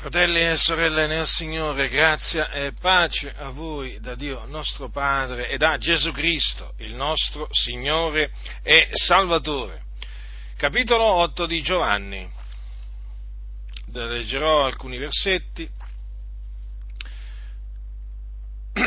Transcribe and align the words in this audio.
Fratelli 0.00 0.40
e 0.40 0.56
sorelle 0.56 1.06
nel 1.06 1.26
Signore, 1.26 1.90
grazia 1.90 2.50
e 2.52 2.72
pace 2.72 3.30
a 3.36 3.50
voi 3.50 4.00
da 4.00 4.14
Dio 4.14 4.46
nostro 4.46 4.88
Padre 4.88 5.50
e 5.50 5.58
da 5.58 5.76
Gesù 5.76 6.10
Cristo, 6.10 6.72
il 6.78 6.94
nostro 6.94 7.48
Signore 7.50 8.32
e 8.62 8.88
Salvatore. 8.92 9.82
Capitolo 10.56 11.04
8 11.04 11.44
di 11.44 11.60
Giovanni. 11.60 12.26
Leggerò 13.92 14.64
alcuni 14.64 14.96
versetti. 14.96 15.68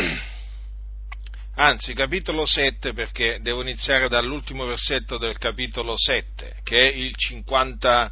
Anzi, 1.57 1.93
capitolo 1.93 2.48
7 2.48 2.93
perché 2.93 3.38
devo 3.39 3.61
iniziare 3.61 4.09
dall'ultimo 4.09 4.66
versetto 4.66 5.20
del 5.20 5.38
capitolo 5.38 5.93
7, 5.95 6.61
che 6.64 6.80
è 6.80 6.91
il, 6.91 7.16
50, 7.16 8.11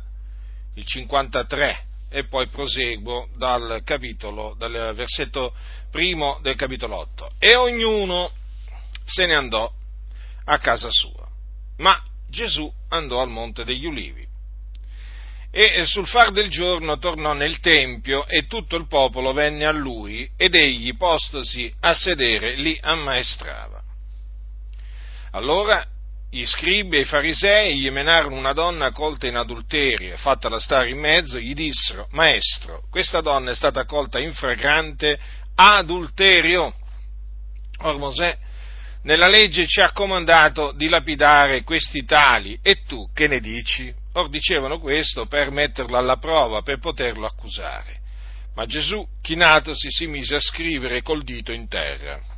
il 0.76 0.86
53 0.86 1.86
e 2.12 2.26
poi 2.26 2.48
proseguo 2.48 3.30
dal 3.38 3.82
capitolo, 3.86 4.54
dal 4.58 4.94
versetto 4.94 5.56
primo 5.90 6.40
del 6.42 6.56
capitolo 6.56 6.98
8. 6.98 7.32
E 7.40 7.56
ognuno 7.56 8.32
se 9.06 9.26
ne 9.26 9.34
andò 9.34 9.72
a 10.46 10.58
casa 10.60 10.90
sua, 10.92 11.26
ma 11.78 11.98
Gesù 12.30 12.72
andò 12.90 13.22
al 13.22 13.30
monte 13.30 13.64
degli 13.64 13.86
ulivi. 13.86 14.28
E 15.54 15.86
sul 15.86 16.08
far 16.08 16.32
del 16.32 16.50
giorno 16.50 16.98
tornò 16.98 17.34
nel 17.34 17.60
tempio 17.60 18.26
e 18.26 18.48
tutto 18.48 18.78
il 18.78 18.88
popolo 18.88 19.34
venne 19.34 19.66
a 19.66 19.72
lui 19.72 20.30
ed 20.38 20.56
egli 20.56 20.96
postosi 20.96 21.74
a 21.82 21.94
sedere 21.94 22.56
li 22.56 22.78
ammaestrava. 22.82 23.82
Allora 25.32 25.86
gli 26.34 26.46
scribi 26.46 26.96
e 26.96 27.02
i 27.02 27.06
farisei 27.06 27.78
gli 27.78 27.90
menarono 27.90 28.38
una 28.38 28.54
donna 28.54 28.92
colta 28.92 29.28
in 29.28 29.36
adulterio 29.36 30.14
e 30.14 30.18
fattala 30.18 30.62
stare 30.62 30.90
in 30.90 30.98
mezzo, 30.98 31.38
gli 31.38 31.54
dissero, 31.54 32.08
Maestro, 32.12 32.84
questa 32.90 33.20
donna 33.20 33.52
è 33.52 33.56
stata 33.56 33.84
colta 33.84 34.18
in 34.18 34.34
fragrante 34.34 35.20
adulterio. 35.56 36.74
Or 37.80 37.98
Mosè 37.98 38.38
nella 39.04 39.28
legge 39.28 39.68
ci 39.68 39.82
ha 39.82 39.92
comandato 39.92 40.72
di 40.72 40.88
lapidare 40.88 41.64
questi 41.64 42.06
tali, 42.06 42.58
e 42.62 42.84
tu 42.84 43.10
che 43.14 43.28
ne 43.28 43.42
dici? 43.42 43.94
Or 44.14 44.30
dicevano 44.30 44.80
questo 44.80 45.26
per 45.26 45.52
metterlo 45.52 45.98
alla 45.98 46.18
prova, 46.18 46.62
per 46.62 46.80
poterlo 46.80 47.26
accusare. 47.26 48.00
Ma 48.56 48.66
Gesù, 48.66 49.06
chinatosi, 49.22 49.88
si 49.90 50.08
mise 50.08 50.36
a 50.36 50.40
scrivere 50.40 51.02
col 51.02 51.24
dito 51.24 51.52
in 51.52 51.68
terra. 51.68 52.31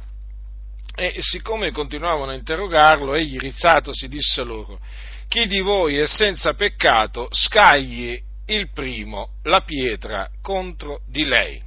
E 0.96 1.16
siccome 1.22 1.72
continuavano 1.72 2.32
a 2.32 2.36
interrogarlo, 2.36 3.16
egli 3.16 3.40
rizzatosi 3.40 4.08
disse 4.08 4.44
loro, 4.44 4.80
chi 5.28 5.48
di 5.48 5.60
voi 5.60 5.98
è 5.98 6.06
senza 6.06 6.54
peccato 6.54 7.28
scagli 7.32 8.22
il 8.46 8.70
primo 8.72 9.38
la 9.44 9.62
pietra 9.62 10.30
contro 10.42 11.02
di 11.08 11.26
lei. 11.26 11.62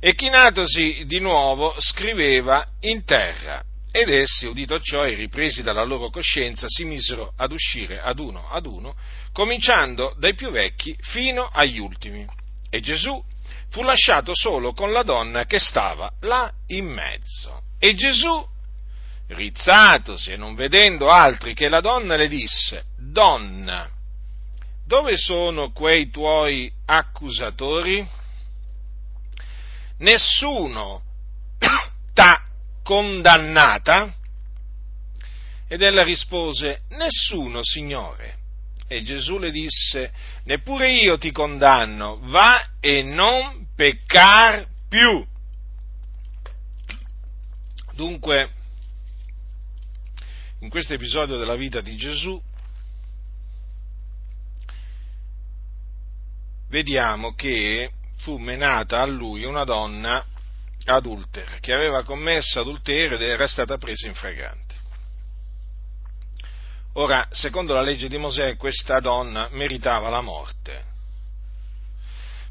E 0.00 0.14
chinatosi 0.14 1.04
di 1.06 1.20
nuovo 1.20 1.74
scriveva 1.78 2.66
in 2.80 3.04
terra, 3.04 3.62
ed 3.92 4.08
essi, 4.08 4.46
udito 4.46 4.80
ciò 4.80 5.06
e 5.06 5.14
ripresi 5.14 5.62
dalla 5.62 5.84
loro 5.84 6.10
coscienza, 6.10 6.66
si 6.68 6.84
misero 6.84 7.32
ad 7.36 7.52
uscire 7.52 8.00
ad 8.00 8.18
uno 8.18 8.48
ad 8.50 8.66
uno, 8.66 8.96
cominciando 9.32 10.16
dai 10.18 10.34
più 10.34 10.50
vecchi 10.50 10.96
fino 11.00 11.48
agli 11.52 11.78
ultimi. 11.78 12.26
E 12.68 12.80
Gesù 12.80 13.22
fu 13.70 13.82
lasciato 13.82 14.32
solo 14.34 14.72
con 14.72 14.90
la 14.90 15.04
donna 15.04 15.44
che 15.46 15.60
stava 15.60 16.12
là 16.22 16.52
in 16.66 16.86
mezzo. 16.86 17.62
E 17.84 17.92
Gesù, 17.92 18.42
rizzatosi 19.26 20.32
e 20.32 20.38
non 20.38 20.54
vedendo 20.54 21.10
altri 21.10 21.52
che 21.52 21.68
la 21.68 21.82
donna, 21.82 22.16
le 22.16 22.28
disse, 22.28 22.84
Donna, 22.96 23.90
dove 24.86 25.18
sono 25.18 25.70
quei 25.70 26.08
tuoi 26.08 26.72
accusatori? 26.86 28.08
Nessuno 29.98 31.02
t'ha 32.14 32.42
condannata? 32.82 34.14
Ed 35.68 35.82
ella 35.82 36.04
rispose, 36.04 36.84
Nessuno, 36.92 37.62
Signore. 37.62 38.36
E 38.88 39.02
Gesù 39.02 39.36
le 39.36 39.50
disse, 39.50 40.10
Neppure 40.44 40.90
io 40.90 41.18
ti 41.18 41.30
condanno, 41.32 42.18
va 42.22 42.66
e 42.80 43.02
non 43.02 43.66
peccar 43.76 44.66
più. 44.88 45.32
Dunque, 47.94 48.50
in 50.58 50.68
questo 50.68 50.94
episodio 50.94 51.36
della 51.36 51.54
vita 51.54 51.80
di 51.80 51.94
Gesù, 51.94 52.42
vediamo 56.70 57.34
che 57.36 57.92
fu 58.16 58.36
menata 58.38 59.00
a 59.00 59.06
lui 59.06 59.44
una 59.44 59.62
donna 59.62 60.26
adultera, 60.86 61.58
che 61.60 61.72
aveva 61.72 62.02
commesso 62.02 62.58
adulterio 62.58 63.14
ed 63.14 63.22
era 63.22 63.46
stata 63.46 63.78
presa 63.78 64.08
in 64.08 64.14
fragrante. 64.14 64.74
Ora, 66.94 67.28
secondo 67.30 67.74
la 67.74 67.82
legge 67.82 68.08
di 68.08 68.18
Mosè, 68.18 68.56
questa 68.56 68.98
donna 68.98 69.48
meritava 69.52 70.08
la 70.08 70.20
morte, 70.20 70.84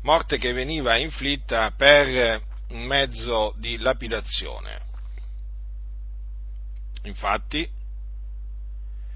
morte 0.04 0.38
che 0.38 0.54
veniva 0.54 0.96
inflitta 0.96 1.72
per 1.75 2.42
mezzo 2.70 3.54
di 3.58 3.78
lapidazione. 3.78 4.92
Infatti, 7.03 7.68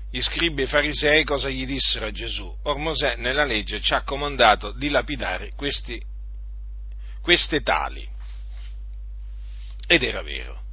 gli 0.09 0.21
scribi 0.21 0.61
e 0.61 0.65
i 0.65 0.67
farisei 0.67 1.23
cosa 1.23 1.49
gli 1.49 1.65
dissero 1.65 2.05
a 2.05 2.11
Gesù? 2.11 2.53
Or 2.63 2.77
Mosè 2.77 3.15
nella 3.15 3.43
legge 3.43 3.81
ci 3.81 3.93
ha 3.93 4.03
comandato 4.03 4.71
di 4.71 4.89
lapidare 4.89 5.51
questi, 5.55 6.01
queste 7.21 7.61
tali. 7.61 8.07
Ed 9.85 10.03
era 10.03 10.21
vero. 10.21 10.63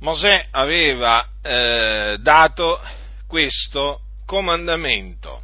Mosè 0.00 0.48
aveva 0.50 1.28
eh, 1.40 2.18
dato 2.20 2.80
questo 3.26 4.00
comandamento. 4.26 5.42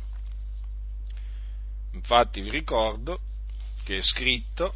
Infatti 1.92 2.40
vi 2.40 2.50
ricordo 2.50 3.20
che 3.84 3.98
è 3.98 4.02
scritto 4.02 4.74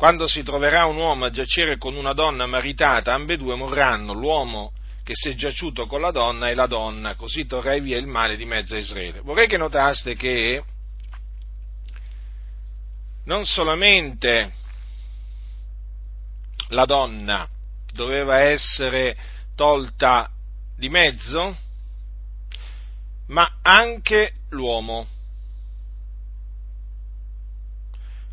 quando 0.00 0.26
si 0.26 0.42
troverà 0.42 0.86
un 0.86 0.96
uomo 0.96 1.26
a 1.26 1.30
giacere 1.30 1.76
con 1.76 1.94
una 1.94 2.14
donna 2.14 2.46
maritata, 2.46 3.12
ambedue 3.12 3.54
morranno, 3.54 4.14
l'uomo 4.14 4.72
che 5.02 5.12
si 5.14 5.28
è 5.28 5.34
giaciuto 5.34 5.84
con 5.84 6.00
la 6.00 6.10
donna 6.10 6.48
e 6.48 6.54
la 6.54 6.66
donna, 6.66 7.16
così 7.16 7.44
torrai 7.44 7.82
via 7.82 7.98
il 7.98 8.06
male 8.06 8.36
di 8.36 8.46
mezzo 8.46 8.74
a 8.74 8.78
Israele. 8.78 9.20
Vorrei 9.20 9.46
che 9.46 9.58
notaste 9.58 10.14
che 10.14 10.64
non 13.24 13.44
solamente 13.44 14.52
la 16.68 16.86
donna 16.86 17.46
doveva 17.92 18.38
essere 18.40 19.14
tolta 19.54 20.30
di 20.78 20.88
mezzo, 20.88 21.54
ma 23.26 23.58
anche 23.60 24.32
l'uomo. 24.48 25.06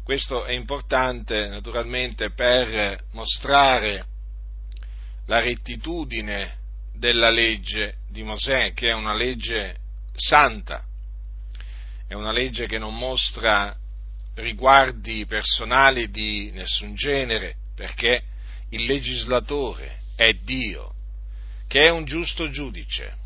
Questo 0.07 0.45
è 0.45 0.53
importante 0.53 1.49
naturalmente 1.49 2.31
per 2.31 3.03
mostrare 3.11 4.05
la 5.25 5.41
rettitudine 5.41 6.59
della 6.93 7.29
legge 7.29 7.97
di 8.07 8.23
Mosè, 8.23 8.71
che 8.71 8.87
è 8.87 8.93
una 8.93 9.13
legge 9.13 9.75
santa, 10.13 10.81
è 12.07 12.13
una 12.13 12.31
legge 12.31 12.67
che 12.67 12.77
non 12.77 12.97
mostra 12.97 13.75
riguardi 14.35 15.25
personali 15.25 16.09
di 16.09 16.51
nessun 16.53 16.95
genere, 16.95 17.57
perché 17.75 18.23
il 18.69 18.85
legislatore 18.85 20.03
è 20.15 20.31
Dio, 20.31 20.93
che 21.67 21.81
è 21.81 21.89
un 21.89 22.05
giusto 22.05 22.49
giudice, 22.49 23.17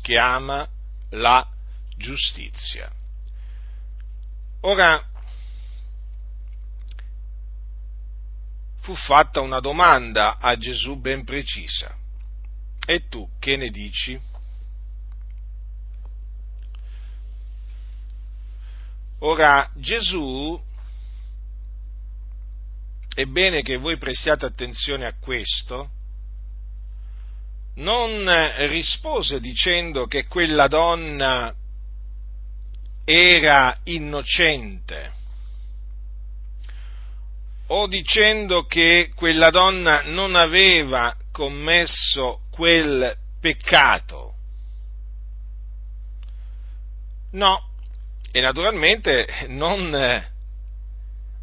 che 0.00 0.16
ama 0.16 0.66
la 1.10 1.46
giustizia. 1.94 2.90
Ora, 4.62 5.10
fu 8.86 8.94
fatta 8.94 9.40
una 9.40 9.58
domanda 9.58 10.38
a 10.38 10.56
Gesù 10.56 11.00
ben 11.00 11.24
precisa. 11.24 11.92
E 12.86 13.08
tu 13.08 13.28
che 13.40 13.56
ne 13.56 13.70
dici? 13.70 14.16
Ora 19.18 19.68
Gesù, 19.74 20.62
è 23.12 23.24
bene 23.24 23.62
che 23.62 23.76
voi 23.76 23.98
prestiate 23.98 24.46
attenzione 24.46 25.04
a 25.04 25.16
questo, 25.18 25.90
non 27.74 28.24
rispose 28.68 29.40
dicendo 29.40 30.06
che 30.06 30.28
quella 30.28 30.68
donna 30.68 31.52
era 33.04 33.76
innocente 33.82 35.15
o 37.68 37.86
dicendo 37.86 38.66
che 38.66 39.10
quella 39.14 39.50
donna 39.50 40.02
non 40.04 40.36
aveva 40.36 41.16
commesso 41.32 42.42
quel 42.50 43.16
peccato. 43.40 44.34
No, 47.32 47.68
e 48.30 48.40
naturalmente 48.40 49.46
non, 49.48 49.90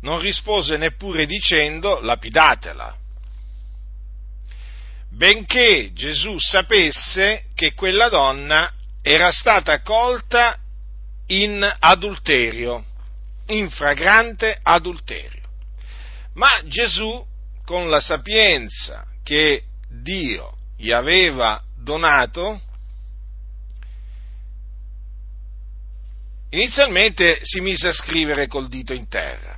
non 0.01 0.19
rispose 0.19 0.77
neppure 0.77 1.25
dicendo 1.25 1.99
lapidatela, 1.99 2.97
benché 5.09 5.91
Gesù 5.93 6.39
sapesse 6.39 7.45
che 7.53 7.73
quella 7.73 8.09
donna 8.09 8.71
era 9.01 9.31
stata 9.31 9.81
colta 9.81 10.57
in 11.27 11.63
adulterio, 11.79 12.83
in 13.47 13.69
fragrante 13.69 14.57
adulterio. 14.61 15.42
Ma 16.33 16.49
Gesù, 16.65 17.25
con 17.65 17.89
la 17.89 17.99
sapienza 17.99 19.05
che 19.23 19.63
Dio 19.89 20.57
gli 20.75 20.91
aveva 20.91 21.61
donato, 21.77 22.59
inizialmente 26.49 27.39
si 27.41 27.59
mise 27.59 27.89
a 27.89 27.93
scrivere 27.93 28.47
col 28.47 28.67
dito 28.67 28.93
in 28.93 29.07
terra. 29.07 29.57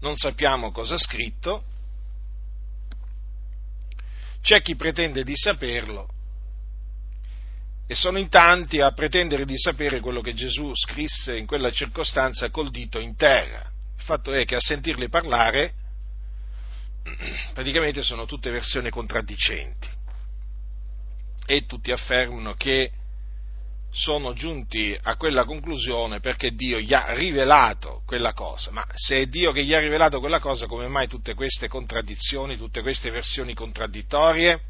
Non 0.00 0.16
sappiamo 0.16 0.72
cosa 0.72 0.94
ha 0.94 0.98
scritto, 0.98 1.64
c'è 4.42 4.60
chi 4.60 4.74
pretende 4.74 5.22
di 5.22 5.36
saperlo 5.36 6.08
e 7.86 7.94
sono 7.94 8.18
in 8.18 8.28
tanti 8.28 8.80
a 8.80 8.92
pretendere 8.92 9.44
di 9.44 9.56
sapere 9.56 10.00
quello 10.00 10.20
che 10.20 10.34
Gesù 10.34 10.72
scrisse 10.74 11.36
in 11.36 11.46
quella 11.46 11.70
circostanza 11.70 12.50
col 12.50 12.70
dito 12.70 12.98
in 12.98 13.16
terra. 13.16 13.71
Il 14.02 14.08
fatto 14.08 14.32
è 14.32 14.44
che 14.44 14.56
a 14.56 14.60
sentirli 14.60 15.08
parlare 15.08 15.74
praticamente 17.54 18.02
sono 18.02 18.26
tutte 18.26 18.50
versioni 18.50 18.90
contraddicenti 18.90 19.88
e 21.46 21.66
tutti 21.66 21.92
affermano 21.92 22.54
che 22.54 22.90
sono 23.92 24.32
giunti 24.32 24.98
a 25.00 25.14
quella 25.14 25.44
conclusione 25.44 26.18
perché 26.18 26.50
Dio 26.50 26.80
gli 26.80 26.92
ha 26.92 27.14
rivelato 27.14 28.02
quella 28.04 28.32
cosa. 28.32 28.72
Ma 28.72 28.84
se 28.92 29.20
è 29.20 29.26
Dio 29.26 29.52
che 29.52 29.62
gli 29.62 29.72
ha 29.72 29.78
rivelato 29.78 30.18
quella 30.18 30.40
cosa, 30.40 30.66
come 30.66 30.88
mai 30.88 31.06
tutte 31.06 31.34
queste 31.34 31.68
contraddizioni, 31.68 32.56
tutte 32.56 32.82
queste 32.82 33.08
versioni 33.10 33.54
contraddittorie? 33.54 34.60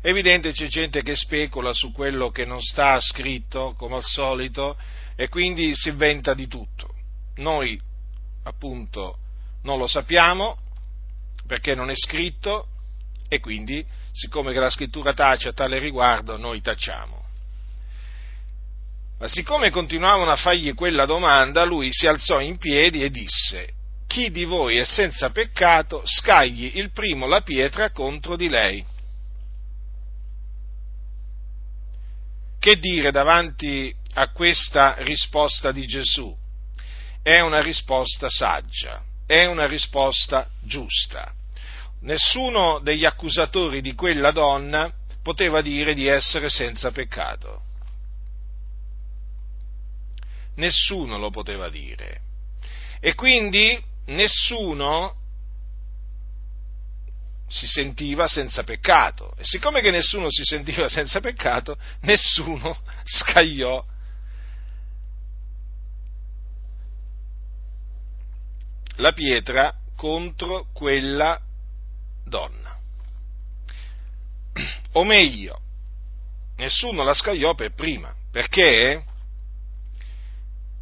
È 0.00 0.08
evidente 0.08 0.52
c'è 0.52 0.68
gente 0.68 1.02
che 1.02 1.16
specula 1.16 1.72
su 1.72 1.90
quello 1.90 2.30
che 2.30 2.44
non 2.44 2.62
sta 2.62 3.00
scritto, 3.00 3.74
come 3.76 3.96
al 3.96 4.04
solito, 4.04 4.78
e 5.16 5.28
quindi 5.28 5.74
si 5.74 5.88
inventa 5.88 6.32
di 6.32 6.46
tutto. 6.46 6.94
Noi, 7.38 7.80
appunto, 8.46 9.18
non 9.62 9.78
lo 9.78 9.86
sappiamo 9.86 10.56
perché 11.46 11.74
non 11.74 11.90
è 11.90 11.96
scritto 11.96 12.68
e 13.28 13.40
quindi, 13.40 13.84
siccome 14.12 14.52
che 14.52 14.60
la 14.60 14.70
scrittura 14.70 15.12
tace 15.12 15.48
a 15.48 15.52
tale 15.52 15.78
riguardo, 15.78 16.36
noi 16.36 16.60
tacciamo. 16.60 17.24
Ma 19.18 19.28
siccome 19.28 19.70
continuavano 19.70 20.30
a 20.30 20.36
fargli 20.36 20.74
quella 20.74 21.06
domanda, 21.06 21.64
lui 21.64 21.88
si 21.92 22.06
alzò 22.06 22.40
in 22.40 22.58
piedi 22.58 23.02
e 23.02 23.10
disse, 23.10 23.72
chi 24.06 24.30
di 24.30 24.44
voi 24.44 24.76
è 24.76 24.84
senza 24.84 25.30
peccato, 25.30 26.02
scagli 26.04 26.72
il 26.74 26.92
primo 26.92 27.26
la 27.26 27.40
pietra 27.40 27.90
contro 27.90 28.36
di 28.36 28.48
lei. 28.48 28.84
Che 32.58 32.78
dire 32.78 33.10
davanti 33.10 33.94
a 34.14 34.30
questa 34.30 34.94
risposta 34.98 35.72
di 35.72 35.86
Gesù? 35.86 36.36
È 37.26 37.40
una 37.40 37.60
risposta 37.60 38.28
saggia, 38.28 39.02
è 39.26 39.46
una 39.46 39.66
risposta 39.66 40.48
giusta. 40.62 41.32
Nessuno 42.02 42.78
degli 42.78 43.04
accusatori 43.04 43.80
di 43.80 43.94
quella 43.94 44.30
donna 44.30 44.92
poteva 45.24 45.60
dire 45.60 45.92
di 45.92 46.06
essere 46.06 46.48
senza 46.48 46.92
peccato 46.92 47.62
nessuno 50.56 51.18
lo 51.18 51.30
poteva 51.30 51.68
dire. 51.68 52.20
E 53.00 53.14
quindi 53.14 53.82
nessuno 54.06 55.14
si 57.48 57.66
sentiva 57.66 58.26
senza 58.26 58.64
peccato. 58.64 59.34
E 59.36 59.44
siccome 59.44 59.80
che 59.80 59.90
nessuno 59.90 60.30
si 60.30 60.44
sentiva 60.44 60.88
senza 60.88 61.20
peccato, 61.20 61.76
nessuno 62.02 62.76
scagliò 63.04 63.84
la 68.96 69.12
pietra 69.12 69.74
contro 69.96 70.66
quella 70.72 71.40
donna. 72.24 72.76
O 74.92 75.04
meglio, 75.04 75.60
nessuno 76.56 77.02
la 77.02 77.12
scagliò 77.12 77.54
per 77.54 77.74
prima, 77.74 78.14
perché 78.30 79.04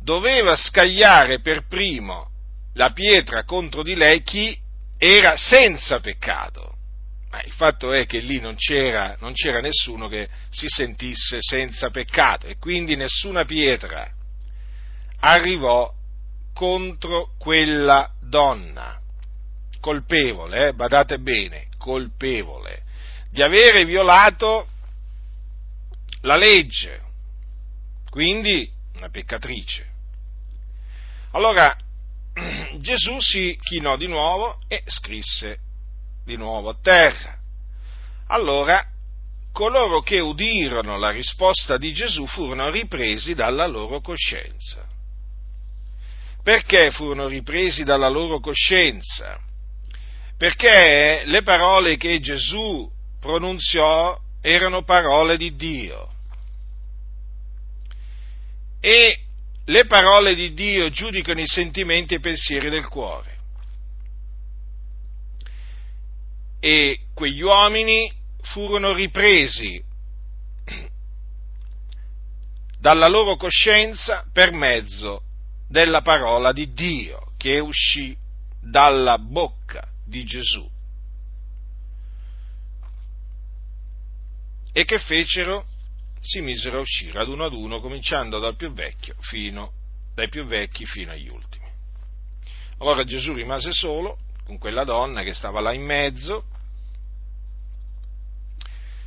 doveva 0.00 0.54
scagliare 0.54 1.40
per 1.40 1.66
primo 1.66 2.30
la 2.74 2.92
pietra 2.92 3.44
contro 3.44 3.82
di 3.82 3.94
lei 3.94 4.22
chi 4.22 4.56
era 4.98 5.36
senza 5.36 5.98
peccato. 6.00 6.72
Ma 7.30 7.42
il 7.42 7.50
fatto 7.50 7.92
è 7.92 8.06
che 8.06 8.20
lì 8.20 8.38
non 8.38 8.54
c'era, 8.54 9.16
non 9.18 9.32
c'era 9.32 9.60
nessuno 9.60 10.06
che 10.06 10.28
si 10.50 10.68
sentisse 10.68 11.38
senza 11.40 11.90
peccato 11.90 12.46
e 12.46 12.58
quindi 12.58 12.94
nessuna 12.94 13.44
pietra 13.44 14.08
arrivò 15.18 15.92
contro 16.54 17.32
quella 17.36 18.10
donna, 18.20 18.98
colpevole, 19.80 20.68
eh, 20.68 20.72
badate 20.72 21.18
bene, 21.18 21.66
colpevole, 21.76 22.82
di 23.30 23.42
avere 23.42 23.84
violato 23.84 24.68
la 26.22 26.36
legge, 26.36 27.02
quindi 28.08 28.70
una 28.94 29.10
peccatrice. 29.10 29.92
Allora 31.32 31.76
Gesù 32.78 33.20
si 33.20 33.58
chinò 33.60 33.96
di 33.96 34.06
nuovo 34.06 34.60
e 34.68 34.82
scrisse 34.86 35.58
di 36.24 36.36
nuovo 36.36 36.70
a 36.70 36.76
terra. 36.80 37.36
Allora 38.28 38.82
coloro 39.52 40.00
che 40.00 40.18
udirono 40.18 40.96
la 40.98 41.10
risposta 41.10 41.76
di 41.76 41.92
Gesù 41.92 42.26
furono 42.26 42.70
ripresi 42.70 43.34
dalla 43.34 43.66
loro 43.66 44.00
coscienza. 44.00 44.93
Perché 46.44 46.90
furono 46.90 47.26
ripresi 47.26 47.84
dalla 47.84 48.10
loro 48.10 48.38
coscienza? 48.38 49.40
Perché 50.36 51.22
le 51.24 51.42
parole 51.42 51.96
che 51.96 52.20
Gesù 52.20 52.86
pronunziò 53.18 54.20
erano 54.42 54.82
parole 54.82 55.38
di 55.38 55.56
Dio. 55.56 56.12
E 58.78 59.20
le 59.64 59.86
parole 59.86 60.34
di 60.34 60.52
Dio 60.52 60.90
giudicano 60.90 61.40
i 61.40 61.46
sentimenti 61.46 62.12
e 62.12 62.18
i 62.18 62.20
pensieri 62.20 62.68
del 62.68 62.88
cuore. 62.88 63.38
E 66.60 67.00
quegli 67.14 67.40
uomini 67.40 68.12
furono 68.42 68.92
ripresi 68.92 69.82
dalla 72.78 73.08
loro 73.08 73.36
coscienza 73.36 74.26
per 74.30 74.52
mezzo 74.52 75.22
della 75.74 76.02
parola 76.02 76.52
di 76.52 76.72
Dio 76.72 77.32
che 77.36 77.58
uscì 77.58 78.16
dalla 78.60 79.18
bocca 79.18 79.84
di 80.06 80.22
Gesù. 80.22 80.70
E 84.72 84.84
che 84.84 84.98
fecero? 85.00 85.66
si 86.20 86.40
misero 86.40 86.78
a 86.78 86.80
uscire 86.80 87.20
ad 87.20 87.28
uno 87.28 87.44
ad 87.44 87.52
uno, 87.52 87.80
cominciando 87.80 88.38
dal 88.38 88.54
più 88.56 88.72
vecchio 88.72 89.16
fino, 89.18 89.72
dai 90.14 90.28
più 90.28 90.46
vecchi 90.46 90.86
fino 90.86 91.10
agli 91.10 91.28
ultimi. 91.28 91.66
Allora 92.78 93.02
Gesù 93.04 93.34
rimase 93.34 93.72
solo 93.72 94.18
con 94.44 94.56
quella 94.56 94.84
donna 94.84 95.22
che 95.22 95.34
stava 95.34 95.60
là 95.60 95.72
in 95.72 95.82
mezzo. 95.82 96.44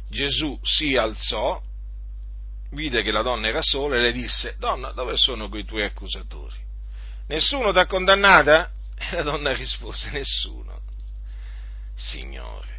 Gesù 0.09 0.59
si 0.61 0.95
alzò, 0.95 1.59
vide 2.71 3.01
che 3.01 3.11
la 3.11 3.21
donna 3.21 3.47
era 3.47 3.61
sola 3.61 3.95
e 3.95 4.01
le 4.01 4.11
disse, 4.11 4.55
donna, 4.57 4.91
dove 4.91 5.15
sono 5.15 5.49
quei 5.49 5.65
tuoi 5.65 5.83
accusatori? 5.83 6.55
Nessuno 7.27 7.71
ti 7.71 7.79
ha 7.79 7.85
condannata? 7.85 8.71
E 8.99 9.15
la 9.15 9.21
donna 9.21 9.53
rispose, 9.53 10.09
nessuno. 10.11 10.81
Signore, 11.95 12.77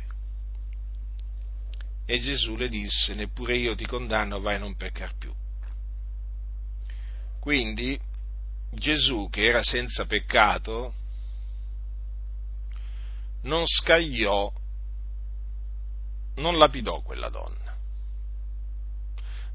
e 2.10 2.20
Gesù 2.20 2.56
le 2.56 2.70
disse, 2.70 3.12
neppure 3.12 3.54
io 3.58 3.74
ti 3.74 3.84
condanno, 3.84 4.40
vai 4.40 4.54
a 4.54 4.58
non 4.60 4.76
peccar 4.76 5.14
più. 5.18 5.30
Quindi 7.38 8.00
Gesù, 8.70 9.28
che 9.30 9.46
era 9.46 9.62
senza 9.62 10.06
peccato, 10.06 10.94
non 13.42 13.66
scagliò, 13.66 14.50
non 16.36 16.56
lapidò 16.56 17.02
quella 17.02 17.28
donna, 17.28 17.67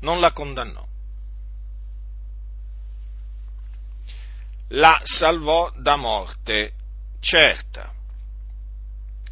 non 0.04 0.20
la 0.22 0.32
condannò. 0.32 0.86
La 4.70 5.02
salvò 5.04 5.72
da 5.76 5.98
morte 5.98 6.74
certa, 7.20 7.92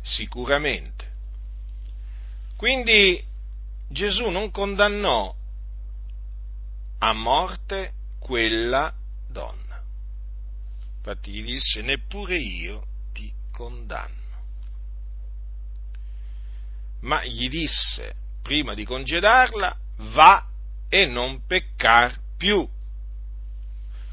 sicuramente 0.02 1.02
quindi 2.62 3.20
Gesù 3.88 4.28
non 4.28 4.52
condannò 4.52 5.36
a 7.00 7.14
morte 7.14 7.94
quella 8.20 8.94
donna. 9.28 9.82
Infatti 10.98 11.32
gli 11.32 11.44
disse, 11.44 11.82
neppure 11.82 12.38
io 12.38 12.86
ti 13.14 13.34
condanno. 13.52 14.44
Ma 17.00 17.26
gli 17.26 17.50
disse, 17.50 18.14
prima 18.44 18.76
di 18.76 18.86
congedarla, 18.86 19.76
va 20.14 20.46
e 20.94 21.06
non 21.06 21.46
peccar 21.48 22.14
più. 22.38 22.68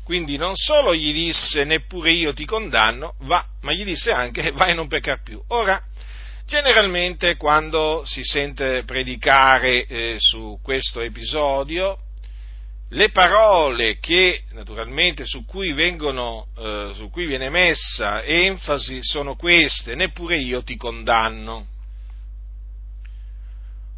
Quindi 0.04 0.36
non 0.36 0.54
solo 0.54 0.94
gli 0.94 1.12
disse 1.12 1.64
neppure 1.64 2.12
io 2.12 2.32
ti 2.32 2.44
condanno, 2.44 3.14
va, 3.22 3.44
ma 3.62 3.72
gli 3.72 3.84
disse 3.84 4.12
anche 4.12 4.52
vai 4.56 4.70
e 4.70 4.74
non 4.74 4.86
peccar 4.86 5.22
più. 5.22 5.42
Ora, 5.48 5.82
generalmente 6.46 7.36
quando 7.36 8.04
si 8.06 8.22
sente 8.22 8.84
predicare 8.84 9.86
eh, 9.86 10.16
su 10.18 10.60
questo 10.62 11.02
episodio, 11.02 11.98
le 12.90 13.10
parole 13.10 13.98
che 13.98 14.44
naturalmente 14.52 15.26
su 15.26 15.44
cui, 15.44 15.72
vengono, 15.72 16.46
eh, 16.56 16.92
su 16.94 17.10
cui 17.10 17.26
viene 17.26 17.50
messa 17.50 18.22
enfasi 18.22 19.00
sono 19.02 19.34
queste, 19.34 19.96
neppure 19.96 20.38
io 20.38 20.62
ti 20.62 20.76
condanno. 20.76 21.66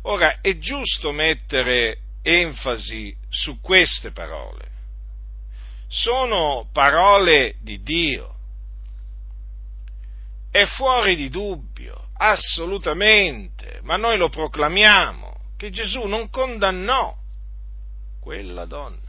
Ora 0.04 0.40
è 0.40 0.56
giusto 0.56 1.12
mettere 1.12 1.98
enfasi 2.22 3.14
su 3.28 3.60
queste 3.60 4.12
parole, 4.12 4.68
sono 5.88 6.68
parole 6.72 7.56
di 7.62 7.82
Dio, 7.82 8.34
è 10.50 10.64
fuori 10.64 11.16
di 11.16 11.28
dubbio, 11.28 12.08
assolutamente, 12.14 13.80
ma 13.82 13.96
noi 13.96 14.16
lo 14.16 14.28
proclamiamo, 14.28 15.28
che 15.56 15.70
Gesù 15.70 16.06
non 16.06 16.30
condannò 16.30 17.16
quella 18.20 18.64
donna. 18.64 19.08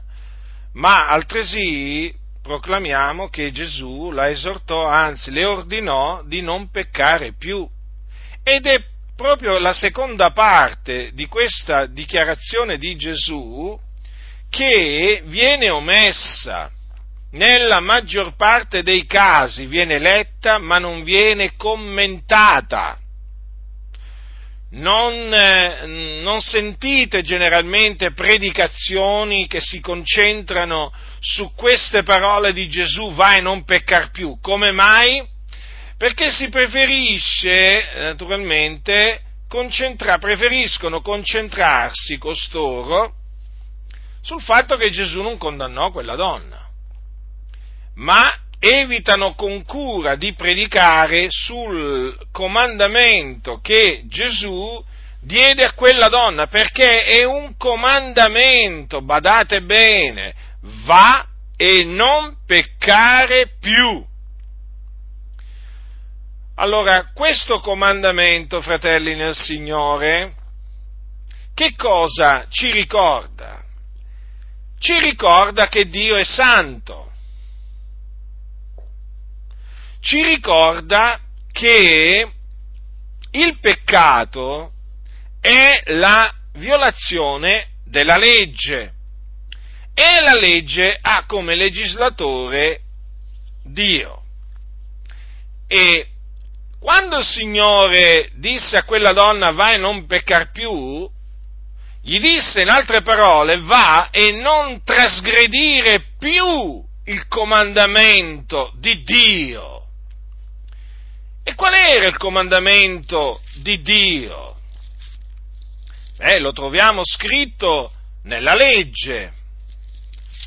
Ma 0.73 1.07
altresì 1.09 2.13
proclamiamo 2.41 3.29
che 3.29 3.51
Gesù 3.51 4.11
la 4.11 4.29
esortò, 4.29 4.87
anzi 4.87 5.31
le 5.31 5.45
ordinò 5.45 6.23
di 6.23 6.41
non 6.41 6.69
peccare 6.69 7.33
più. 7.33 7.67
Ed 8.43 8.65
è 8.65 8.83
proprio 9.15 9.57
la 9.59 9.73
seconda 9.73 10.31
parte 10.31 11.11
di 11.13 11.27
questa 11.27 11.85
dichiarazione 11.85 12.77
di 12.77 12.95
Gesù 12.95 13.79
che 14.49 15.21
viene 15.25 15.69
omessa. 15.69 16.69
Nella 17.31 17.79
maggior 17.79 18.35
parte 18.35 18.83
dei 18.83 19.05
casi 19.05 19.65
viene 19.65 19.99
letta 19.99 20.57
ma 20.57 20.79
non 20.79 21.03
viene 21.03 21.55
commentata 21.55 22.97
non, 24.71 25.33
eh, 25.33 25.85
non, 26.21 26.39
sentite 26.41 27.21
generalmente 27.21 28.13
predicazioni 28.13 29.47
che 29.47 29.59
si 29.59 29.79
concentrano 29.81 30.93
su 31.19 31.51
queste 31.55 32.03
parole 32.03 32.53
di 32.53 32.69
Gesù, 32.69 33.11
vai 33.13 33.41
non 33.41 33.65
peccar 33.65 34.11
più. 34.11 34.37
Come 34.39 34.71
mai? 34.71 35.21
Perché 36.01 36.31
si 36.31 36.49
preferisce, 36.49 37.89
naturalmente, 37.93 39.21
concentra- 39.47 40.17
preferiscono 40.17 40.99
concentrarsi 40.99 42.17
costoro 42.17 43.13
sul 44.23 44.41
fatto 44.41 44.77
che 44.77 44.89
Gesù 44.89 45.21
non 45.21 45.37
condannò 45.37 45.91
quella 45.91 46.15
donna, 46.15 46.67
ma 47.97 48.33
evitano 48.57 49.35
con 49.35 49.63
cura 49.63 50.15
di 50.15 50.33
predicare 50.33 51.27
sul 51.29 52.17
comandamento 52.31 53.59
che 53.61 54.01
Gesù 54.07 54.83
diede 55.19 55.65
a 55.65 55.73
quella 55.73 56.09
donna, 56.09 56.47
perché 56.47 57.03
è 57.03 57.23
un 57.25 57.55
comandamento, 57.57 59.03
badate 59.03 59.61
bene, 59.61 60.33
va 60.83 61.27
e 61.55 61.83
non 61.83 62.37
peccare 62.47 63.51
più. 63.59 64.09
Allora, 66.61 67.09
questo 67.13 67.59
comandamento, 67.59 68.61
fratelli 68.61 69.15
nel 69.15 69.35
Signore, 69.35 70.35
che 71.53 71.75
cosa 71.75 72.45
ci 72.49 72.71
ricorda? 72.71 73.63
Ci 74.79 74.97
ricorda 74.99 75.67
che 75.67 75.87
Dio 75.87 76.15
è 76.15 76.23
santo 76.23 77.11
ci 80.01 80.23
ricorda 80.23 81.19
che 81.51 82.31
il 83.31 83.59
peccato 83.59 84.71
è 85.39 85.83
la 85.93 86.33
violazione 86.53 87.67
della 87.85 88.17
legge 88.17 88.93
e 89.93 90.21
la 90.21 90.33
legge 90.33 90.97
ha 90.99 91.25
come 91.25 91.55
legislatore 91.55 92.81
Dio. 93.63 94.23
E 95.67 96.07
quando 96.81 97.19
il 97.19 97.25
Signore 97.25 98.31
disse 98.37 98.75
a 98.75 98.83
quella 98.83 99.13
donna 99.13 99.51
vai 99.51 99.75
e 99.75 99.77
non 99.77 100.07
peccar 100.07 100.49
più, 100.49 101.07
gli 102.01 102.19
disse 102.19 102.61
in 102.61 102.69
altre 102.69 103.03
parole 103.03 103.59
va 103.59 104.09
e 104.09 104.31
non 104.31 104.83
trasgredire 104.83 106.05
più 106.17 106.83
il 107.05 107.27
comandamento 107.27 108.73
di 108.77 108.99
Dio. 109.01 109.85
E 111.43 111.53
qual 111.53 111.75
era 111.75 112.07
il 112.07 112.17
comandamento 112.17 113.41
di 113.57 113.79
Dio? 113.83 114.55
Eh, 116.17 116.39
lo 116.39 116.51
troviamo 116.51 117.01
scritto 117.03 117.91
nella 118.23 118.55
legge, 118.55 119.33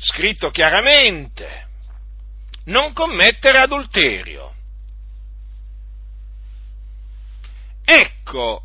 scritto 0.01 0.51
chiaramente, 0.51 1.67
non 2.65 2.91
commettere 2.91 3.59
adulterio. 3.59 4.54
Ecco 7.85 8.63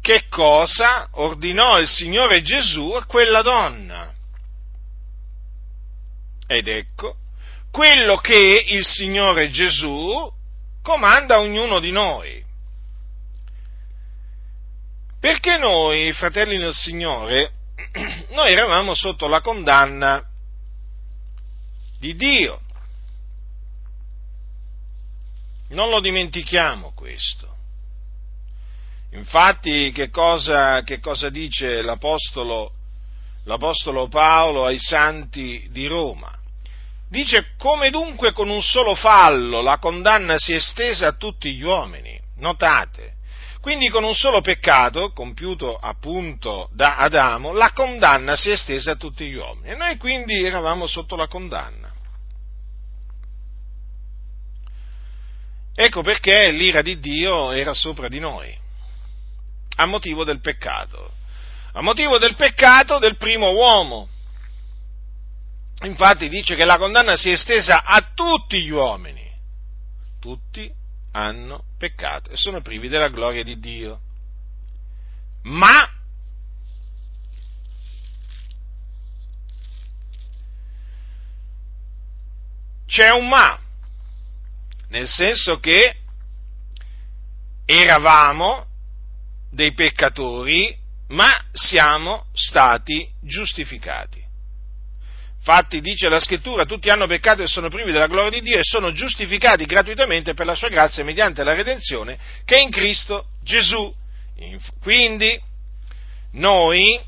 che 0.00 0.26
cosa 0.28 1.08
ordinò 1.12 1.78
il 1.78 1.88
Signore 1.88 2.40
Gesù 2.42 2.92
a 2.92 3.04
quella 3.04 3.42
donna. 3.42 4.14
Ed 6.46 6.66
ecco 6.68 7.16
quello 7.70 8.16
che 8.16 8.64
il 8.68 8.84
Signore 8.84 9.50
Gesù 9.50 10.32
comanda 10.82 11.36
a 11.36 11.40
ognuno 11.40 11.78
di 11.80 11.92
noi. 11.92 12.44
Perché 15.20 15.58
noi, 15.58 16.12
fratelli 16.12 16.58
del 16.58 16.72
Signore, 16.72 17.52
noi 18.30 18.52
eravamo 18.52 18.94
sotto 18.94 19.28
la 19.28 19.40
condanna 19.40 20.24
di 21.98 22.16
Dio. 22.16 22.60
Non 25.68 25.90
lo 25.90 26.00
dimentichiamo 26.00 26.92
questo. 26.94 27.49
Infatti, 29.12 29.90
che 29.92 30.08
cosa, 30.10 30.82
che 30.82 31.00
cosa 31.00 31.30
dice 31.30 31.82
l'Apostolo, 31.82 32.72
l'Apostolo 33.44 34.08
Paolo 34.08 34.66
ai 34.66 34.78
santi 34.78 35.66
di 35.70 35.86
Roma? 35.86 36.32
Dice 37.08 37.54
come 37.58 37.90
dunque 37.90 38.32
con 38.32 38.48
un 38.48 38.62
solo 38.62 38.94
fallo 38.94 39.62
la 39.62 39.78
condanna 39.78 40.38
si 40.38 40.52
è 40.52 40.56
estesa 40.56 41.08
a 41.08 41.12
tutti 41.12 41.52
gli 41.54 41.62
uomini. 41.62 42.18
Notate. 42.36 43.18
Quindi 43.60 43.88
con 43.90 44.04
un 44.04 44.14
solo 44.14 44.40
peccato, 44.40 45.12
compiuto 45.12 45.76
appunto 45.76 46.70
da 46.72 46.96
Adamo, 46.96 47.52
la 47.52 47.72
condanna 47.72 48.36
si 48.36 48.48
è 48.48 48.52
estesa 48.52 48.92
a 48.92 48.96
tutti 48.96 49.26
gli 49.26 49.34
uomini. 49.34 49.70
E 49.70 49.74
noi 49.74 49.96
quindi 49.96 50.44
eravamo 50.44 50.86
sotto 50.86 51.16
la 51.16 51.26
condanna. 51.26 51.92
Ecco 55.74 56.02
perché 56.02 56.50
l'ira 56.50 56.80
di 56.80 56.98
Dio 56.98 57.50
era 57.50 57.74
sopra 57.74 58.08
di 58.08 58.18
noi, 58.18 58.56
a 59.80 59.86
motivo 59.86 60.24
del 60.24 60.40
peccato, 60.40 61.12
a 61.72 61.80
motivo 61.80 62.18
del 62.18 62.34
peccato 62.36 62.98
del 62.98 63.16
primo 63.16 63.50
uomo 63.50 64.08
Infatti 65.82 66.28
dice 66.28 66.56
che 66.56 66.64
la 66.64 66.76
condanna 66.76 67.16
si 67.16 67.30
è 67.30 67.32
estesa 67.32 67.84
a 67.84 68.10
tutti 68.14 68.62
gli 68.62 68.70
uomini. 68.70 69.28
Tutti 70.20 70.70
hanno 71.12 71.64
peccato 71.78 72.30
e 72.30 72.36
sono 72.36 72.60
privi 72.60 72.88
della 72.88 73.08
gloria 73.08 73.42
di 73.42 73.58
Dio. 73.58 74.00
Ma 75.44 75.90
c'è 82.86 83.10
un 83.12 83.28
ma, 83.28 83.58
nel 84.88 85.08
senso 85.08 85.60
che 85.60 85.96
eravamo 87.64 88.66
dei 89.60 89.74
peccatori, 89.74 90.74
ma 91.08 91.44
siamo 91.52 92.24
stati 92.32 93.06
giustificati. 93.20 94.18
Infatti 95.36 95.82
dice 95.82 96.08
la 96.08 96.18
scrittura, 96.18 96.64
tutti 96.64 96.88
hanno 96.88 97.06
peccato 97.06 97.42
e 97.42 97.46
sono 97.46 97.68
privi 97.68 97.92
della 97.92 98.06
gloria 98.06 98.30
di 98.30 98.40
Dio 98.40 98.58
e 98.58 98.62
sono 98.62 98.92
giustificati 98.92 99.66
gratuitamente 99.66 100.32
per 100.32 100.46
la 100.46 100.54
sua 100.54 100.68
grazia 100.68 101.04
mediante 101.04 101.44
la 101.44 101.54
redenzione 101.54 102.18
che 102.44 102.56
è 102.56 102.60
in 102.60 102.70
Cristo 102.70 103.28
Gesù. 103.42 103.94
Quindi 104.80 105.38
noi 106.32 106.98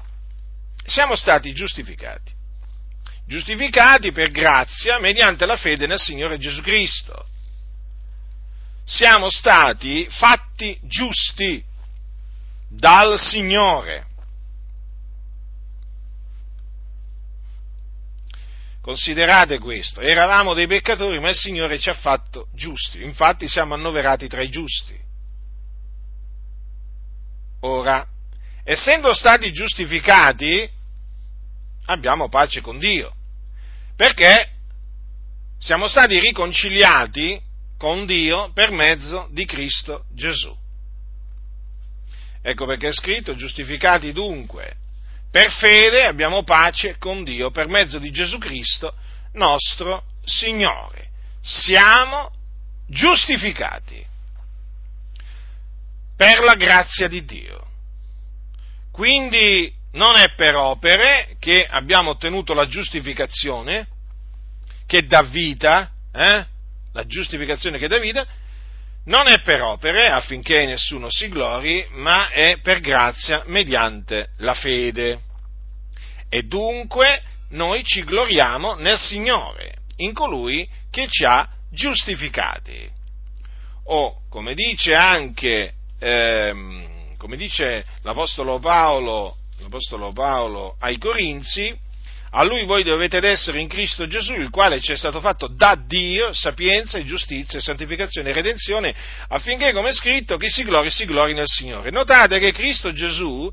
siamo 0.85 1.17
stati 1.17 1.53
giustificati. 1.55 2.41
giustificati 3.27 4.13
per 4.13 4.31
grazia 4.31 4.99
mediante 4.99 5.47
la 5.47 5.57
fede 5.57 5.87
nel 5.87 6.01
Signore 6.01 6.39
Gesù 6.39 6.61
Cristo. 6.61 7.29
Siamo 8.85 9.31
stati 9.31 10.07
fatti 10.11 10.79
giusti 10.83 11.65
dal 12.75 13.19
Signore. 13.19 14.07
Considerate 18.81 19.59
questo, 19.59 20.01
eravamo 20.01 20.55
dei 20.55 20.67
peccatori, 20.67 21.21
ma 21.21 21.29
il 21.29 21.37
Signore 21.37 21.79
ci 21.79 21.89
ha 21.89 21.95
fatto 21.95 22.49
giusti, 22.53 23.03
infatti 23.03 23.47
siamo 23.47 23.75
annoverati 23.75 24.27
tra 24.27 24.41
i 24.41 24.49
giusti. 24.49 24.99
Ora, 27.61 28.05
essendo 28.65 29.15
stati 29.15 29.53
giustificati, 29.53 30.69
abbiamo 31.85 32.29
pace 32.29 32.61
con 32.61 32.81
Dio, 32.81 33.15
perché 33.95 34.51
siamo 35.59 35.87
stati 35.87 36.19
riconciliati 36.19 37.41
con 37.79 38.05
Dio 38.05 38.51
per 38.53 38.73
mezzo 38.73 39.29
di 39.31 39.45
Cristo 39.45 40.07
Gesù. 40.13 40.62
Ecco 42.43 42.67
perché 42.67 42.89
è 42.89 42.93
scritto, 42.93 43.37
giustificati 43.37 44.13
dunque 44.13 44.77
per 45.33 45.51
fede 45.51 46.05
abbiamo 46.05 46.43
pace 46.43 46.97
con 46.99 47.25
Dio 47.25 47.51
per 47.51 47.67
mezzo 47.67 47.99
di 47.99 48.11
Gesù 48.11 48.37
Cristo, 48.37 48.95
nostro 49.33 50.05
Signore. 50.25 51.09
Siamo 51.41 52.31
giustificati 52.87 54.05
per 56.15 56.41
la 56.41 56.55
grazia 56.55 57.09
di 57.09 57.25
Dio. 57.25 57.67
Quindi 58.93 59.73
non 59.93 60.17
è 60.17 60.35
per 60.35 60.55
opere 60.55 61.37
che 61.39 61.67
abbiamo 61.67 62.11
ottenuto 62.11 62.53
la 62.53 62.67
giustificazione, 62.67 63.89
che 64.87 65.07
dà 65.07 65.23
vita, 65.23 65.93
eh? 66.13 66.47
la 66.93 67.07
giustificazione 67.07 67.79
che 67.79 67.89
dà 67.89 67.99
vita, 67.99 68.27
non 69.05 69.27
è 69.27 69.41
per 69.41 69.63
opere 69.63 70.09
affinché 70.09 70.65
nessuno 70.65 71.11
si 71.11 71.29
glori, 71.29 71.85
ma 71.93 72.29
è 72.29 72.59
per 72.61 72.81
grazia 72.81 73.43
mediante 73.47 74.31
la 74.39 74.55
fede. 74.55 75.21
E 76.29 76.43
dunque 76.43 77.21
noi 77.51 77.85
ci 77.85 78.05
gloriamo 78.05 78.75
nel 78.75 78.99
Signore, 78.99 79.75
in 79.97 80.13
colui 80.13 80.69
che 80.91 81.09
ci 81.09 81.25
ha 81.25 81.49
giustificati. 81.71 82.91
O, 83.85 84.23
come 84.29 84.55
dice 84.55 84.95
anche, 84.95 85.75
ehm, 85.99 87.17
come 87.17 87.37
dice 87.37 87.85
l'Apostolo 88.03 88.59
Paolo, 88.59 89.37
l'Apostolo 89.59 90.13
Paolo 90.13 90.77
ai 90.79 90.99
Corinzi, 90.99 91.77
a 92.35 92.45
lui 92.45 92.65
voi 92.65 92.83
dovete 92.83 93.19
essere 93.19 93.61
in 93.61 93.69
Cristo 93.69 94.07
Gesù, 94.07 94.33
il 94.33 94.49
quale 94.49 94.81
ci 94.81 94.93
è 94.93 94.97
stato 94.97 95.21
fatto 95.21 95.49
da 95.49 95.75
Dio 95.75 96.33
sapienza, 96.33 97.03
giustizia, 97.05 97.61
santificazione 97.61 98.31
e 98.31 98.33
redenzione, 98.33 98.95
affinché, 99.29 99.73
come 99.73 99.91
è 99.91 99.93
scritto, 99.93 100.39
chi 100.39 100.49
si 100.49 100.65
glori, 100.65 100.91
si 100.91 101.05
glori 101.05 101.35
nel 101.35 101.47
Signore. 101.47 101.91
Notate 101.91 102.39
che 102.39 102.53
Cristo 102.53 102.93
Gesù 102.95 103.53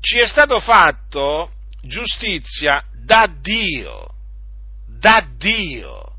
ci 0.00 0.18
è 0.18 0.26
stato 0.26 0.60
fatto 0.60 1.50
giustizia 1.82 2.84
da 3.04 3.28
Dio, 3.40 4.08
da 4.86 5.26
Dio, 5.36 6.12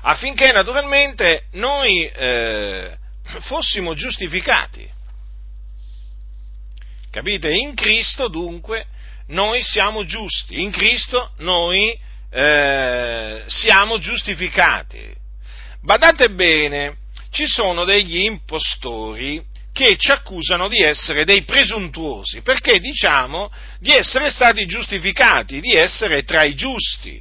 affinché 0.00 0.52
naturalmente 0.52 1.48
noi 1.52 2.06
eh, 2.06 2.96
fossimo 3.40 3.92
giustificati. 3.92 4.90
Capite? 7.10 7.52
In 7.52 7.74
Cristo 7.74 8.28
dunque 8.28 8.86
noi 9.28 9.62
siamo 9.62 10.04
giusti, 10.04 10.60
in 10.60 10.70
Cristo 10.70 11.32
noi 11.38 11.98
eh, 12.30 13.42
siamo 13.46 13.98
giustificati. 13.98 15.12
Badate 15.82 16.30
bene, 16.30 16.96
ci 17.30 17.46
sono 17.46 17.84
degli 17.84 18.24
impostori 18.24 19.42
che 19.72 19.96
ci 19.96 20.12
accusano 20.12 20.68
di 20.68 20.80
essere 20.80 21.24
dei 21.24 21.42
presuntuosi, 21.42 22.42
perché 22.42 22.78
diciamo 22.78 23.50
di 23.80 23.92
essere 23.92 24.30
stati 24.30 24.66
giustificati, 24.66 25.60
di 25.60 25.74
essere 25.74 26.22
tra 26.22 26.44
i 26.44 26.54
giusti, 26.54 27.20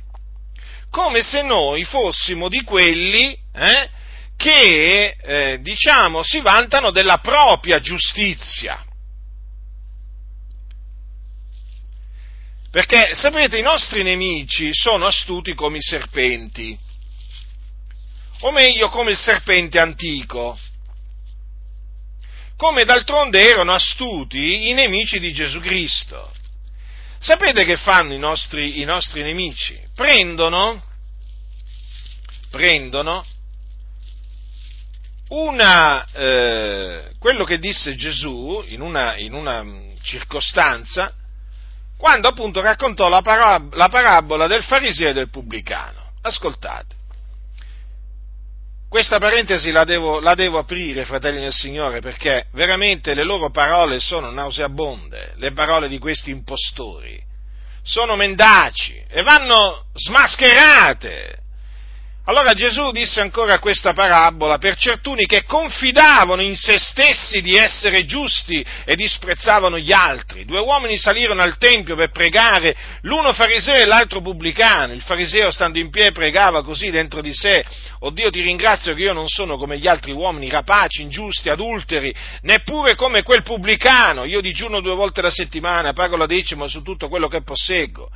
come 0.91 1.23
se 1.23 1.41
noi 1.41 1.83
fossimo 1.83 2.49
di 2.49 2.61
quelli 2.61 3.35
eh, 3.55 3.89
che, 4.37 5.15
eh, 5.19 5.59
diciamo, 5.61 6.21
si 6.21 6.41
vantano 6.41 6.91
della 6.91 7.17
propria 7.17 7.79
giustizia. 7.79 8.83
Perché 12.73 13.13
sapete, 13.13 13.59
i 13.59 13.61
nostri 13.61 14.01
nemici 14.01 14.73
sono 14.73 15.05
astuti 15.05 15.53
come 15.53 15.77
i 15.77 15.81
serpenti, 15.83 16.75
o 18.39 18.51
meglio 18.51 18.89
come 18.89 19.11
il 19.11 19.17
serpente 19.17 19.77
antico, 19.77 20.57
come 22.57 22.83
d'altronde 22.83 23.47
erano 23.47 23.73
astuti 23.73 24.69
i 24.69 24.73
nemici 24.73 25.19
di 25.19 25.31
Gesù 25.31 25.59
Cristo. 25.59 26.33
Sapete 27.19 27.63
che 27.63 27.77
fanno 27.77 28.15
i 28.15 28.17
nostri, 28.17 28.81
i 28.81 28.85
nostri 28.85 29.21
nemici? 29.21 29.79
Prendono, 29.93 30.83
prendono 32.49 33.23
una, 35.27 36.07
eh, 36.11 37.11
quello 37.19 37.43
che 37.43 37.59
disse 37.59 37.93
Gesù 37.93 38.63
in 38.69 38.81
una, 38.81 39.15
in 39.17 39.33
una 39.33 39.63
circostanza, 40.01 41.13
quando 41.97 42.27
appunto 42.27 42.61
raccontò 42.61 43.07
la, 43.07 43.21
parab- 43.21 43.73
la 43.75 43.89
parabola 43.89 44.47
del 44.47 44.63
fariseo 44.63 45.09
e 45.09 45.13
del 45.13 45.29
pubblicano. 45.29 46.11
Ascoltate. 46.21 47.01
Questa 48.93 49.17
parentesi 49.17 49.71
la 49.71 49.85
devo, 49.85 50.19
la 50.19 50.35
devo, 50.35 50.59
aprire, 50.59 51.03
fratelli 51.03 51.39
del 51.39 51.51
Signore, 51.51 51.99
perché 51.99 52.45
veramente 52.51 53.15
le 53.15 53.23
loro 53.23 53.49
parole 53.49 53.99
sono 53.99 54.29
nauseabonde, 54.29 55.33
le 55.37 55.51
parole 55.51 55.87
di 55.87 55.97
questi 55.97 56.29
impostori. 56.29 57.19
Sono 57.81 58.15
mendaci 58.15 59.03
e 59.09 59.23
vanno 59.23 59.85
smascherate. 59.95 61.42
Allora 62.25 62.53
Gesù 62.53 62.91
disse 62.91 63.19
ancora 63.19 63.59
questa 63.59 63.91
parabola 63.91 64.57
per 64.57 64.77
certuni 64.77 65.25
che 65.25 65.43
confidavano 65.43 66.41
in 66.41 66.55
se 66.55 66.79
stessi 66.79 67.41
di 67.41 67.57
essere 67.57 68.05
giusti 68.05 68.65
e 68.85 68.95
disprezzavano 68.95 69.77
gli 69.77 69.91
altri. 69.91 70.45
Due 70.45 70.61
uomini 70.61 70.97
salirono 70.97 71.41
al 71.41 71.57
Tempio 71.57 71.97
per 71.97 72.11
pregare, 72.11 72.73
l'uno 73.01 73.33
fariseo 73.33 73.75
e 73.75 73.85
l'altro 73.85 74.21
pubblicano. 74.21 74.93
Il 74.93 75.01
fariseo 75.01 75.51
stando 75.51 75.79
in 75.79 75.89
piedi 75.89 76.13
pregava 76.13 76.63
così 76.63 76.91
dentro 76.91 77.19
di 77.19 77.33
sé, 77.33 77.61
oh 77.99 78.09
Dio 78.11 78.29
ti 78.29 78.39
ringrazio 78.39 78.93
che 78.93 79.01
io 79.01 79.11
non 79.11 79.27
sono 79.27 79.57
come 79.57 79.77
gli 79.77 79.87
altri 79.87 80.13
uomini 80.13 80.49
rapaci, 80.49 81.01
ingiusti, 81.01 81.49
adulteri, 81.49 82.15
neppure 82.43 82.95
come 82.95 83.23
quel 83.23 83.43
pubblicano. 83.43 84.23
Io 84.23 84.39
digiuno 84.39 84.79
due 84.79 84.95
volte 84.95 85.21
la 85.21 85.29
settimana, 85.29 85.91
pago 85.91 86.15
la 86.15 86.25
decima 86.25 86.67
su 86.67 86.83
tutto 86.83 87.09
quello 87.09 87.27
che 87.27 87.41
posseggo. 87.41 88.09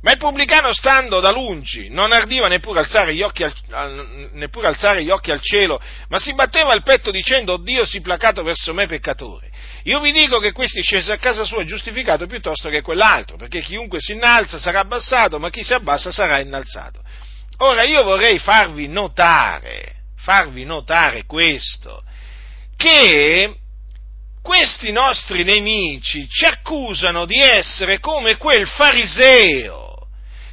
Ma 0.00 0.12
il 0.12 0.18
pubblicano, 0.18 0.72
stando 0.72 1.18
da 1.18 1.30
lungi, 1.30 1.88
non 1.88 2.12
ardiva 2.12 2.46
neppure 2.46 2.80
alzare, 2.80 3.14
gli 3.14 3.22
occhi 3.22 3.42
al, 3.42 4.30
neppure 4.32 4.68
alzare 4.68 5.02
gli 5.02 5.10
occhi 5.10 5.32
al 5.32 5.40
cielo, 5.40 5.80
ma 6.08 6.18
si 6.18 6.34
batteva 6.34 6.72
al 6.72 6.84
petto 6.84 7.10
dicendo, 7.10 7.56
Dio, 7.56 7.84
si 7.84 8.00
placato 8.00 8.44
verso 8.44 8.72
me 8.72 8.86
peccatore. 8.86 9.50
Io 9.84 9.98
vi 10.00 10.12
dico 10.12 10.38
che 10.38 10.52
questi 10.52 10.82
scese 10.82 11.12
a 11.12 11.18
casa 11.18 11.44
sua 11.44 11.64
giustificato 11.64 12.26
piuttosto 12.26 12.68
che 12.68 12.80
quell'altro, 12.80 13.36
perché 13.36 13.60
chiunque 13.60 13.98
si 14.00 14.12
innalza 14.12 14.58
sarà 14.58 14.80
abbassato, 14.80 15.40
ma 15.40 15.50
chi 15.50 15.64
si 15.64 15.72
abbassa 15.72 16.12
sarà 16.12 16.38
innalzato. 16.38 17.02
Ora 17.58 17.82
io 17.82 18.04
vorrei 18.04 18.38
farvi 18.38 18.86
notare, 18.86 19.94
farvi 20.16 20.64
notare 20.64 21.24
questo, 21.24 22.04
che 22.76 23.56
questi 24.42 24.92
nostri 24.92 25.42
nemici 25.42 26.28
ci 26.28 26.44
accusano 26.44 27.26
di 27.26 27.38
essere 27.40 27.98
come 27.98 28.36
quel 28.36 28.66
fariseo 28.66 29.87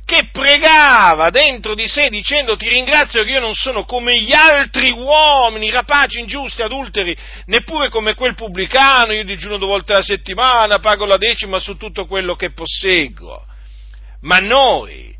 che 0.05 0.29
pregava 0.31 1.31
dentro 1.31 1.73
di 1.73 1.87
sé 1.87 2.09
dicendo 2.09 2.55
ti 2.55 2.69
ringrazio 2.69 3.23
che 3.23 3.31
io 3.31 3.39
non 3.39 3.55
sono 3.55 3.85
come 3.85 4.19
gli 4.21 4.33
altri 4.33 4.91
uomini, 4.91 5.71
rapaci, 5.71 6.19
ingiusti, 6.19 6.61
adulteri, 6.61 7.17
neppure 7.47 7.89
come 7.89 8.13
quel 8.13 8.35
pubblicano, 8.35 9.13
io 9.13 9.23
digiuno 9.23 9.57
due 9.57 9.67
volte 9.67 9.93
alla 9.93 10.03
settimana, 10.03 10.77
pago 10.77 11.05
la 11.05 11.17
decima 11.17 11.57
su 11.57 11.75
tutto 11.75 12.05
quello 12.05 12.35
che 12.35 12.51
posseggo. 12.51 13.45
Ma 14.21 14.37
noi 14.37 15.14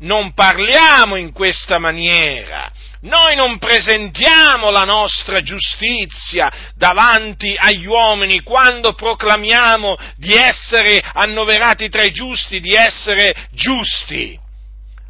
non 0.00 0.32
parliamo 0.32 1.16
in 1.16 1.32
questa 1.32 1.78
maniera, 1.78 2.70
noi 3.00 3.36
non 3.36 3.58
presentiamo 3.58 4.70
la 4.70 4.84
nostra 4.84 5.40
giustizia 5.40 6.50
davanti 6.74 7.54
agli 7.56 7.86
uomini 7.86 8.42
quando 8.42 8.94
proclamiamo 8.94 9.96
di 10.16 10.34
essere 10.34 11.00
annoverati 11.12 11.88
tra 11.88 12.02
i 12.02 12.10
giusti, 12.10 12.60
di 12.60 12.74
essere 12.74 13.34
giusti 13.52 14.38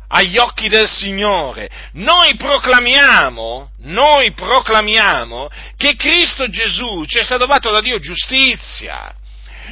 agli 0.08 0.36
occhi 0.36 0.68
del 0.68 0.88
Signore. 0.88 1.68
Noi 1.92 2.36
proclamiamo, 2.36 3.70
noi 3.84 4.32
proclamiamo 4.32 5.48
che 5.76 5.96
Cristo 5.96 6.48
Gesù 6.48 7.04
ci 7.06 7.18
è 7.18 7.24
stato 7.24 7.46
fatto 7.46 7.70
da 7.70 7.80
Dio 7.80 7.98
giustizia. 7.98 9.14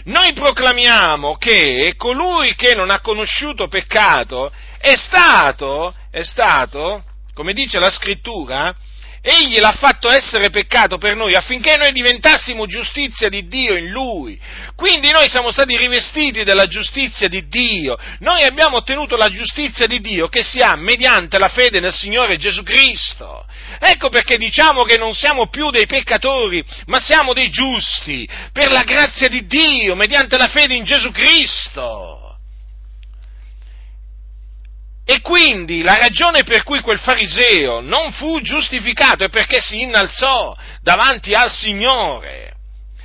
Noi 0.05 0.33
proclamiamo 0.35 1.37
che 1.37 1.95
colui 1.97 2.55
che 2.55 2.75
non 2.75 2.91
ha 2.91 3.01
conosciuto 3.01 3.67
peccato 3.67 4.53
è 4.79 4.95
stato, 4.95 5.95
è 6.11 6.23
stato, 6.23 7.05
come 7.35 7.53
dice 7.53 7.79
la 7.79 7.91
scrittura, 7.91 8.75
Egli 9.29 9.59
l'ha 9.59 9.73
fatto 9.73 10.09
essere 10.09 10.51
peccato 10.51 10.99
per 10.99 11.17
noi 11.17 11.35
affinché 11.35 11.77
noi 11.77 11.91
diventassimo 11.91 12.65
giustizia 12.67 13.29
di 13.29 13.49
Dio 13.49 13.75
in 13.75 13.91
Lui. 13.91 14.39
Quindi 14.77 15.11
noi 15.11 15.29
siamo 15.29 15.51
stati 15.51 15.77
rivestiti 15.77 16.45
della 16.45 16.67
giustizia 16.67 17.27
di 17.27 17.49
Dio. 17.49 17.99
Noi 18.21 18.45
abbiamo 18.45 18.77
ottenuto 18.77 19.17
la 19.17 19.29
giustizia 19.29 19.89
di 19.89 20.01
Dio 20.01 20.29
che 20.29 20.45
si 20.45 20.61
ha 20.61 20.77
mediante 20.77 21.41
la 21.41 21.49
fede 21.49 21.81
nel 21.81 21.93
Signore 21.93 22.37
Gesù 22.37 22.63
Cristo. 22.63 23.45
Ecco 23.81 24.11
perché 24.11 24.39
diciamo 24.39 24.85
che 24.85 24.97
non 24.97 25.13
siamo 25.13 25.49
più 25.49 25.71
dei 25.71 25.87
peccatori, 25.87 26.65
ma 26.85 27.01
siamo 27.01 27.33
dei 27.33 27.51
giusti, 27.51 28.29
per 28.53 28.71
la 28.71 28.85
grazia 28.85 29.27
di 29.27 29.45
Dio, 29.47 29.97
mediante 29.97 30.39
la 30.39 30.47
fede 30.47 30.75
in 30.75 30.85
Gesù 30.85 31.11
Cristo. 31.11 32.26
E 35.09 35.21
quindi 35.21 35.83
la 35.83 35.97
ragione 35.99 36.43
per 36.43 36.65
cui 36.65 36.81
quel 36.81 36.99
fariseo 36.99 37.79
non 37.79 38.11
fu 38.11 38.41
giustificato 38.41 39.23
è 39.23 39.29
perché 39.29 39.61
si 39.61 39.83
innalzò 39.83 40.57
davanti 40.83 41.33
al 41.33 41.49
Signore, 41.49 42.55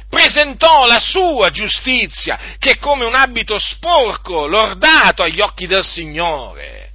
presentò 0.09 0.87
la 0.87 0.97
sua 0.97 1.51
giustizia, 1.51 2.55
che 2.57 2.71
è 2.71 2.77
come 2.77 3.05
un 3.05 3.13
abito 3.13 3.59
sporco, 3.59 4.47
lordato 4.47 5.21
agli 5.21 5.41
occhi 5.41 5.67
del 5.67 5.85
Signore. 5.85 6.89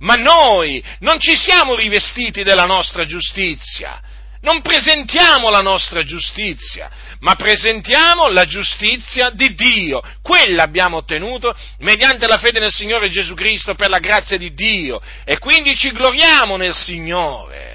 Ma 0.00 0.16
noi 0.16 0.84
non 0.98 1.18
ci 1.18 1.34
siamo 1.36 1.74
rivestiti 1.74 2.42
della 2.42 2.66
nostra 2.66 3.06
giustizia, 3.06 3.98
non 4.42 4.60
presentiamo 4.60 5.48
la 5.48 5.62
nostra 5.62 6.02
giustizia, 6.02 6.90
ma 7.24 7.34
presentiamo 7.36 8.28
la 8.28 8.44
giustizia 8.44 9.30
di 9.30 9.54
Dio. 9.54 10.02
Quella 10.22 10.62
abbiamo 10.62 10.98
ottenuto 10.98 11.54
mediante 11.78 12.26
la 12.26 12.38
fede 12.38 12.60
nel 12.60 12.70
Signore 12.70 13.08
Gesù 13.08 13.34
Cristo 13.34 13.74
per 13.74 13.88
la 13.88 13.98
grazia 13.98 14.36
di 14.36 14.52
Dio 14.52 15.00
e 15.24 15.38
quindi 15.38 15.74
ci 15.74 15.90
gloriamo 15.90 16.56
nel 16.56 16.74
Signore. 16.74 17.73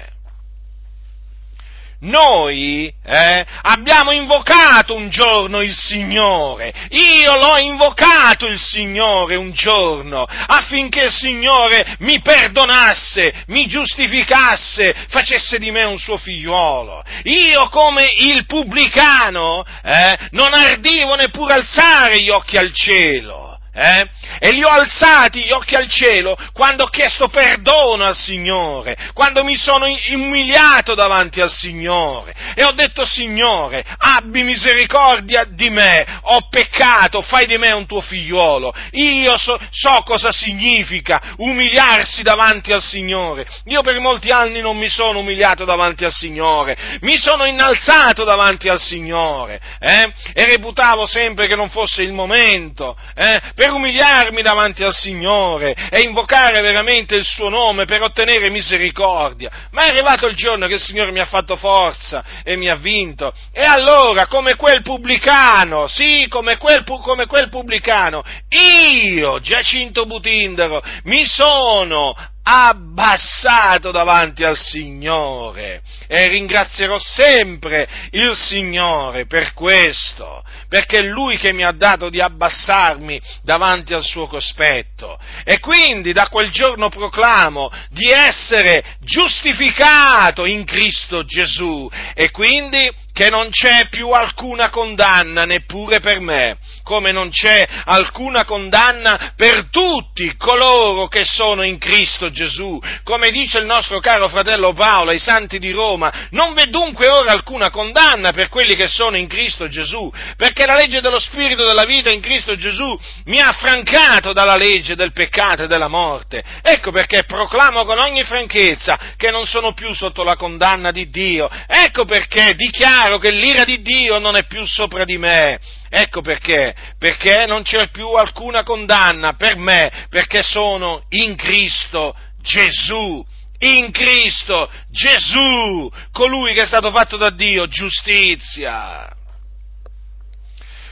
Noi 2.02 2.90
eh, 3.04 3.46
abbiamo 3.60 4.10
invocato 4.12 4.94
un 4.94 5.10
giorno 5.10 5.60
il 5.60 5.74
Signore, 5.74 6.72
io 6.88 7.36
l'ho 7.36 7.58
invocato 7.58 8.46
il 8.46 8.58
Signore 8.58 9.36
un 9.36 9.52
giorno 9.52 10.24
affinché 10.24 11.04
il 11.04 11.12
Signore 11.12 11.96
mi 11.98 12.22
perdonasse, 12.22 13.44
mi 13.48 13.66
giustificasse, 13.66 14.94
facesse 15.08 15.58
di 15.58 15.70
me 15.70 15.84
un 15.84 15.98
suo 15.98 16.16
figliuolo. 16.16 17.02
Io 17.24 17.68
come 17.68 18.10
il 18.16 18.46
pubblicano 18.46 19.62
eh, 19.82 20.16
non 20.30 20.54
ardivo 20.54 21.16
neppure 21.16 21.52
alzare 21.52 22.22
gli 22.22 22.30
occhi 22.30 22.56
al 22.56 22.72
cielo 22.72 23.59
eh? 23.72 24.08
E 24.38 24.52
li 24.52 24.64
ho 24.64 24.68
alzati 24.68 25.44
gli 25.44 25.52
occhi 25.52 25.74
al 25.74 25.88
cielo 25.88 26.36
quando 26.52 26.84
ho 26.84 26.88
chiesto 26.88 27.28
perdono 27.28 28.04
al 28.04 28.16
Signore, 28.16 28.96
quando 29.14 29.44
mi 29.44 29.56
sono 29.56 29.86
umiliato 30.12 30.94
davanti 30.94 31.40
al 31.40 31.50
Signore 31.50 32.34
e 32.54 32.64
ho 32.64 32.72
detto 32.72 33.04
Signore, 33.04 33.84
abbi 33.98 34.42
misericordia 34.42 35.44
di 35.44 35.70
me, 35.70 36.04
ho 36.22 36.48
peccato, 36.48 37.22
fai 37.22 37.46
di 37.46 37.58
me 37.58 37.70
un 37.72 37.86
tuo 37.86 38.00
figliuolo. 38.00 38.74
Io 38.92 39.36
so, 39.38 39.58
so 39.70 40.02
cosa 40.04 40.32
significa 40.32 41.34
umiliarsi 41.36 42.22
davanti 42.22 42.72
al 42.72 42.82
Signore. 42.82 43.46
Io 43.66 43.82
per 43.82 43.98
molti 44.00 44.30
anni 44.30 44.60
non 44.60 44.76
mi 44.76 44.88
sono 44.88 45.20
umiliato 45.20 45.64
davanti 45.64 46.04
al 46.04 46.12
Signore, 46.12 46.76
mi 47.02 47.16
sono 47.16 47.44
innalzato 47.44 48.24
davanti 48.24 48.68
al 48.68 48.80
Signore 48.80 49.60
eh? 49.78 50.12
e 50.32 50.44
reputavo 50.44 51.06
sempre 51.06 51.46
che 51.46 51.54
non 51.54 51.70
fosse 51.70 52.02
il 52.02 52.12
momento 52.12 52.96
eh? 53.14 53.40
Per 53.60 53.72
umiliarmi 53.72 54.40
davanti 54.40 54.82
al 54.82 54.94
Signore 54.94 55.76
e 55.90 56.00
invocare 56.00 56.62
veramente 56.62 57.14
il 57.14 57.26
suo 57.26 57.50
nome 57.50 57.84
per 57.84 58.00
ottenere 58.00 58.48
misericordia. 58.48 59.50
Ma 59.72 59.84
è 59.84 59.90
arrivato 59.90 60.26
il 60.26 60.34
giorno 60.34 60.66
che 60.66 60.76
il 60.76 60.80
Signore 60.80 61.12
mi 61.12 61.20
ha 61.20 61.26
fatto 61.26 61.56
forza 61.56 62.24
e 62.42 62.56
mi 62.56 62.70
ha 62.70 62.76
vinto. 62.76 63.34
E 63.52 63.62
allora, 63.62 64.28
come 64.28 64.56
quel 64.56 64.80
pubblicano, 64.80 65.88
sì, 65.88 66.26
come 66.30 66.56
quel, 66.56 66.84
come 66.84 67.26
quel 67.26 67.50
pubblicano, 67.50 68.24
io, 68.48 69.40
Giacinto 69.40 70.06
Butindaro, 70.06 70.82
mi 71.02 71.26
sono 71.26 72.14
abbassato 72.42 73.90
davanti 73.90 74.44
al 74.44 74.56
Signore. 74.56 75.82
E 76.06 76.28
ringrazierò 76.28 76.98
sempre 76.98 77.88
il 78.10 78.34
Signore 78.34 79.26
per 79.26 79.52
questo, 79.52 80.42
perché 80.68 80.98
è 80.98 81.02
Lui 81.02 81.36
che 81.36 81.52
mi 81.52 81.64
ha 81.64 81.72
dato 81.72 82.08
di 82.08 82.20
abbassarmi 82.20 83.20
davanti 83.42 83.94
al 83.94 84.04
suo 84.04 84.26
cospetto. 84.26 85.18
E 85.44 85.60
quindi 85.60 86.12
da 86.12 86.28
quel 86.28 86.50
giorno 86.50 86.88
proclamo 86.88 87.70
di 87.90 88.10
essere 88.10 88.96
giustificato 89.00 90.44
in 90.44 90.64
Cristo 90.64 91.24
Gesù. 91.24 91.88
E 92.14 92.30
quindi 92.30 92.90
che 93.12 93.28
non 93.28 93.50
c'è 93.50 93.88
più 93.88 94.10
alcuna 94.10 94.70
condanna 94.70 95.44
neppure 95.44 96.00
per 96.00 96.20
me, 96.20 96.58
come 96.82 97.12
non 97.12 97.30
c'è 97.30 97.66
alcuna 97.84 98.44
condanna 98.44 99.32
per 99.36 99.68
tutti 99.70 100.36
coloro 100.36 101.08
che 101.08 101.24
sono 101.24 101.62
in 101.62 101.78
Cristo 101.78 102.30
Gesù. 102.30 102.80
Come 103.04 103.30
dice 103.30 103.58
il 103.58 103.66
nostro 103.66 104.00
caro 104.00 104.28
fratello 104.28 104.72
Paolo 104.72 105.10
ai 105.10 105.18
santi 105.18 105.58
di 105.58 105.70
Roma, 105.70 106.28
non 106.30 106.54
v'è 106.54 106.66
dunque 106.66 107.08
ora 107.08 107.32
alcuna 107.32 107.70
condanna 107.70 108.32
per 108.32 108.48
quelli 108.48 108.74
che 108.76 108.88
sono 108.88 109.16
in 109.16 109.26
Cristo 109.26 109.68
Gesù, 109.68 110.10
perché 110.36 110.66
la 110.66 110.76
legge 110.76 111.00
dello 111.00 111.18
Spirito 111.18 111.64
della 111.64 111.84
vita 111.84 112.10
in 112.10 112.20
Cristo 112.20 112.56
Gesù 112.56 112.98
mi 113.24 113.40
ha 113.40 113.48
affrancato 113.48 114.32
dalla 114.32 114.56
legge 114.56 114.94
del 114.94 115.12
peccato 115.12 115.64
e 115.64 115.66
della 115.66 115.88
morte. 115.88 116.42
Ecco 116.62 116.90
perché 116.90 117.24
proclamo 117.24 117.84
con 117.84 117.98
ogni 117.98 118.22
franchezza 118.24 118.98
che 119.16 119.30
non 119.30 119.46
sono 119.46 119.72
più 119.72 119.92
sotto 119.94 120.22
la 120.22 120.36
condanna 120.36 120.90
di 120.90 121.08
Dio. 121.08 121.48
Ecco 121.66 122.04
perché 122.04 122.54
dichiaro 122.54 122.99
chiaro 123.00 123.18
che 123.18 123.30
l'ira 123.30 123.64
di 123.64 123.80
Dio 123.80 124.18
non 124.18 124.36
è 124.36 124.44
più 124.44 124.66
sopra 124.66 125.04
di 125.04 125.16
me. 125.16 125.58
Ecco 125.88 126.20
perché, 126.20 126.74
perché 126.98 127.46
non 127.46 127.62
c'è 127.62 127.88
più 127.88 128.10
alcuna 128.10 128.62
condanna 128.62 129.32
per 129.34 129.56
me, 129.56 130.06
perché 130.10 130.42
sono 130.42 131.04
in 131.10 131.34
Cristo 131.34 132.14
Gesù. 132.42 133.24
In 133.62 133.90
Cristo 133.90 134.70
Gesù, 134.90 135.90
colui 136.12 136.54
che 136.54 136.62
è 136.62 136.66
stato 136.66 136.90
fatto 136.90 137.16
da 137.16 137.30
Dio, 137.30 137.66
giustizia. 137.68 139.08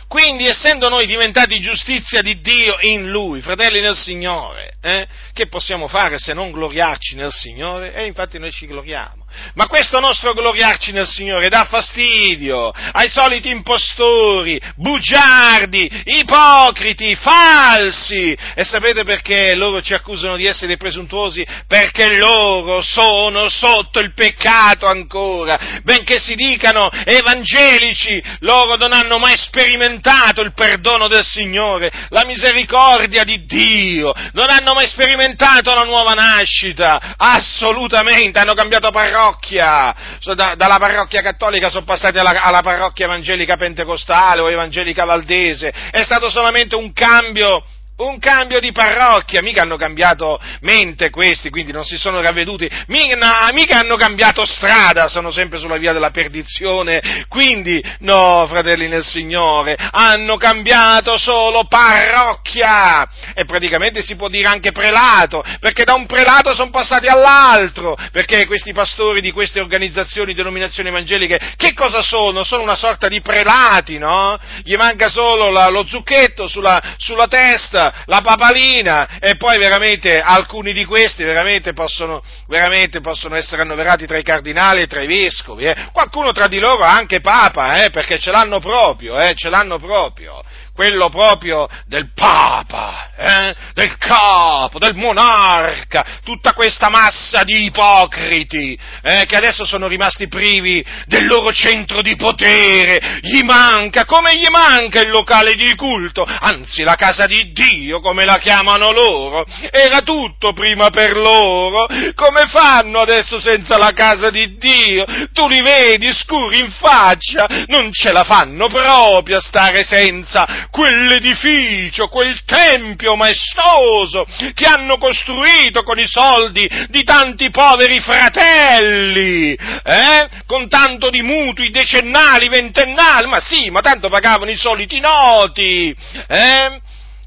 Quindi, 0.06 0.46
essendo 0.46 0.88
noi 0.88 1.06
diventati 1.06 1.60
giustizia 1.60 2.22
di 2.22 2.40
Dio 2.40 2.78
in 2.80 3.10
Lui, 3.10 3.42
fratelli 3.42 3.80
nel 3.80 3.96
Signore, 3.96 4.74
eh, 4.80 5.06
che 5.34 5.48
possiamo 5.48 5.86
fare 5.88 6.18
se 6.18 6.32
non 6.32 6.50
gloriarci 6.50 7.14
nel 7.14 7.32
Signore? 7.32 7.94
E 7.94 8.06
infatti 8.06 8.38
noi 8.38 8.50
ci 8.50 8.66
gloriamo. 8.66 9.17
Ma 9.54 9.66
questo 9.66 10.00
nostro 10.00 10.32
gloriarci 10.32 10.92
nel 10.92 11.06
Signore 11.06 11.48
dà 11.48 11.66
fastidio 11.68 12.72
ai 12.92 13.08
soliti 13.08 13.50
impostori, 13.50 14.60
bugiardi, 14.76 16.02
ipocriti, 16.04 17.14
falsi. 17.14 18.36
E 18.54 18.64
sapete 18.64 19.04
perché 19.04 19.54
loro 19.54 19.80
ci 19.80 19.94
accusano 19.94 20.36
di 20.36 20.46
essere 20.46 20.76
presuntuosi? 20.76 21.46
Perché 21.66 22.16
loro 22.16 22.82
sono 22.82 23.48
sotto 23.48 24.00
il 24.00 24.14
peccato 24.14 24.86
ancora. 24.86 25.80
Benché 25.82 26.18
si 26.18 26.34
dicano 26.34 26.90
evangelici, 27.04 28.22
loro 28.40 28.76
non 28.76 28.92
hanno 28.92 29.18
mai 29.18 29.36
sperimentato 29.36 30.40
il 30.40 30.54
perdono 30.54 31.08
del 31.08 31.24
Signore, 31.24 31.90
la 32.10 32.24
misericordia 32.24 33.24
di 33.24 33.44
Dio, 33.44 34.12
non 34.32 34.48
hanno 34.50 34.74
mai 34.74 34.86
sperimentato 34.86 35.74
la 35.74 35.84
nuova 35.84 36.12
nascita. 36.12 37.14
Assolutamente, 37.16 38.38
hanno 38.38 38.54
cambiato 38.54 38.90
parrola 38.90 39.17
parrocchia, 39.18 39.94
da, 40.34 40.54
dalla 40.54 40.78
parrocchia 40.78 41.22
cattolica 41.22 41.70
sono 41.70 41.84
passati 41.84 42.18
alla, 42.18 42.42
alla 42.42 42.62
parrocchia 42.62 43.06
evangelica 43.06 43.56
pentecostale 43.56 44.40
o 44.40 44.50
evangelica 44.50 45.04
valdese, 45.04 45.72
è 45.90 46.02
stato 46.02 46.30
solamente 46.30 46.76
un 46.76 46.92
cambio 46.92 47.64
un 47.98 48.18
cambio 48.18 48.60
di 48.60 48.70
parrocchia, 48.70 49.42
mica 49.42 49.62
hanno 49.62 49.76
cambiato 49.76 50.40
mente 50.60 51.10
questi, 51.10 51.50
quindi 51.50 51.72
non 51.72 51.84
si 51.84 51.96
sono 51.96 52.20
ravveduti, 52.20 52.68
mica, 52.86 53.50
mica, 53.52 53.78
hanno 53.78 53.96
cambiato 53.96 54.44
strada, 54.44 55.08
sono 55.08 55.30
sempre 55.30 55.58
sulla 55.58 55.78
via 55.78 55.92
della 55.92 56.10
perdizione, 56.10 57.26
quindi 57.28 57.82
no, 58.00 58.46
fratelli 58.46 58.86
nel 58.88 59.04
Signore, 59.04 59.76
hanno 59.90 60.36
cambiato 60.36 61.18
solo 61.18 61.66
parrocchia. 61.66 63.08
E 63.34 63.44
praticamente 63.44 64.02
si 64.02 64.14
può 64.16 64.28
dire 64.28 64.48
anche 64.48 64.72
prelato, 64.72 65.42
perché 65.60 65.84
da 65.84 65.94
un 65.94 66.06
prelato 66.06 66.54
sono 66.54 66.70
passati 66.70 67.08
all'altro, 67.08 67.96
perché 68.12 68.46
questi 68.46 68.72
pastori 68.72 69.20
di 69.20 69.32
queste 69.32 69.60
organizzazioni, 69.60 70.34
denominazioni 70.34 70.88
evangeliche, 70.88 71.54
che 71.56 71.72
cosa 71.74 72.02
sono? 72.02 72.44
Sono 72.44 72.62
una 72.62 72.76
sorta 72.76 73.08
di 73.08 73.20
prelati, 73.20 73.98
no? 73.98 74.38
Gli 74.62 74.76
manca 74.76 75.08
solo 75.08 75.50
la, 75.50 75.68
lo 75.68 75.84
zucchetto 75.86 76.46
sulla, 76.46 76.94
sulla 76.96 77.26
testa, 77.26 77.87
la 78.06 78.20
papalina 78.20 79.18
e 79.20 79.36
poi 79.36 79.58
veramente 79.58 80.20
alcuni 80.20 80.72
di 80.72 80.84
questi 80.84 81.24
veramente 81.24 81.72
possono, 81.72 82.22
veramente 82.46 83.00
possono 83.00 83.34
essere 83.36 83.62
annoverati 83.62 84.06
tra 84.06 84.18
i 84.18 84.22
cardinali 84.22 84.82
e 84.82 84.86
tra 84.86 85.02
i 85.02 85.06
vescovi, 85.06 85.64
eh. 85.64 85.88
qualcuno 85.92 86.32
tra 86.32 86.48
di 86.48 86.58
loro 86.58 86.82
anche 86.82 87.20
papa, 87.20 87.82
eh, 87.82 87.90
perché 87.90 88.18
ce 88.18 88.30
l'hanno 88.30 88.60
proprio, 88.60 89.18
eh, 89.18 89.34
ce 89.34 89.48
l'hanno 89.48 89.78
proprio. 89.78 90.42
Quello 90.78 91.08
proprio 91.08 91.66
del 91.86 92.12
Papa, 92.14 93.10
eh? 93.16 93.54
del 93.74 93.98
capo, 93.98 94.78
del 94.78 94.94
monarca, 94.94 96.20
tutta 96.22 96.52
questa 96.52 96.88
massa 96.88 97.42
di 97.42 97.64
ipocriti 97.64 98.78
eh? 99.02 99.24
che 99.26 99.34
adesso 99.34 99.64
sono 99.64 99.88
rimasti 99.88 100.28
privi 100.28 100.84
del 101.06 101.26
loro 101.26 101.52
centro 101.52 102.00
di 102.00 102.14
potere, 102.14 103.18
gli 103.22 103.42
manca, 103.42 104.04
come 104.04 104.36
gli 104.36 104.46
manca 104.50 105.00
il 105.00 105.10
locale 105.10 105.56
di 105.56 105.74
culto, 105.74 106.22
anzi 106.22 106.84
la 106.84 106.94
casa 106.94 107.26
di 107.26 107.50
Dio, 107.50 107.98
come 107.98 108.24
la 108.24 108.38
chiamano 108.38 108.92
loro, 108.92 109.46
era 109.72 110.02
tutto 110.02 110.52
prima 110.52 110.90
per 110.90 111.16
loro, 111.16 111.88
come 112.14 112.46
fanno 112.46 113.00
adesso 113.00 113.40
senza 113.40 113.78
la 113.78 113.92
casa 113.92 114.30
di 114.30 114.56
Dio? 114.56 115.04
Tu 115.32 115.48
li 115.48 115.60
vedi 115.60 116.12
scuri 116.12 116.60
in 116.60 116.70
faccia, 116.70 117.64
non 117.66 117.90
ce 117.90 118.12
la 118.12 118.22
fanno 118.22 118.68
proprio 118.68 119.38
a 119.38 119.40
stare 119.40 119.82
senza 119.82 120.67
quell'edificio, 120.70 122.08
quel 122.08 122.42
tempio 122.44 123.16
maestoso 123.16 124.26
che 124.54 124.64
hanno 124.64 124.96
costruito 124.98 125.82
con 125.82 125.98
i 125.98 126.06
soldi 126.06 126.68
di 126.88 127.04
tanti 127.04 127.50
poveri 127.50 128.00
fratelli, 128.00 129.54
eh? 129.54 130.28
con 130.46 130.68
tanto 130.68 131.10
di 131.10 131.22
mutui 131.22 131.70
decennali, 131.70 132.48
ventennali, 132.48 133.26
ma 133.28 133.40
sì, 133.40 133.70
ma 133.70 133.80
tanto 133.80 134.08
pagavano 134.08 134.50
i 134.50 134.56
soliti 134.56 135.00
noti, 135.00 135.94
eh? 136.26 136.80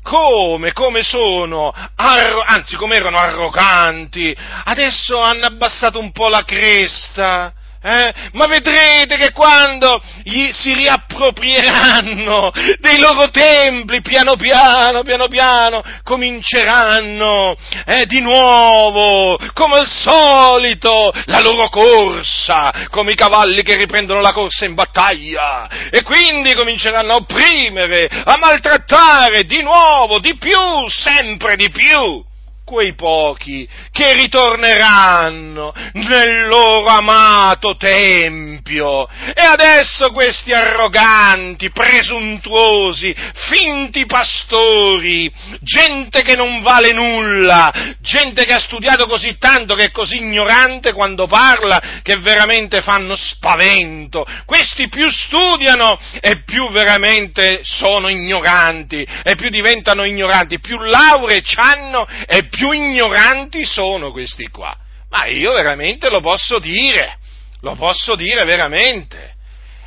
Come? 0.03 0.71
Come 0.71 1.03
sono? 1.03 1.71
Arro- 1.95 2.43
anzi, 2.43 2.75
come 2.75 2.95
erano 2.95 3.19
arroganti. 3.19 4.35
Adesso 4.63 5.19
hanno 5.21 5.45
abbassato 5.45 5.99
un 5.99 6.11
po' 6.11 6.27
la 6.27 6.43
cresta. 6.43 7.53
Eh? 7.83 8.13
Ma 8.33 8.45
vedrete 8.45 9.17
che 9.17 9.31
quando 9.31 9.99
gli 10.21 10.51
si 10.51 10.71
riapproprieranno 10.75 12.51
dei 12.79 12.99
loro 12.99 13.31
templi, 13.31 14.01
piano 14.01 14.35
piano, 14.35 15.01
piano 15.01 15.27
piano, 15.27 15.81
cominceranno 16.03 17.57
eh, 17.87 18.05
di 18.05 18.21
nuovo, 18.21 19.35
come 19.53 19.77
al 19.77 19.87
solito, 19.87 21.11
la 21.25 21.39
loro 21.39 21.69
corsa, 21.69 22.87
come 22.91 23.13
i 23.13 23.15
cavalli 23.15 23.63
che 23.63 23.75
riprendono 23.77 24.21
la 24.21 24.31
corsa 24.31 24.65
in 24.65 24.75
battaglia, 24.75 25.89
e 25.89 26.03
quindi 26.03 26.53
cominceranno 26.53 27.13
a 27.13 27.15
opprimere, 27.15 28.07
a 28.11 28.37
maltrattare 28.37 29.45
di 29.45 29.63
nuovo, 29.63 30.19
di 30.19 30.37
più, 30.37 30.87
sempre 30.87 31.55
di 31.55 31.69
più 31.71 32.29
quei 32.71 32.93
pochi 32.93 33.67
che 33.91 34.13
ritorneranno 34.13 35.73
nel 35.91 36.47
loro 36.47 36.87
amato 36.87 37.75
Tempio. 37.75 39.09
E 39.33 39.41
adesso 39.43 40.11
questi 40.11 40.53
arroganti, 40.53 41.69
presuntuosi, 41.71 43.13
finti 43.49 44.05
pastori, 44.05 45.29
gente 45.59 46.21
che 46.21 46.37
non 46.37 46.61
vale 46.61 46.93
nulla, 46.93 47.73
gente 47.99 48.45
che 48.45 48.53
ha 48.53 48.59
studiato 48.59 49.05
così 49.05 49.35
tanto 49.37 49.75
che 49.75 49.85
è 49.85 49.91
così 49.91 50.19
ignorante 50.19 50.93
quando 50.93 51.27
parla 51.27 51.99
che 52.01 52.19
veramente 52.19 52.81
fanno 52.81 53.17
spavento. 53.17 54.25
Questi 54.45 54.87
più 54.87 55.09
studiano 55.09 55.99
e 56.21 56.43
più 56.45 56.69
veramente 56.69 57.59
sono 57.63 58.07
ignoranti 58.07 59.05
e 59.23 59.35
più 59.35 59.49
diventano 59.49 60.05
ignoranti, 60.05 60.61
più 60.61 60.79
lauree 60.79 61.41
hanno 61.55 62.07
e 62.27 62.47
più 62.47 62.60
più 62.61 62.71
ignoranti 62.73 63.65
sono 63.65 64.11
questi 64.11 64.47
qua. 64.49 64.77
Ma 65.09 65.25
io 65.25 65.51
veramente 65.53 66.09
lo 66.11 66.21
posso 66.21 66.59
dire, 66.59 67.17
lo 67.61 67.73
posso 67.73 68.13
dire 68.13 68.43
veramente. 68.45 69.20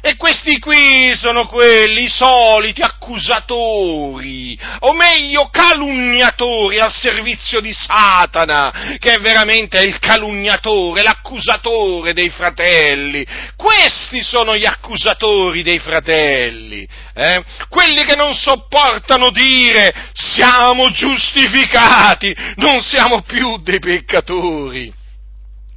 E 0.07 0.17
questi 0.17 0.59
qui 0.59 1.17
sono 1.17 1.47
quelli 1.47 2.09
soliti 2.09 2.83
accusatori, 2.83 4.55
o 4.81 4.93
meglio 4.93 5.49
calunniatori 5.49 6.79
al 6.79 6.93
servizio 6.93 7.61
di 7.61 7.73
Satana, 7.73 8.99
che 8.99 9.15
è 9.15 9.19
veramente 9.19 9.79
il 9.79 9.99
calunniatore, 9.99 11.03
l'accusatore 11.03 12.13
dei 12.13 12.29
fratelli. 12.29 13.27
Questi 13.57 14.23
sono 14.23 14.55
gli 14.55 14.67
accusatori 14.67 15.63
dei 15.63 15.79
fratelli, 15.79 16.87
eh? 17.15 17.43
quelli 17.71 18.05
che 18.05 18.15
non 18.15 18.35
sopportano 18.35 19.31
dire 19.31 20.11
siamo 20.13 20.91
giustificati, 20.91 22.37
non 22.57 22.83
siamo 22.83 23.23
più 23.23 23.57
dei 23.63 23.79
peccatori. 23.79 24.93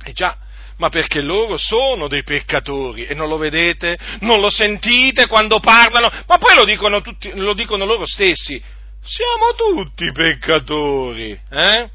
E 0.04 0.12
già, 0.12 0.36
ma 0.78 0.90
perché 0.90 1.22
loro 1.22 1.58
sono 1.58 2.08
dei 2.08 2.24
peccatori 2.24 3.06
e 3.06 3.14
non 3.14 3.28
lo 3.28 3.38
vedete? 3.38 3.98
Non 4.22 4.40
lo 4.40 4.50
sentite 4.50 5.28
quando 5.28 5.60
parlano? 5.60 6.10
Ma 6.28 6.38
poi 6.38 6.56
lo 6.56 6.66
dicono, 6.66 7.02
tutti, 7.02 7.32
lo 7.36 7.54
dicono 7.54 7.86
loro 7.86 8.06
stessi. 8.06 8.62
Siamo 9.02 9.54
tutti 9.56 10.12
peccatori, 10.12 11.40
eh? 11.50 11.90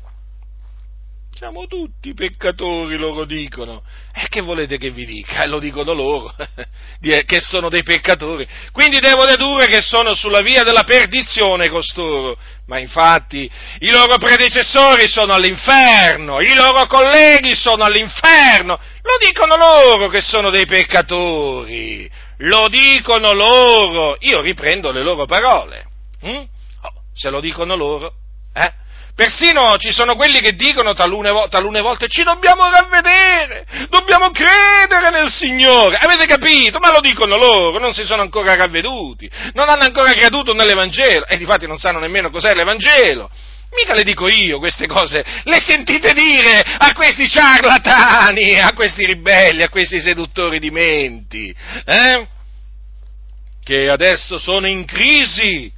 Siamo 1.35 1.67
tutti 1.67 2.15
peccatori, 2.15 2.97
loro 2.97 3.25
dicono. 3.25 3.83
E 4.15 4.29
che 4.29 4.41
volete 4.41 4.79
che 4.79 4.91
vi 4.91 5.05
dica? 5.05 5.43
Eh, 5.43 5.49
lo 5.49 5.59
dicono 5.59 5.93
loro, 5.93 6.33
che 7.01 7.41
sono 7.41 7.69
dei 7.69 7.83
peccatori. 7.83 8.47
Quindi 8.71 9.01
devo 9.01 9.25
dedurre 9.25 9.67
che 9.67 9.81
sono 9.81 10.15
sulla 10.15 10.41
via 10.41 10.63
della 10.63 10.85
perdizione 10.85 11.69
costoro. 11.69 12.39
Ma 12.73 12.79
infatti 12.79 13.51
i 13.81 13.91
loro 13.91 14.17
predecessori 14.17 15.07
sono 15.07 15.35
all'inferno, 15.35 16.41
i 16.41 16.55
loro 16.55 16.87
colleghi 16.87 17.55
sono 17.55 17.85
all'inferno. 17.85 18.81
Lo 19.03 19.19
dicono 19.21 19.57
loro 19.57 20.09
che 20.09 20.23
sono 20.23 20.49
dei 20.49 20.65
peccatori. 20.65 22.11
Lo 22.39 22.69
dicono 22.69 23.35
loro. 23.35 24.17
Io 24.21 24.41
riprendo 24.41 24.91
le 24.91 25.03
loro 25.03 25.27
parole. 25.27 25.85
Hm? 26.23 26.45
Oh, 26.81 27.03
se 27.13 27.29
lo 27.29 27.41
dicono 27.41 27.77
loro, 27.77 28.15
eh? 28.55 28.73
Persino 29.15 29.77
ci 29.77 29.93
sono 29.93 30.17
quelli 30.17 30.41
che 30.41 30.55
dicono 30.55 30.95
talune, 30.95 31.31
talune, 31.51 31.83
volte 31.83 32.09
ci 32.09 32.23
dobbiamo 32.23 32.71
ravvedere, 32.71 33.67
dobbiamo 33.91 34.31
credere 34.31 35.11
nel 35.11 35.31
Signore. 35.31 35.97
Avete 35.97 36.25
capito? 36.25 36.79
Ma 36.79 36.93
lo 36.93 37.01
dicono 37.01 37.37
loro, 37.37 37.79
non 37.79 37.93
si 37.93 38.05
sono 38.05 38.23
ancora 38.23 38.55
ravveduti, 38.55 39.31
non 39.53 39.69
hanno 39.69 39.83
ancora 39.83 40.13
creduto 40.13 40.55
nell'Evangelo 40.55 41.27
e 41.27 41.37
difatti 41.37 41.67
non 41.67 41.79
sanno 41.79 41.99
nemmeno 41.99 42.31
cos'è 42.31 42.55
l'Evangelo. 42.55 43.31
Mica 43.75 43.95
le 43.95 44.03
dico 44.03 44.29
io 44.29 44.59
queste 44.59 44.87
cose, 44.87 45.25
le 45.45 45.61
sentite 45.61 46.15
dire 46.15 46.63
a 46.79 46.95
questi 46.95 47.29
ciarlatani, 47.29 48.59
a 48.59 48.73
questi 48.73 49.05
ribelli, 49.05 49.63
a 49.63 49.69
questi 49.69 50.01
seduttori 50.01 50.59
di 50.59 50.71
menti, 50.71 51.55
eh? 51.85 52.27
che 53.63 53.89
adesso 53.89 54.39
sono 54.39 54.67
in 54.67 54.85
crisi 54.85 55.73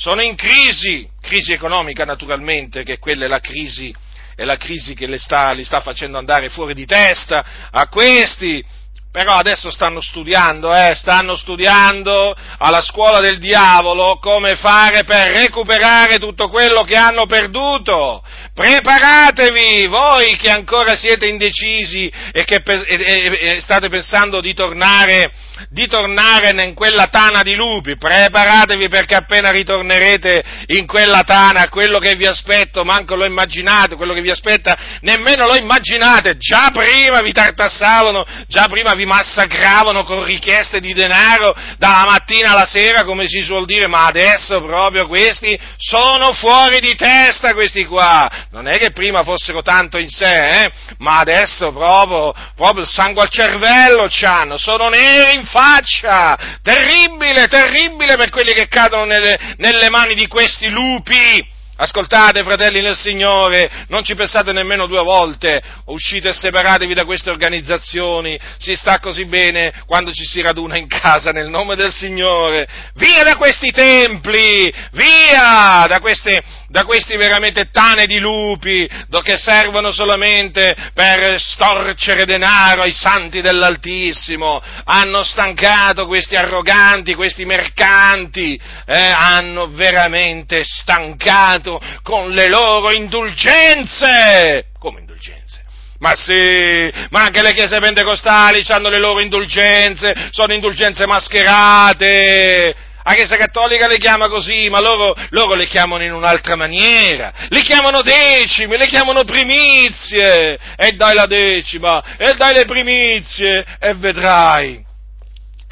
sono 0.00 0.22
in 0.22 0.34
crisi, 0.34 1.06
crisi 1.20 1.52
economica 1.52 2.06
naturalmente, 2.06 2.84
che 2.84 2.98
quella 2.98 3.26
è 3.26 3.28
la 3.28 3.40
crisi, 3.40 3.94
è 4.34 4.44
la 4.44 4.56
crisi 4.56 4.94
che 4.94 5.06
li 5.06 5.18
sta, 5.18 5.50
li 5.52 5.62
sta 5.62 5.82
facendo 5.82 6.16
andare 6.16 6.48
fuori 6.48 6.72
di 6.72 6.86
testa 6.86 7.44
a 7.70 7.86
questi, 7.88 8.64
però 9.12 9.34
adesso 9.34 9.70
stanno 9.70 10.00
studiando, 10.00 10.74
eh, 10.74 10.94
stanno 10.94 11.36
studiando 11.36 12.34
alla 12.56 12.80
scuola 12.80 13.20
del 13.20 13.36
diavolo 13.36 14.16
come 14.18 14.56
fare 14.56 15.04
per 15.04 15.32
recuperare 15.32 16.18
tutto 16.18 16.48
quello 16.48 16.82
che 16.82 16.96
hanno 16.96 17.26
perduto. 17.26 18.24
Preparatevi, 18.60 19.86
voi 19.86 20.36
che 20.36 20.50
ancora 20.50 20.94
siete 20.94 21.26
indecisi 21.26 22.12
e 22.30 22.44
che 22.44 22.60
e, 22.62 22.84
e, 22.86 23.56
e 23.56 23.60
state 23.62 23.88
pensando 23.88 24.42
di 24.42 24.52
tornare 24.52 25.32
di 25.68 25.86
tornare 25.86 26.50
in 26.64 26.74
quella 26.74 27.08
tana 27.08 27.42
di 27.42 27.54
lupi, 27.54 27.96
preparatevi 27.96 28.88
perché 28.88 29.14
appena 29.14 29.50
ritornerete 29.50 30.42
in 30.68 30.86
quella 30.86 31.22
tana, 31.22 31.68
quello 31.68 31.98
che 31.98 32.14
vi 32.14 32.26
aspetto, 32.26 32.84
manco 32.84 33.14
lo 33.14 33.24
immaginate, 33.24 33.96
quello 33.96 34.14
che 34.14 34.22
vi 34.22 34.30
aspetta, 34.30 34.76
nemmeno 35.00 35.46
lo 35.46 35.56
immaginate, 35.56 36.36
già 36.38 36.70
prima 36.72 37.20
vi 37.20 37.32
tartassavano, 37.32 38.24
già 38.48 38.66
prima 38.68 38.94
vi 38.94 39.04
massacravano 39.04 40.04
con 40.04 40.24
richieste 40.24 40.80
di 40.80 40.94
denaro 40.94 41.54
dalla 41.76 42.04
mattina 42.06 42.52
alla 42.52 42.66
sera, 42.66 43.04
come 43.04 43.28
si 43.28 43.42
suol 43.42 43.66
dire, 43.66 43.86
ma 43.86 44.06
adesso 44.06 44.62
proprio 44.62 45.06
questi 45.06 45.58
sono 45.76 46.32
fuori 46.32 46.80
di 46.80 46.94
testa 46.94 47.52
questi 47.54 47.84
qua, 47.84 48.48
non 48.50 48.66
è 48.66 48.78
che 48.78 48.90
prima 48.90 49.22
fossero 49.22 49.62
tanto 49.62 49.96
in 49.96 50.08
sé, 50.08 50.48
eh? 50.48 50.72
ma 50.98 51.18
adesso 51.18 51.70
proprio, 51.70 52.34
proprio 52.56 52.82
il 52.82 52.88
sangue 52.88 53.22
al 53.22 53.30
cervello 53.30 54.08
c'hanno, 54.08 54.58
sono 54.58 54.88
neri 54.88 55.36
in 55.36 55.44
faccia, 55.44 56.58
terribile, 56.60 57.46
terribile 57.46 58.16
per 58.16 58.30
quelli 58.30 58.52
che 58.52 58.66
cadono 58.66 59.04
nelle, 59.04 59.54
nelle 59.58 59.88
mani 59.88 60.14
di 60.14 60.26
questi 60.26 60.68
lupi. 60.68 61.58
Ascoltate, 61.82 62.42
fratelli 62.42 62.82
nel 62.82 62.94
Signore, 62.94 63.86
non 63.88 64.04
ci 64.04 64.14
pensate 64.14 64.52
nemmeno 64.52 64.86
due 64.86 65.02
volte, 65.02 65.62
uscite 65.86 66.28
e 66.28 66.34
separatevi 66.34 66.92
da 66.92 67.06
queste 67.06 67.30
organizzazioni, 67.30 68.38
si 68.58 68.74
sta 68.74 68.98
così 68.98 69.24
bene 69.24 69.72
quando 69.86 70.12
ci 70.12 70.26
si 70.26 70.42
raduna 70.42 70.76
in 70.76 70.86
casa 70.86 71.30
nel 71.30 71.48
nome 71.48 71.76
del 71.76 71.90
Signore. 71.90 72.68
Via 72.96 73.24
da 73.24 73.36
questi 73.36 73.70
templi, 73.70 74.70
via 74.90 75.86
da 75.88 76.00
queste, 76.00 76.42
da 76.70 76.84
questi 76.84 77.16
veramente 77.16 77.70
tane 77.70 78.06
di 78.06 78.20
lupi 78.20 78.88
che 79.22 79.36
servono 79.36 79.90
solamente 79.90 80.76
per 80.94 81.38
storcere 81.40 82.24
denaro 82.24 82.82
ai 82.82 82.92
santi 82.92 83.40
dell'Altissimo, 83.40 84.62
hanno 84.84 85.24
stancato 85.24 86.06
questi 86.06 86.36
arroganti, 86.36 87.14
questi 87.14 87.44
mercanti, 87.44 88.58
eh, 88.86 88.98
hanno 88.98 89.66
veramente 89.68 90.62
stancato 90.64 91.80
con 92.02 92.30
le 92.30 92.48
loro 92.48 92.92
indulgenze. 92.92 94.66
Come 94.78 95.00
indulgenze? 95.00 95.64
Ma 95.98 96.14
sì, 96.14 96.90
ma 97.10 97.24
anche 97.24 97.42
le 97.42 97.52
chiese 97.52 97.78
pentecostali 97.78 98.64
hanno 98.68 98.88
le 98.88 98.98
loro 98.98 99.20
indulgenze, 99.20 100.28
sono 100.30 100.54
indulgenze 100.54 101.06
mascherate. 101.06 102.88
La 103.02 103.14
Chiesa 103.14 103.36
Cattolica 103.36 103.86
le 103.86 103.98
chiama 103.98 104.28
così, 104.28 104.68
ma 104.68 104.80
loro, 104.80 105.16
loro, 105.30 105.54
le 105.54 105.66
chiamano 105.66 106.04
in 106.04 106.12
un'altra 106.12 106.54
maniera. 106.54 107.32
Le 107.48 107.62
chiamano 107.62 108.02
decimi, 108.02 108.76
le 108.76 108.86
chiamano 108.86 109.24
primizie. 109.24 110.58
E 110.76 110.92
dai 110.92 111.14
la 111.14 111.26
decima, 111.26 112.02
e 112.16 112.34
dai 112.34 112.54
le 112.54 112.64
primizie, 112.66 113.64
e 113.78 113.94
vedrai 113.94 114.88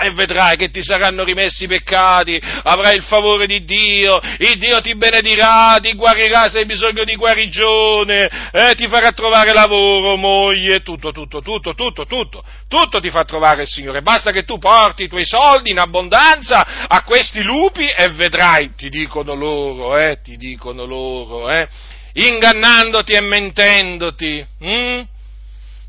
e 0.01 0.13
vedrai 0.13 0.57
che 0.57 0.71
ti 0.71 0.81
saranno 0.81 1.25
rimessi 1.25 1.65
i 1.65 1.67
peccati, 1.67 2.41
avrai 2.63 2.95
il 2.95 3.03
favore 3.03 3.47
di 3.47 3.65
Dio, 3.65 4.21
il 4.39 4.57
Dio 4.57 4.81
ti 4.81 4.95
benedirà, 4.95 5.79
ti 5.83 5.93
guarirà 5.95 6.49
se 6.49 6.59
hai 6.59 6.67
bisogno 6.67 7.03
di 7.03 7.17
guarigione, 7.17 8.31
eh, 8.53 8.75
ti 8.77 8.87
farà 8.87 9.11
trovare 9.11 9.53
lavoro, 9.53 10.15
moglie, 10.15 10.83
tutto, 10.83 11.11
tutto, 11.11 11.41
tutto, 11.41 11.75
tutto, 11.75 12.07
tutto, 12.07 12.45
tutto 12.69 13.01
ti 13.01 13.11
fa 13.11 13.25
trovare 13.25 13.63
il 13.63 13.69
Signore. 13.69 14.01
Basta 14.01 14.31
che 14.31 14.45
tu 14.45 14.59
porti 14.59 15.03
i 15.03 15.09
tuoi 15.09 15.27
soldi 15.27 15.73
in 15.73 15.81
abbondanza 15.81 16.87
a 16.87 17.03
questi 17.03 17.43
lupi 17.43 17.89
e 17.89 18.09
vedrai, 18.11 18.75
ti 18.77 18.89
dicono 18.91 19.35
loro, 19.35 19.99
eh, 19.99 20.21
ti 20.23 20.37
dicono 20.37 20.85
loro, 20.85 21.51
eh, 21.51 21.67
ingannandoti 22.13 23.15
e 23.15 23.21
mentendoti. 23.21 24.47
Mm? 24.65 25.01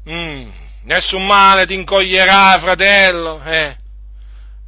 Mm. 0.10 0.50
Nessun 0.86 1.24
male 1.28 1.68
ti 1.68 1.76
incoglierà, 1.76 2.58
fratello, 2.60 3.44
eh 3.46 3.79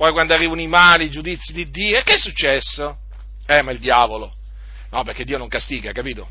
poi 0.02 0.14
quando 0.14 0.34
arrivano 0.34 0.62
i 0.62 0.66
mali, 0.66 1.06
i 1.06 1.10
giudizi 1.12 1.54
di 1.54 1.70
Dio, 1.70 1.96
e 1.96 2.02
che 2.02 2.14
è 2.14 2.18
successo? 2.18 2.98
Eh, 3.46 3.62
ma 3.62 3.70
il 3.70 3.78
diavolo. 3.78 4.34
No, 4.90 5.04
perché 5.04 5.24
Dio 5.24 5.38
non 5.38 5.48
castiga, 5.48 5.92
capito? 5.92 6.28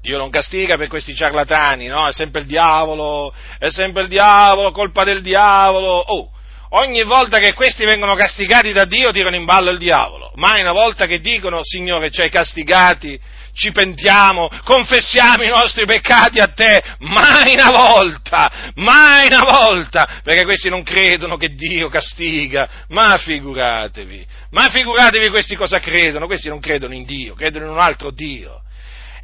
Dio 0.00 0.16
non 0.16 0.30
castiga 0.30 0.78
per 0.78 0.88
questi 0.88 1.14
ciarlatani, 1.14 1.88
no? 1.88 2.08
È 2.08 2.12
sempre 2.14 2.40
il 2.40 2.46
diavolo, 2.46 3.34
è 3.58 3.68
sempre 3.68 4.04
il 4.04 4.08
diavolo, 4.08 4.70
colpa 4.70 5.04
del 5.04 5.20
diavolo. 5.20 5.90
Oh, 5.90 6.30
ogni 6.70 7.02
volta 7.02 7.38
che 7.38 7.52
questi 7.52 7.84
vengono 7.84 8.14
castigati 8.14 8.72
da 8.72 8.86
Dio 8.86 9.10
tirano 9.10 9.36
in 9.36 9.44
ballo 9.44 9.70
il 9.70 9.76
diavolo. 9.76 10.32
Mai 10.36 10.62
una 10.62 10.72
volta 10.72 11.04
che 11.04 11.20
dicono, 11.20 11.60
Signore, 11.62 12.10
ci 12.10 12.22
hai 12.22 12.30
castigati 12.30 13.20
ci 13.54 13.70
pentiamo, 13.70 14.50
confessiamo 14.64 15.44
i 15.44 15.48
nostri 15.48 15.86
peccati 15.86 16.40
a 16.40 16.48
te, 16.48 16.82
mai 16.98 17.54
una 17.54 17.70
volta, 17.70 18.72
mai 18.74 19.26
una 19.26 19.44
volta, 19.44 20.20
perché 20.22 20.44
questi 20.44 20.68
non 20.68 20.82
credono 20.82 21.36
che 21.36 21.54
Dio 21.54 21.88
castiga, 21.88 22.68
ma 22.88 23.16
figuratevi, 23.16 24.26
ma 24.50 24.68
figuratevi 24.70 25.30
questi 25.30 25.54
cosa 25.54 25.78
credono, 25.78 26.26
questi 26.26 26.48
non 26.48 26.60
credono 26.60 26.94
in 26.94 27.04
Dio, 27.04 27.34
credono 27.34 27.66
in 27.66 27.70
un 27.70 27.78
altro 27.78 28.10
Dio. 28.10 28.62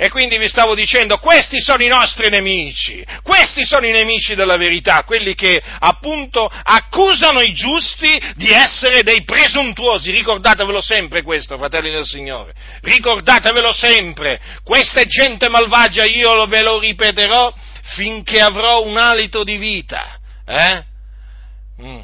E 0.03 0.09
quindi 0.09 0.39
vi 0.39 0.49
stavo 0.49 0.75
dicendo, 0.75 1.19
questi 1.19 1.61
sono 1.61 1.83
i 1.83 1.87
nostri 1.87 2.31
nemici, 2.31 3.05
questi 3.23 3.67
sono 3.67 3.85
i 3.85 3.91
nemici 3.91 4.35
della 4.35 4.57
verità, 4.57 5.05
quelli 5.05 5.35
che 5.35 5.63
appunto 5.79 6.51
accusano 6.51 7.43
i 7.43 7.53
giusti 7.53 8.19
di 8.37 8.49
essere 8.49 9.03
dei 9.03 9.25
presuntuosi. 9.25 10.11
Ricordatevelo 10.11 10.81
sempre 10.81 11.23
questo, 11.23 11.59
fratelli 11.59 11.91
del 11.91 12.07
Signore, 12.07 12.55
ricordatevelo 12.81 13.75
sempre, 13.75 14.41
questa 14.65 15.05
gente 15.05 15.51
malvagia, 15.51 16.05
io 16.05 16.47
ve 16.47 16.63
lo 16.63 16.79
ripeterò 16.79 17.53
finché 17.93 18.41
avrò 18.41 18.83
un 18.83 18.97
alito 18.97 19.45
di 19.45 19.59
vita. 19.59 20.19
Eh? 20.47 20.85
Mm. 21.83 22.01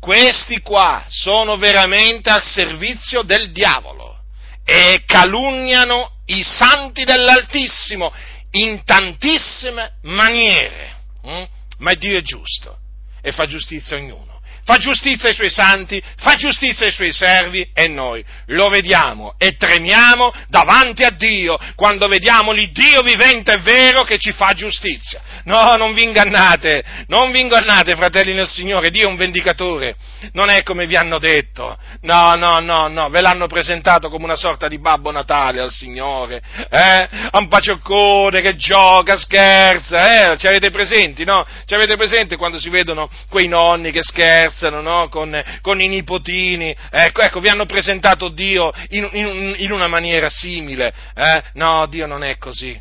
Questi 0.00 0.60
qua 0.62 1.04
sono 1.10 1.58
veramente 1.58 2.30
al 2.30 2.42
servizio 2.42 3.20
del 3.20 3.52
diavolo 3.52 4.20
e 4.64 5.02
calunniano 5.04 6.13
i 6.26 6.42
santi 6.42 7.04
dell'Altissimo 7.04 8.12
in 8.52 8.82
tantissime 8.84 9.96
maniere. 10.02 10.96
Hm? 11.22 11.44
Ma 11.78 11.94
Dio 11.94 12.18
è 12.18 12.22
giusto 12.22 12.78
e 13.20 13.32
fa 13.32 13.46
giustizia 13.46 13.96
a 13.96 14.00
ognuno 14.00 14.33
fa 14.64 14.76
giustizia 14.78 15.28
ai 15.28 15.34
suoi 15.34 15.50
santi, 15.50 16.02
fa 16.16 16.34
giustizia 16.36 16.86
ai 16.86 16.92
suoi 16.92 17.12
servi 17.12 17.68
e 17.72 17.86
noi 17.88 18.24
lo 18.46 18.68
vediamo 18.68 19.34
e 19.38 19.56
tremiamo 19.56 20.32
davanti 20.48 21.04
a 21.04 21.10
Dio 21.10 21.58
quando 21.74 22.08
vediamo 22.08 22.52
l'Iddio 22.52 23.02
vivente 23.02 23.52
e 23.52 23.58
vero 23.58 24.04
che 24.04 24.18
ci 24.18 24.32
fa 24.32 24.52
giustizia. 24.54 25.20
No, 25.44 25.76
non 25.76 25.92
vi 25.92 26.04
ingannate, 26.04 26.82
non 27.08 27.30
vi 27.30 27.40
ingannate, 27.40 27.94
fratelli 27.94 28.32
nel 28.32 28.48
Signore, 28.48 28.90
Dio 28.90 29.06
è 29.06 29.10
un 29.10 29.16
vendicatore, 29.16 29.96
non 30.32 30.48
è 30.48 30.62
come 30.62 30.86
vi 30.86 30.96
hanno 30.96 31.18
detto, 31.18 31.76
no, 32.02 32.34
no, 32.34 32.60
no, 32.60 32.88
no, 32.88 33.08
ve 33.10 33.20
l'hanno 33.20 33.46
presentato 33.46 34.08
come 34.08 34.24
una 34.24 34.36
sorta 34.36 34.68
di 34.68 34.78
babbo 34.78 35.10
Natale 35.10 35.60
al 35.60 35.70
Signore, 35.70 36.42
eh? 36.70 37.08
Un 37.32 37.48
pacioccone 37.48 38.40
che 38.40 38.56
gioca, 38.56 39.16
scherza, 39.16 40.32
eh? 40.32 40.38
Ci 40.38 40.46
avete 40.46 40.70
presenti, 40.70 41.24
no? 41.24 41.46
Ci 41.66 41.74
avete 41.74 41.96
presente 41.96 42.36
quando 42.36 42.58
si 42.58 42.70
vedono 42.70 43.10
quei 43.28 43.48
nonni 43.48 43.92
che 43.92 44.02
scherzano? 44.02 44.53
Scherzano 44.54 44.80
no? 44.80 45.08
con, 45.08 45.42
con, 45.60 45.80
i 45.80 45.88
nipotini, 45.88 46.74
ecco, 46.90 47.20
ecco, 47.20 47.40
vi 47.40 47.48
hanno 47.48 47.66
presentato 47.66 48.28
Dio 48.28 48.72
in, 48.90 49.08
in, 49.12 49.54
in 49.58 49.72
una 49.72 49.88
maniera 49.88 50.28
simile, 50.30 50.94
eh? 51.14 51.42
no, 51.54 51.86
Dio 51.86 52.06
non 52.06 52.22
è 52.22 52.38
così. 52.38 52.80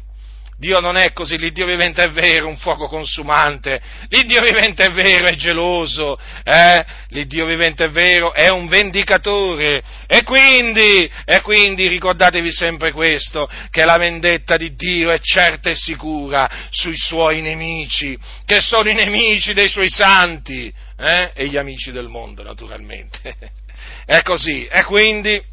Dio 0.64 0.80
non 0.80 0.96
è 0.96 1.12
così, 1.12 1.38
l'Iddio 1.38 1.66
vivente 1.66 2.04
è 2.04 2.10
vero, 2.10 2.48
un 2.48 2.56
fuoco 2.56 2.88
consumante, 2.88 3.82
l'Iddio 4.08 4.42
vivente 4.42 4.86
è 4.86 4.92
vero, 4.92 5.28
è 5.28 5.36
geloso, 5.36 6.18
eh? 6.42 6.86
l'Iddio 7.10 7.46
vivente 7.46 7.84
è 7.84 7.90
vero, 7.90 8.32
è 8.32 8.48
un 8.48 8.68
vendicatore 8.68 9.84
e 10.08 10.24
quindi, 10.24 11.12
e 11.26 11.42
quindi 11.42 11.90
ricordatevi 11.90 12.50
sempre 12.50 12.94
questo, 12.94 13.50
che 13.70 13.84
la 13.84 13.98
vendetta 13.98 14.56
di 14.56 14.74
Dio 14.74 15.12
è 15.12 15.20
certa 15.20 15.70
e 15.70 15.76
sicura 15.76 16.50
sui 16.70 16.96
suoi 16.96 17.42
nemici, 17.42 18.18
che 18.46 18.62
sono 18.62 18.90
i 18.90 18.94
nemici 18.94 19.54
dei 19.54 19.68
suoi 19.68 19.90
santi 19.90 20.74
eh? 20.98 21.32
e 21.36 21.48
gli 21.48 21.58
amici 21.58 21.92
del 21.92 22.08
mondo 22.08 22.42
naturalmente. 22.42 23.36
è 24.08 24.22
così, 24.22 24.66
e 24.66 24.86
quindi 24.86 25.52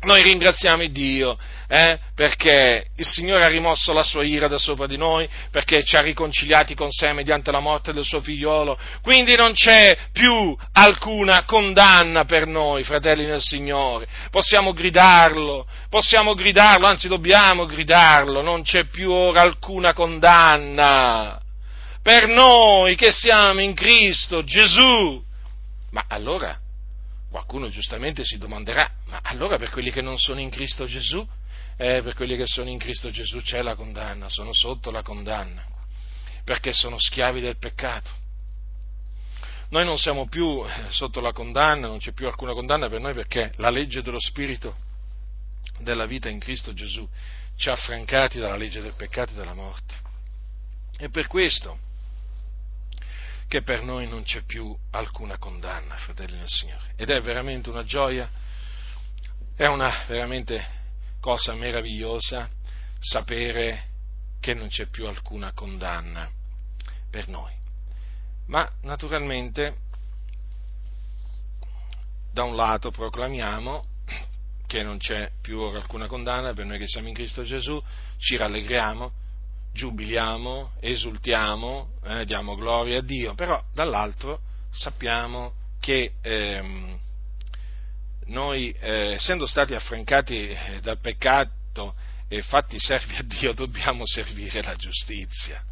noi 0.00 0.22
ringraziamo 0.22 0.86
Dio 0.86 1.36
eh, 1.66 1.98
perché 2.14 2.86
il 2.96 3.04
Signore 3.04 3.44
ha 3.44 3.48
rimosso 3.48 3.92
la 3.92 4.04
sua 4.04 4.24
ira 4.24 4.46
da 4.46 4.56
sopra 4.56 4.86
di 4.86 4.96
noi, 4.96 5.28
perché 5.50 5.84
ci 5.84 5.96
ha 5.96 6.00
riconciliati 6.00 6.74
con 6.74 6.90
sé 6.90 7.12
mediante 7.12 7.50
la 7.50 7.58
morte 7.58 7.92
del 7.92 8.04
suo 8.04 8.20
figliolo. 8.20 8.78
Quindi 9.02 9.34
non 9.34 9.52
c'è 9.52 9.96
più 10.12 10.56
alcuna 10.72 11.44
condanna 11.44 12.24
per 12.24 12.46
noi, 12.46 12.84
fratelli 12.84 13.26
nel 13.26 13.42
Signore. 13.42 14.06
Possiamo 14.30 14.72
gridarlo, 14.72 15.66
possiamo 15.90 16.34
gridarlo, 16.34 16.86
anzi 16.86 17.08
dobbiamo 17.08 17.66
gridarlo, 17.66 18.40
non 18.40 18.62
c'è 18.62 18.84
più 18.84 19.10
ora 19.10 19.40
alcuna 19.40 19.92
condanna 19.94 21.40
per 22.02 22.28
noi 22.28 22.94
che 22.94 23.10
siamo 23.10 23.60
in 23.60 23.74
Cristo 23.74 24.44
Gesù. 24.44 25.22
Ma 25.90 26.04
allora 26.08 26.56
Qualcuno 27.30 27.68
giustamente 27.68 28.24
si 28.24 28.38
domanderà, 28.38 28.90
ma 29.06 29.20
allora 29.22 29.58
per 29.58 29.70
quelli 29.70 29.90
che 29.90 30.00
non 30.00 30.18
sono 30.18 30.40
in 30.40 30.50
Cristo 30.50 30.86
Gesù? 30.86 31.26
Eh, 31.76 32.02
per 32.02 32.14
quelli 32.14 32.36
che 32.36 32.46
sono 32.46 32.70
in 32.70 32.78
Cristo 32.78 33.10
Gesù 33.10 33.40
c'è 33.42 33.62
la 33.62 33.74
condanna, 33.74 34.28
sono 34.28 34.52
sotto 34.52 34.90
la 34.90 35.02
condanna, 35.02 35.64
perché 36.44 36.72
sono 36.72 36.98
schiavi 36.98 37.40
del 37.40 37.58
peccato. 37.58 38.10
Noi 39.70 39.84
non 39.84 39.98
siamo 39.98 40.26
più 40.26 40.64
eh, 40.64 40.90
sotto 40.90 41.20
la 41.20 41.32
condanna, 41.32 41.86
non 41.86 41.98
c'è 41.98 42.12
più 42.12 42.26
alcuna 42.26 42.54
condanna 42.54 42.88
per 42.88 43.00
noi 43.00 43.12
perché 43.12 43.52
la 43.56 43.68
legge 43.68 44.00
dello 44.00 44.20
Spirito 44.20 44.74
della 45.80 46.06
vita 46.06 46.28
in 46.30 46.38
Cristo 46.38 46.72
Gesù 46.72 47.06
ci 47.56 47.68
ha 47.68 47.72
affrancati 47.72 48.38
dalla 48.38 48.56
legge 48.56 48.80
del 48.80 48.94
peccato 48.94 49.32
e 49.32 49.34
della 49.34 49.54
morte. 49.54 49.94
E 50.96 51.10
per 51.10 51.26
questo 51.26 51.78
che 53.48 53.62
per 53.62 53.82
noi 53.82 54.06
non 54.06 54.22
c'è 54.22 54.42
più 54.42 54.76
alcuna 54.90 55.38
condanna, 55.38 55.96
fratelli 55.96 56.36
del 56.36 56.48
Signore. 56.48 56.92
Ed 56.96 57.08
è 57.08 57.20
veramente 57.22 57.70
una 57.70 57.82
gioia, 57.82 58.30
è 59.56 59.64
una 59.66 60.04
veramente 60.06 60.76
cosa 61.18 61.54
meravigliosa 61.54 62.48
sapere 63.00 63.86
che 64.38 64.52
non 64.54 64.68
c'è 64.68 64.86
più 64.86 65.06
alcuna 65.06 65.52
condanna 65.52 66.30
per 67.10 67.28
noi. 67.28 67.52
Ma 68.46 68.70
naturalmente, 68.82 69.76
da 72.30 72.44
un 72.44 72.54
lato 72.54 72.90
proclamiamo 72.90 73.84
che 74.66 74.82
non 74.82 74.98
c'è 74.98 75.32
più 75.40 75.58
ora 75.58 75.78
alcuna 75.78 76.06
condanna 76.06 76.52
per 76.52 76.66
noi 76.66 76.78
che 76.78 76.86
siamo 76.86 77.08
in 77.08 77.14
Cristo 77.14 77.42
Gesù, 77.42 77.82
ci 78.18 78.36
rallegriamo, 78.36 79.10
giubiliamo, 79.78 80.72
esultiamo, 80.80 81.90
eh, 82.02 82.24
diamo 82.24 82.56
gloria 82.56 82.98
a 82.98 83.02
Dio, 83.02 83.34
però 83.34 83.62
dall'altro 83.72 84.40
sappiamo 84.72 85.52
che 85.78 86.14
ehm, 86.20 86.98
noi, 88.26 88.74
eh, 88.80 89.12
essendo 89.12 89.46
stati 89.46 89.74
affrancati 89.74 90.48
eh, 90.48 90.80
dal 90.82 90.98
peccato 90.98 91.94
e 92.26 92.42
fatti 92.42 92.76
servi 92.80 93.14
a 93.14 93.22
Dio 93.22 93.52
dobbiamo 93.52 94.04
servire 94.04 94.64
la 94.64 94.74
giustizia. 94.74 95.62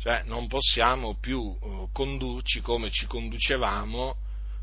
Cioè 0.00 0.24
non 0.26 0.46
possiamo 0.46 1.16
più 1.18 1.56
eh, 1.60 1.86
condurci 1.92 2.60
come 2.60 2.90
ci 2.90 3.06
conducevamo 3.06 4.16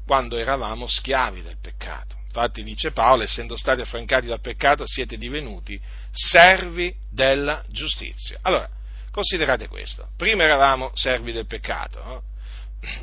quando 0.05 0.37
eravamo 0.37 0.87
schiavi 0.87 1.41
del 1.41 1.57
peccato. 1.59 2.15
Infatti 2.36 2.63
dice 2.63 2.91
Paolo, 2.91 3.23
essendo 3.23 3.55
stati 3.55 3.79
affrancati 3.79 4.27
dal 4.27 4.41
peccato, 4.41 4.83
siete 4.86 5.17
divenuti 5.17 5.79
servi 6.11 6.93
della 7.09 7.63
giustizia. 7.69 8.38
Allora, 8.41 8.69
considerate 9.09 9.69
questo. 9.69 10.09
Prima 10.17 10.43
eravamo 10.43 10.91
servi 10.95 11.31
del 11.31 11.47
peccato 11.47 12.03
no? 12.03 12.23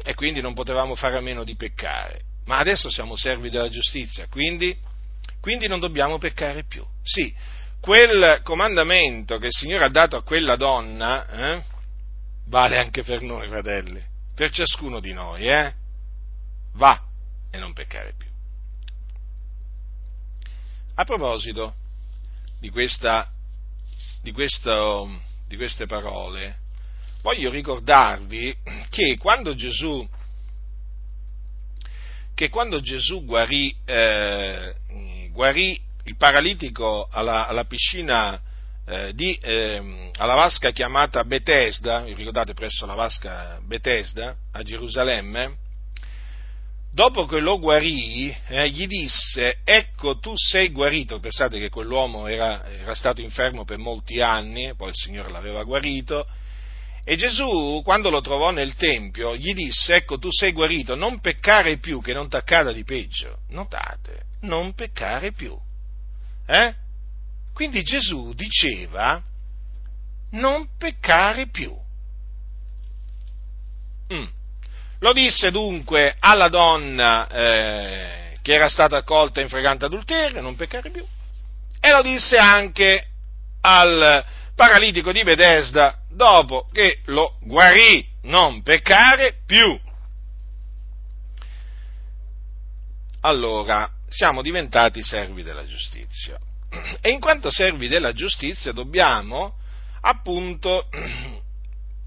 e 0.05 0.15
quindi 0.15 0.43
non 0.43 0.53
potevamo 0.53 0.95
fare 0.95 1.17
a 1.17 1.23
meno 1.23 1.45
di 1.45 1.57
peccare, 1.57 2.21
ma 2.45 2.59
adesso 2.59 2.91
siamo 2.91 3.17
servi 3.17 3.49
della 3.49 3.71
giustizia, 3.71 4.27
quindi, 4.29 4.77
quindi 5.41 5.67
non 5.67 5.81
dobbiamo 5.81 6.19
peccare 6.19 6.65
più. 6.65 6.85
Sì, 7.03 7.35
quel 7.81 8.43
comandamento 8.43 9.39
che 9.39 9.47
il 9.47 9.55
Signore 9.55 9.85
ha 9.85 9.91
dato 9.91 10.17
a 10.17 10.23
quella 10.23 10.57
donna 10.57 11.27
eh, 11.27 11.63
vale 12.49 12.79
anche 12.79 13.03
per 13.03 13.23
noi, 13.23 13.49
fratelli, 13.49 14.05
per 14.35 14.51
ciascuno 14.51 15.01
di 15.01 15.15
noi, 15.15 15.49
eh? 15.49 15.73
Va 16.75 17.03
e 17.51 17.57
non 17.57 17.73
peccare 17.73 18.13
più. 18.15 18.31
A 20.95 21.05
proposito 21.05 21.75
di, 22.61 22.69
questa, 22.69 23.27
di, 24.21 24.31
questo, 24.31 25.21
di 25.49 25.57
queste 25.57 25.87
parole, 25.87 26.59
voglio 27.23 27.51
ricordarvi 27.51 28.55
che 28.91 29.17
quando 29.17 29.55
Gesù, 29.55 30.07
che 32.35 32.49
quando 32.51 32.83
Gesù 32.83 33.25
guarì, 33.25 33.75
eh, 33.87 34.75
guarì 35.31 35.81
il 36.05 36.17
paralitico 36.17 37.09
alla, 37.11 37.47
alla 37.47 37.65
piscina 37.65 38.39
eh, 38.85 39.15
di, 39.15 39.35
eh, 39.41 40.11
alla 40.19 40.35
vasca 40.35 40.73
chiamata 40.73 41.25
Bethesda, 41.25 42.01
vi 42.01 42.13
ricordate 42.13 42.53
presso 42.53 42.85
la 42.85 42.95
vasca 42.95 43.59
Bethesda 43.65 44.37
a 44.51 44.63
Gerusalemme, 44.63 45.57
dopo 46.93 47.25
che 47.25 47.41
lo 47.41 47.59
guarì, 47.59 48.35
eh, 48.49 48.69
gli 48.69 48.87
disse, 48.87 49.61
ecco 49.65 50.19
tu 50.19 50.35
sei 50.37 50.69
guarito, 50.69 51.19
pensate 51.19 51.59
che 51.59 51.71
quell'uomo 51.71 52.27
era, 52.27 52.65
era, 52.67 52.95
stato 52.95 53.23
infermo 53.23 53.65
per 53.65 53.79
molti 53.79 54.21
anni, 54.21 54.75
poi 54.77 54.91
il 54.91 54.95
Signore 54.95 55.31
l'aveva 55.31 55.65
guarito, 55.65 56.27
e 57.05 57.17
Gesù, 57.17 57.81
quando 57.83 58.11
lo 58.11 58.21
trovò 58.21 58.51
nel 58.51 58.75
Tempio, 58.75 59.35
gli 59.35 59.55
disse, 59.55 59.95
ecco 59.95 60.19
tu 60.19 60.29
sei 60.31 60.53
guarito, 60.53 60.95
non 60.95 61.19
peccare 61.21 61.79
più, 61.79 62.01
che 62.01 62.13
non 62.13 62.29
t'accada 62.29 62.71
di 62.71 62.85
peggio. 62.85 63.39
Notate, 63.49 64.27
non 64.43 64.75
peccare 64.75 65.33
più. 65.33 65.59
Eh? 66.47 66.75
Quindi 67.53 67.83
Gesù 67.83 68.33
diceva 68.35 69.21
non 70.31 70.69
peccare 70.79 71.49
più. 71.49 71.75
Mm. 74.13 74.27
Lo 75.03 75.13
disse 75.13 75.51
dunque 75.51 76.15
alla 76.21 76.49
donna 76.49 77.27
eh, 77.27 78.37
che 78.41 78.53
era 78.55 78.69
stata 78.69 78.99
accolta 78.99 79.41
in 79.41 79.49
fregante 79.49 79.85
adulterio, 79.85 80.41
non 80.41 80.55
peccare 80.55 80.91
più, 80.91 81.05
e 81.81 81.91
lo 81.91 82.03
disse 82.03 82.37
anche 82.39 83.09
al 83.63 84.25
paralitico 84.55 85.11
di 85.11 85.25
Bethesda 85.25 85.99
dopo 86.09 86.69
che 86.73 87.01
lo 87.07 87.37
guarì, 87.41 88.07
non 88.23 88.63
peccare 88.63 89.39
più. 89.45 89.77
Allora, 93.23 93.91
siamo 94.09 94.41
diventati 94.41 95.03
servi 95.03 95.43
della 95.43 95.67
giustizia. 95.67 96.39
E 97.01 97.11
in 97.11 97.19
quanto 97.19 97.51
servi 97.51 97.89
della 97.89 98.13
giustizia 98.13 98.71
dobbiamo 98.71 99.57
appunto 100.01 100.89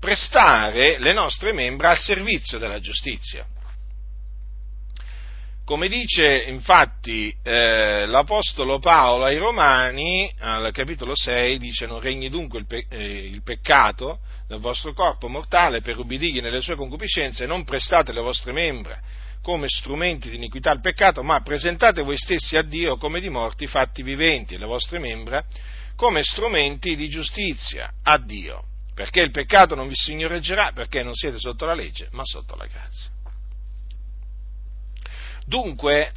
prestare 0.05 0.99
le 0.99 1.13
nostre 1.13 1.51
membra 1.51 1.89
al 1.89 1.97
servizio 1.97 2.59
della 2.59 2.79
giustizia. 2.79 3.43
Come 5.65 5.87
dice 5.87 6.43
infatti 6.43 7.35
eh, 7.41 8.05
l'Apostolo 8.05 8.77
Paolo 8.77 9.23
ai 9.23 9.37
Romani, 9.37 10.31
al 10.37 10.71
capitolo 10.71 11.15
6, 11.15 11.57
dice 11.57 11.87
non 11.87 11.99
regni 12.01 12.29
dunque 12.29 12.59
il, 12.59 12.67
pe- 12.67 12.85
eh, 12.87 13.25
il 13.25 13.41
peccato 13.41 14.19
nel 14.47 14.59
vostro 14.59 14.93
corpo 14.93 15.27
mortale 15.27 15.81
per 15.81 15.97
ubbidigli 15.97 16.39
nelle 16.39 16.61
sue 16.61 16.75
concupiscenze, 16.75 17.47
non 17.47 17.63
prestate 17.63 18.13
le 18.13 18.21
vostre 18.21 18.51
membra 18.51 19.01
come 19.41 19.67
strumenti 19.67 20.29
di 20.29 20.35
iniquità 20.35 20.69
al 20.69 20.81
peccato, 20.81 21.23
ma 21.23 21.41
presentate 21.41 22.03
voi 22.03 22.17
stessi 22.17 22.57
a 22.57 22.61
Dio 22.61 22.97
come 22.97 23.19
di 23.19 23.29
morti 23.29 23.65
fatti 23.65 24.03
viventi 24.03 24.53
e 24.53 24.59
le 24.59 24.67
vostre 24.67 24.99
membra 24.99 25.43
come 25.95 26.21
strumenti 26.21 26.95
di 26.95 27.09
giustizia 27.09 27.91
a 28.03 28.19
Dio, 28.19 28.65
perché 28.95 29.21
il 29.21 29.31
peccato 29.31 29.75
non 29.75 29.89
vi 29.89 29.95
signoreggerà, 29.95 30.71
perché 30.71 31.03
non 31.03 31.13
siete 31.13 31.37
sotto 31.37 31.65
la 31.65 31.73
legge, 31.73 32.07
ma 32.11 32.23
sotto 32.23 32.55
la 32.55 32.65
grazia. 32.65 33.11
Dunque, 35.45 36.13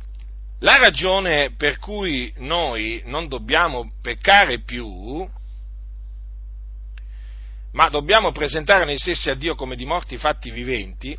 la 0.61 0.79
ragione 0.79 1.55
per 1.57 1.79
cui 1.79 2.33
noi 2.37 3.03
non 3.05 3.27
dobbiamo 3.27 3.93
peccare 4.01 4.61
più, 4.61 5.29
ma 7.73 7.89
dobbiamo 7.89 8.31
presentare 8.31 8.85
noi 8.85 8.97
stessi 8.97 9.29
a 9.29 9.35
Dio 9.35 9.57
come 9.57 9.75
di 9.75 9.85
morti 9.85 10.17
fatti 10.17 10.53
viventi, 10.53 11.19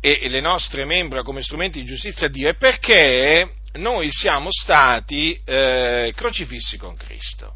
e 0.00 0.28
le 0.28 0.40
nostre 0.42 0.84
membra 0.84 1.22
come 1.22 1.40
strumenti 1.40 1.80
di 1.80 1.86
giustizia 1.86 2.26
a 2.26 2.30
Dio 2.30 2.50
è 2.50 2.56
perché 2.56 3.54
noi 3.78 4.10
siamo 4.12 4.50
stati 4.50 5.40
eh, 5.46 6.12
crocifissi 6.14 6.76
con 6.76 6.94
Cristo. 6.94 7.54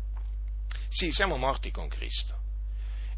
Sì, 0.89 1.13
siamo 1.13 1.37
morti 1.37 1.71
con 1.71 1.89
Cristo. 1.89 2.38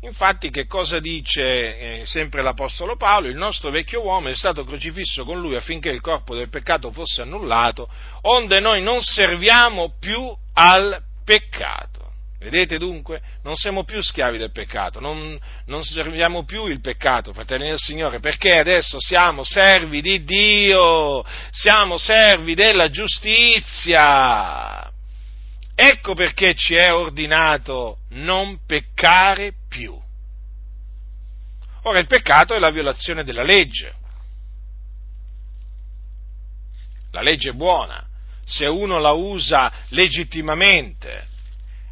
Infatti, 0.02 0.50
che 0.50 0.66
cosa 0.66 0.98
dice 0.98 2.00
eh, 2.00 2.06
sempre 2.06 2.42
l'Apostolo 2.42 2.96
Paolo? 2.96 3.28
Il 3.28 3.36
nostro 3.36 3.70
vecchio 3.70 4.02
uomo 4.02 4.28
è 4.28 4.34
stato 4.34 4.64
crocifisso 4.64 5.24
con 5.24 5.38
lui 5.38 5.56
affinché 5.56 5.90
il 5.90 6.00
corpo 6.00 6.34
del 6.34 6.48
peccato 6.48 6.90
fosse 6.90 7.20
annullato, 7.20 7.86
onde 8.22 8.60
noi 8.60 8.80
non 8.80 9.02
serviamo 9.02 9.96
più 10.00 10.34
al 10.54 11.02
peccato. 11.22 11.98
Vedete 12.38 12.78
dunque? 12.78 13.20
Non 13.42 13.56
siamo 13.56 13.84
più 13.84 14.02
schiavi 14.02 14.38
del 14.38 14.52
peccato, 14.52 15.00
non, 15.00 15.38
non, 15.66 15.84
serviamo 15.84 16.46
più 16.46 16.64
il 16.68 16.80
peccato, 16.80 17.34
fratelli 17.34 17.68
del 17.68 17.78
Signore, 17.78 18.20
perché 18.20 18.56
adesso 18.56 18.98
siamo 18.98 19.44
servi 19.44 20.00
di 20.00 20.24
Dio, 20.24 21.22
siamo 21.50 21.98
servi 21.98 22.54
della 22.54 22.88
giustizia. 22.88 24.90
Ecco 25.74 26.14
perché 26.14 26.54
ci 26.54 26.74
è 26.74 26.94
ordinato 26.94 27.98
non 28.12 28.60
peccare 28.66 29.52
più. 29.70 29.96
Ora 31.84 31.98
il 32.00 32.06
peccato 32.06 32.52
è 32.52 32.58
la 32.58 32.70
violazione 32.70 33.24
della 33.24 33.44
legge. 33.44 33.94
La 37.12 37.22
legge 37.22 37.50
è 37.50 37.54
buona 37.54 38.04
se 38.50 38.66
uno 38.66 38.98
la 38.98 39.12
usa 39.12 39.72
legittimamente 39.90 41.28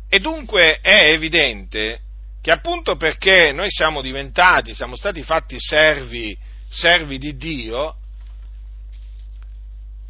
e 0.08 0.18
dunque 0.18 0.80
è 0.80 1.10
evidente 1.10 2.00
che 2.42 2.50
appunto 2.50 2.96
perché 2.96 3.52
noi 3.52 3.70
siamo 3.70 4.00
diventati, 4.00 4.74
siamo 4.74 4.96
stati 4.96 5.22
fatti 5.22 5.56
servi, 5.58 6.36
servi 6.68 7.18
di 7.18 7.36
Dio, 7.36 7.96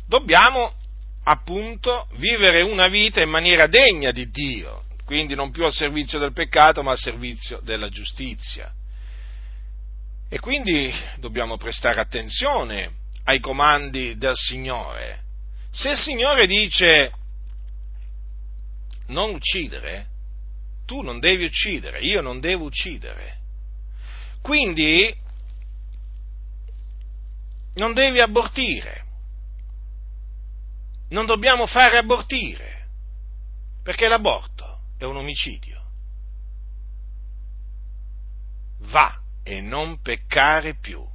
dobbiamo 0.07 0.73
appunto 1.25 2.09
vivere 2.13 2.63
una 2.63 2.89
vita 2.89 3.21
in 3.21 3.29
maniera 3.29 3.67
degna 3.67 4.11
di 4.11 4.31
Dio, 4.31 4.85
quindi 5.09 5.35
non 5.35 5.51
più 5.51 5.65
al 5.65 5.73
servizio 5.73 6.19
del 6.19 6.35
peccato 6.35 6.83
ma 6.83 6.91
al 6.91 6.99
servizio 6.99 7.61
della 7.63 7.89
giustizia. 7.89 8.71
E 10.29 10.39
quindi 10.39 10.93
dobbiamo 11.17 11.57
prestare 11.57 11.99
attenzione 11.99 12.91
ai 13.25 13.41
comandi 13.41 14.19
del 14.19 14.37
Signore. 14.37 15.23
Se 15.71 15.93
il 15.93 15.97
Signore 15.97 16.47
dice 16.47 17.11
non 19.07 19.33
uccidere, 19.33 20.09
tu 20.85 21.01
non 21.01 21.21
devi 21.21 21.47
uccidere, 21.47 22.01
io 22.01 22.21
non 22.21 22.39
devo 22.39 22.67
uccidere. 22.67 23.39
Quindi 24.43 25.11
non 27.77 27.95
devi 27.95 28.21
abortire, 28.21 29.05
non 31.09 31.25
dobbiamo 31.25 31.65
fare 31.65 31.97
abortire, 31.97 32.89
perché 33.83 34.07
l'aborto 34.07 34.68
è 34.99 35.05
un 35.05 35.17
omicidio. 35.17 35.83
Va 38.91 39.19
e 39.43 39.61
non 39.61 40.01
peccare 40.03 40.77
più 40.79 41.07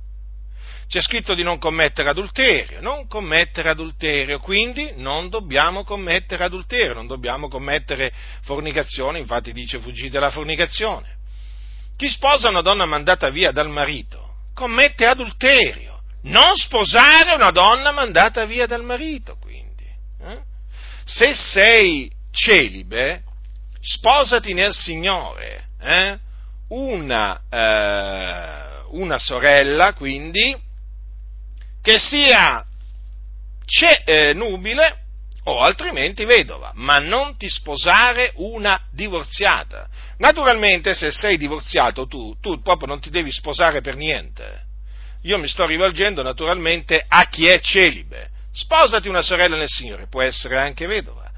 c'è 0.93 1.01
scritto 1.01 1.34
di 1.34 1.41
non 1.41 1.57
commettere 1.57 2.09
adulterio, 2.09 2.79
non 2.79 3.07
commettere 3.07 3.69
adulterio, 3.69 4.38
quindi 4.38 4.93
non 4.97 5.27
dobbiamo 5.27 5.84
commettere 5.84 6.43
adulterio, 6.43 6.93
non 6.93 7.07
dobbiamo 7.07 7.47
commettere 7.47 8.13
fornicazione, 8.43 9.17
infatti 9.17 9.51
dice 9.53 9.79
fuggite 9.79 10.09
dalla 10.09 10.29
fornicazione. 10.29 11.15
Chi 11.97 12.07
sposa 12.07 12.49
una 12.49 12.61
donna 12.61 12.86
mandata 12.86 13.31
via 13.31 13.51
dal 13.51 13.69
marito 13.69 14.36
commette 14.53 15.07
adulterio, 15.07 16.01
non 16.25 16.55
sposare 16.57 17.34
una 17.34 17.49
donna 17.49 17.91
mandata 17.91 18.45
via 18.45 18.67
dal 18.67 18.84
marito, 18.84 19.38
quindi. 19.41 19.86
Eh? 20.21 20.41
Se 21.05 21.34
sei 21.34 22.11
celibe, 22.29 23.23
sposati 23.84 24.53
nel 24.53 24.73
Signore. 24.73 25.65
Eh? 25.79 26.17
Una, 26.69 27.41
eh, 27.49 28.86
una 28.91 29.19
sorella, 29.19 29.93
quindi, 29.93 30.55
che 31.81 31.99
sia 31.99 32.65
ce- 33.65 34.01
eh, 34.05 34.34
nubile 34.34 35.01
o 35.45 35.59
altrimenti 35.59 36.23
vedova, 36.23 36.71
ma 36.75 36.99
non 36.99 37.38
ti 37.38 37.49
sposare 37.49 38.31
una 38.36 38.79
divorziata. 38.91 39.88
Naturalmente 40.17 40.93
se 40.93 41.11
sei 41.11 41.38
divorziato 41.38 42.07
tu, 42.07 42.38
tu 42.39 42.61
proprio 42.61 42.88
non 42.88 43.01
ti 43.01 43.09
devi 43.09 43.31
sposare 43.31 43.81
per 43.81 43.95
niente. 43.95 44.61
Io 45.23 45.38
mi 45.38 45.47
sto 45.47 45.65
rivolgendo 45.65 46.21
naturalmente 46.21 47.03
a 47.05 47.27
chi 47.27 47.47
è 47.47 47.59
celibe. 47.59 48.29
Sposati 48.53 49.09
una 49.09 49.21
sorella 49.21 49.57
nel 49.57 49.67
Signore, 49.67 50.07
può 50.07 50.21
essere 50.21 50.57
anche 50.57 50.86
vedova, 50.86 51.29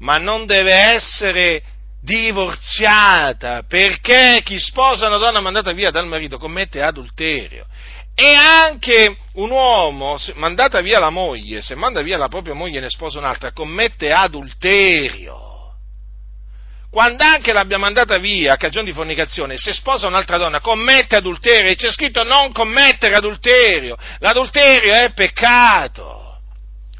ma 0.00 0.18
non 0.18 0.44
deve 0.44 0.74
essere 0.74 1.62
divorziata, 2.04 3.64
perché 3.66 4.42
chi 4.44 4.58
sposa 4.58 5.06
una 5.06 5.16
donna 5.16 5.40
mandata 5.40 5.72
via 5.72 5.90
dal 5.90 6.06
marito 6.06 6.36
commette 6.36 6.82
adulterio. 6.82 7.66
E 8.14 8.34
anche 8.34 9.16
un 9.34 9.50
uomo, 9.50 10.16
mandata 10.34 10.80
via 10.82 11.00
la 11.00 11.10
moglie, 11.10 11.62
se 11.62 11.74
manda 11.74 12.02
via 12.02 12.18
la 12.18 12.28
propria 12.28 12.54
moglie 12.54 12.78
e 12.78 12.82
ne 12.82 12.90
sposa 12.90 13.18
un'altra, 13.18 13.52
commette 13.52 14.12
adulterio. 14.12 15.52
Quando 16.90 17.24
anche 17.24 17.52
l'abbia 17.52 17.78
mandata 17.78 18.18
via 18.18 18.52
a 18.52 18.56
cagione 18.56 18.86
di 18.86 18.92
fornicazione, 18.92 19.56
se 19.56 19.72
sposa 19.72 20.06
un'altra 20.06 20.36
donna, 20.36 20.60
commette 20.60 21.16
adulterio. 21.16 21.72
E 21.72 21.74
c'è 21.74 21.90
scritto 21.90 22.22
non 22.22 22.52
commettere 22.52 23.16
adulterio. 23.16 23.96
L'adulterio 24.20 24.92
è 24.92 25.12
peccato. 25.12 26.23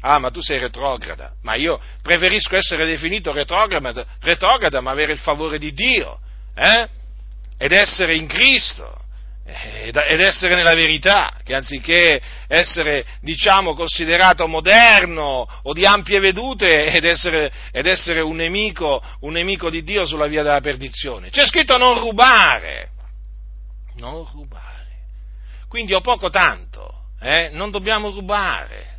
Ah, 0.07 0.19
ma 0.19 0.29
tu 0.29 0.39
sei 0.39 0.59
retrograda. 0.59 1.33
Ma 1.41 1.55
io 1.55 1.81
preferisco 2.03 2.55
essere 2.55 2.85
definito 2.85 3.31
retrograda, 3.31 4.05
retrograda 4.19 4.79
ma 4.79 4.91
avere 4.91 5.13
il 5.13 5.17
favore 5.17 5.57
di 5.57 5.73
Dio. 5.73 6.19
Eh? 6.53 6.87
Ed 7.57 7.71
essere 7.71 8.15
in 8.15 8.27
Cristo 8.27 9.01
ed 9.47 10.19
essere 10.21 10.55
nella 10.55 10.73
verità, 10.73 11.33
che 11.43 11.53
anziché 11.53 12.19
essere, 12.47 13.05
diciamo, 13.21 13.75
considerato 13.75 14.47
moderno 14.47 15.47
o 15.61 15.71
di 15.71 15.85
ampie 15.85 16.19
vedute 16.19 16.85
ed 16.85 17.05
essere, 17.05 17.51
ed 17.71 17.85
essere 17.85 18.21
un, 18.21 18.37
nemico, 18.37 19.03
un 19.21 19.33
nemico 19.33 19.69
di 19.69 19.83
Dio 19.83 20.05
sulla 20.05 20.25
via 20.25 20.41
della 20.41 20.61
perdizione. 20.61 21.29
C'è 21.29 21.45
scritto 21.45 21.77
non 21.77 21.99
rubare, 21.99 22.89
non 23.97 24.25
rubare. 24.31 24.63
Quindi 25.67 25.93
ho 25.93 26.01
poco 26.01 26.31
tanto, 26.31 27.09
eh? 27.19 27.49
non 27.51 27.69
dobbiamo 27.69 28.09
rubare. 28.09 28.94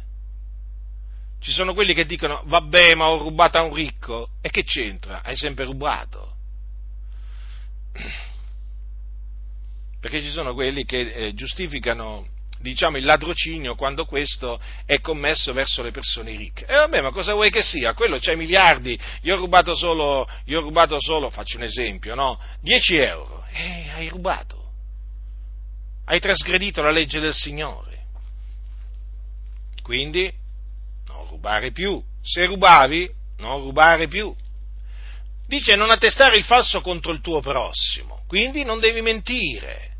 Ci 1.47 1.53
sono 1.53 1.75
quelli 1.75 1.95
che 1.95 2.07
dicono, 2.07 2.43
vabbè, 2.45 2.97
ma 2.97 3.09
ho 3.09 3.19
rubato 3.19 3.57
a 3.57 3.63
un 3.63 3.73
ricco. 3.73 4.31
E 4.41 4.51
che 4.51 4.65
c'entra? 4.65 5.23
Hai 5.23 5.37
sempre 5.37 5.65
rubato 5.65 6.35
perché 10.01 10.21
ci 10.23 10.31
sono 10.31 10.55
quelli 10.55 10.85
che 10.85 11.01
eh, 11.01 11.35
giustificano 11.35 12.27
diciamo, 12.59 12.97
il 12.97 13.05
ladrocinio 13.05 13.77
quando 13.77 14.07
questo 14.07 14.61
è 14.85 15.01
commesso 15.01 15.53
verso 15.53 15.83
le 15.83 15.93
persone 15.93 16.37
ricche. 16.37 16.65
E 16.65 16.75
vabbè, 16.75 17.01
ma 17.01 17.11
cosa 17.11 17.33
vuoi 17.35 17.51
che 17.51 17.63
sia? 17.63 17.95
Quello 17.95 18.19
c'ha 18.19 18.35
miliardi, 18.35 18.99
io 19.23 19.35
ho 19.35 19.39
rubato 19.39 19.75
solo, 19.77 20.29
ho 20.29 20.61
rubato 20.61 21.01
solo 21.01 21.31
faccio 21.31 21.59
un 21.59 21.63
esempio, 21.63 22.17
no? 22.17 22.41
10 22.61 22.97
euro. 22.97 23.45
E 23.53 23.89
hai 23.95 24.09
rubato. 24.09 24.65
Hai 26.07 26.19
trasgredito 26.19 26.83
la 26.83 26.91
legge 26.91 27.21
del 27.21 27.35
Signore. 27.35 28.05
Quindi, 29.83 30.33
rubare 31.29 31.73
più. 31.73 32.03
Se 32.23 32.45
rubavi, 32.47 33.11
non 33.39 33.61
rubare 33.61 34.09
più. 34.09 34.35
Dice 35.47 35.77
non 35.77 35.91
attestare 35.91 36.37
il 36.37 36.45
falso 36.45 36.81
contro 36.81 37.13
il 37.13 37.21
tuo 37.21 37.41
prossimo, 37.41 38.25
quindi 38.27 38.65
non 38.65 38.81
devi 38.81 39.01
mentire 39.01 39.95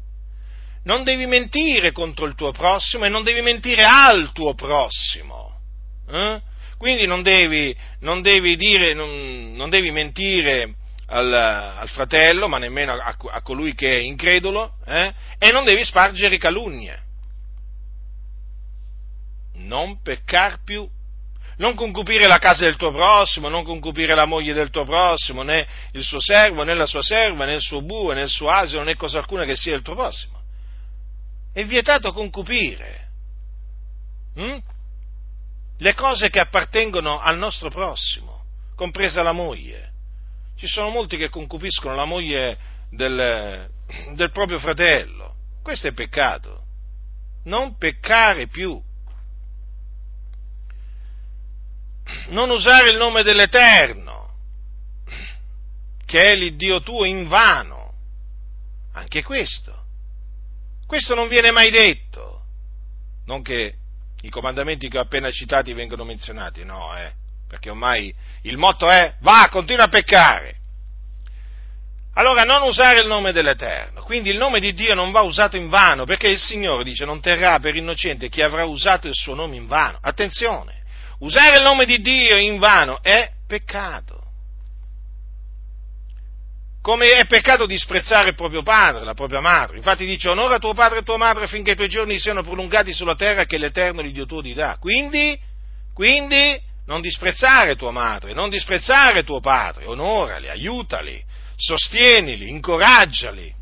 non 0.87 1.03
devi 1.03 1.27
mentire 1.27 1.93
contro 1.93 2.27
il 2.27 2.35
tuo 2.35 2.53
prossimo 2.53 3.05
e 3.05 3.09
non 3.09 3.25
devi 3.25 3.43
mentire 3.43 3.85
al 3.85 4.33
tuo 4.33 4.55
prossimo. 4.55 5.59
Eh? 6.09 6.41
Quindi 6.79 7.07
non 7.07 7.23
devi, 7.23 7.77
non 8.01 8.23
devi, 8.23 8.57
dire, 8.57 8.95
non, 8.95 9.53
non 9.55 9.69
devi 9.69 9.91
mentire 9.91 10.75
al, 11.07 11.33
al, 11.33 11.89
fratello, 11.89 12.47
ma 12.47 12.59
nemmeno 12.59 12.93
a, 12.93 13.17
a 13.31 13.43
colui 13.43 13.75
che 13.75 13.97
è 13.97 14.01
incredulo, 14.01 14.75
eh? 14.87 15.13
e 15.39 15.51
non 15.51 15.65
devi 15.65 15.85
spargere 15.85 16.39
calunnie. 16.39 17.03
Non 19.55 20.01
peccar 20.03 20.63
più. 20.63 20.89
Non 21.59 21.75
concupire 21.75 22.27
la 22.27 22.39
casa 22.39 22.65
del 22.65 22.77
tuo 22.77 22.91
prossimo, 22.91 23.49
non 23.49 23.65
concupire 23.65 24.15
la 24.15 24.27
moglie 24.27 24.53
del 24.53 24.71
tuo 24.71 24.85
prossimo, 24.85 25.43
né 25.43 25.67
il 25.93 26.03
suo 26.03 26.21
servo, 26.21 26.65
né 26.65 26.75
la 26.75 26.87
sua 26.87 27.03
serva, 27.03 27.47
né 27.47 27.55
il 27.55 27.63
suo 27.63 27.81
bue, 27.81 28.15
né 28.15 28.23
il 28.23 28.29
suo 28.29 28.51
asino, 28.51 28.83
né 28.83 28.95
cosa 28.95 29.19
alcuna 29.19 29.45
che 29.45 29.57
sia 29.57 29.75
il 29.75 29.83
tuo 29.83 29.95
prossimo 29.95 30.37
è 31.57 31.65
vietato 31.65 32.13
concupire 32.13 33.09
hm? 34.35 34.59
le 35.79 35.95
cose 35.95 36.29
che 36.29 36.39
appartengono 36.39 37.19
al 37.19 37.39
nostro 37.39 37.71
prossimo, 37.71 38.45
compresa 38.75 39.23
la 39.23 39.33
moglie. 39.33 39.93
Ci 40.59 40.67
sono 40.67 40.91
molti 40.91 41.17
che 41.17 41.31
concupiscono 41.31 41.95
la 41.95 42.05
moglie 42.05 42.59
del, 42.91 43.71
del 44.13 44.31
proprio 44.33 44.59
fratello. 44.59 45.35
Questo 45.63 45.87
è 45.87 45.95
peccato. 45.95 46.65
Non 47.45 47.79
peccare 47.79 48.49
più. 48.49 48.79
Non 52.29 52.51
usare 52.51 52.91
il 52.91 52.97
nome 52.97 53.23
dell'Eterno, 53.23 54.35
che 56.05 56.33
è 56.33 56.35
l'Iddio 56.37 56.81
tuo 56.81 57.05
in 57.05 57.27
vano. 57.27 57.95
Anche 58.93 59.23
questo 59.23 59.77
questo 60.87 61.15
non 61.15 61.29
viene 61.29 61.51
mai 61.51 61.71
detto. 61.71 62.43
Non 63.27 63.43
che 63.43 63.75
i 64.23 64.31
comandamenti 64.31 64.89
che 64.89 64.99
ho 64.99 65.03
appena 65.03 65.31
citati 65.31 65.73
vengano 65.73 66.05
menzionati, 66.05 66.65
no, 66.65 66.97
eh, 66.97 67.13
perché 67.49 67.71
ormai 67.71 68.15
il 68.43 68.57
motto 68.57 68.89
è 68.89 69.15
va, 69.21 69.49
continua 69.51 69.85
a 69.85 69.89
peccare. 69.89 70.55
Allora 72.15 72.45
non 72.45 72.63
usare 72.63 73.01
il 73.01 73.09
nome 73.09 73.33
dell'Eterno, 73.33 74.03
quindi 74.03 74.31
il 74.31 74.39
nome 74.39 74.59
di 74.59 74.73
Dio 74.73 74.95
non 74.95 75.11
va 75.11 75.21
usato 75.21 75.57
in 75.57 75.69
vano, 75.69 76.05
perché 76.05 76.29
il 76.29 76.39
Signore 76.39 76.83
dice 76.83 77.05
non 77.05 77.21
terrà 77.21 77.59
per 77.59 77.75
innocente 77.77 78.31
chi 78.31 78.41
avrà 78.41 78.65
usato 78.65 79.07
il 79.07 79.15
suo 79.15 79.35
nome 79.35 79.57
in 79.57 79.67
vano. 79.67 79.99
Attenzione, 80.01 80.76
usare 81.21 81.57
il 81.59 81.63
nome 81.63 81.85
di 81.85 82.01
Dio 82.01 82.37
in 82.37 82.59
vano 82.59 83.03
è 83.03 83.31
peccato 83.47 84.27
come 86.87 87.19
è 87.19 87.27
peccato 87.27 87.67
disprezzare 87.67 88.29
il 88.29 88.37
proprio 88.37 88.63
padre, 88.63 89.03
la 89.03 89.13
propria 89.13 89.41
madre. 89.41 89.77
Infatti 89.77 90.07
dice 90.07 90.29
onora 90.29 90.61
tuo 90.61 90.73
padre 90.73 91.01
e 91.01 91.03
tua 91.03 91.17
madre 91.17 91.49
finché 91.49 91.73
i 91.73 91.75
tuoi 91.75 91.89
giorni 91.89 92.17
siano 92.17 92.45
prolungati 92.45 92.93
sulla 92.93 93.17
terra 93.17 93.45
che 93.45 93.59
l'Eterno 93.59 94.03
l'Iddio 94.03 94.25
tuo 94.25 94.41
ti 94.41 94.55
dà. 94.55 94.77
Quindi, 94.79 95.37
quindi 95.93 96.57
non 96.85 97.01
disprezzare 97.01 97.75
tua 97.75 97.91
madre, 97.91 98.35
non 98.35 98.51
disprezzare 98.51 99.25
tuo 99.25 99.41
padre, 99.41 99.87
onorali, 99.87 100.49
aiutali, 100.49 101.21
sostienili, 101.57 102.51
incoraggiali. 102.51 103.53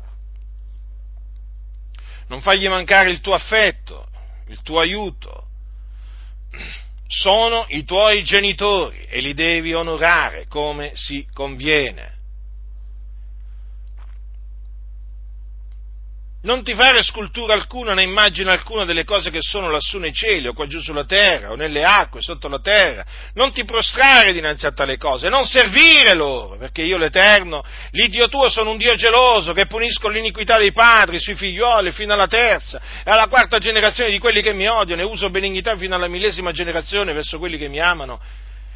Non 2.27 2.41
fagli 2.41 2.67
mancare 2.67 3.09
il 3.09 3.21
tuo 3.21 3.33
affetto, 3.33 4.07
il 4.49 4.61
tuo 4.61 4.79
aiuto. 4.79 5.47
Sono 7.07 7.65
i 7.69 7.83
tuoi 7.83 8.23
genitori 8.23 9.05
e 9.07 9.19
li 9.19 9.33
devi 9.33 9.73
onorare 9.73 10.47
come 10.47 10.91
si 10.93 11.27
conviene. 11.31 12.14
Non 16.45 16.63
ti 16.63 16.75
fare 16.75 17.01
scultura 17.01 17.55
alcuna 17.55 17.95
né 17.95 18.03
immagine 18.03 18.51
alcuna 18.51 18.85
delle 18.85 19.03
cose 19.03 19.31
che 19.31 19.39
sono 19.41 19.67
lassù 19.71 19.97
nei 19.97 20.13
cieli 20.13 20.47
o 20.47 20.53
qua 20.53 20.67
giù 20.67 20.79
sulla 20.79 21.03
terra 21.03 21.49
o 21.49 21.55
nelle 21.55 21.83
acque 21.83 22.21
sotto 22.21 22.47
la 22.47 22.59
terra. 22.59 23.03
Non 23.33 23.51
ti 23.51 23.65
prostrare 23.65 24.31
dinanzi 24.31 24.67
a 24.67 24.71
tale 24.71 24.97
cose, 24.97 25.27
non 25.27 25.45
servire 25.45 26.13
loro, 26.13 26.55
perché 26.57 26.83
io 26.83 26.97
l'Eterno, 26.97 27.63
l'Iddio 27.89 28.29
tuo, 28.29 28.47
sono 28.49 28.69
un 28.69 28.77
Dio 28.77 28.93
geloso 28.93 29.53
che 29.53 29.65
punisco 29.65 30.07
l'iniquità 30.07 30.59
dei 30.59 30.71
padri 30.71 31.19
sui 31.19 31.33
figlioli 31.33 31.91
fino 31.91 32.13
alla 32.13 32.27
terza 32.27 32.79
e 33.03 33.09
alla 33.09 33.25
quarta 33.25 33.57
generazione 33.57 34.11
di 34.11 34.19
quelli 34.19 34.43
che 34.43 34.53
mi 34.53 34.67
odiano 34.67 35.01
e 35.01 35.05
uso 35.05 35.31
benignità 35.31 35.75
fino 35.77 35.95
alla 35.95 36.07
millesima 36.07 36.51
generazione 36.51 37.11
verso 37.11 37.39
quelli 37.39 37.57
che 37.57 37.69
mi 37.69 37.79
amano 37.79 38.21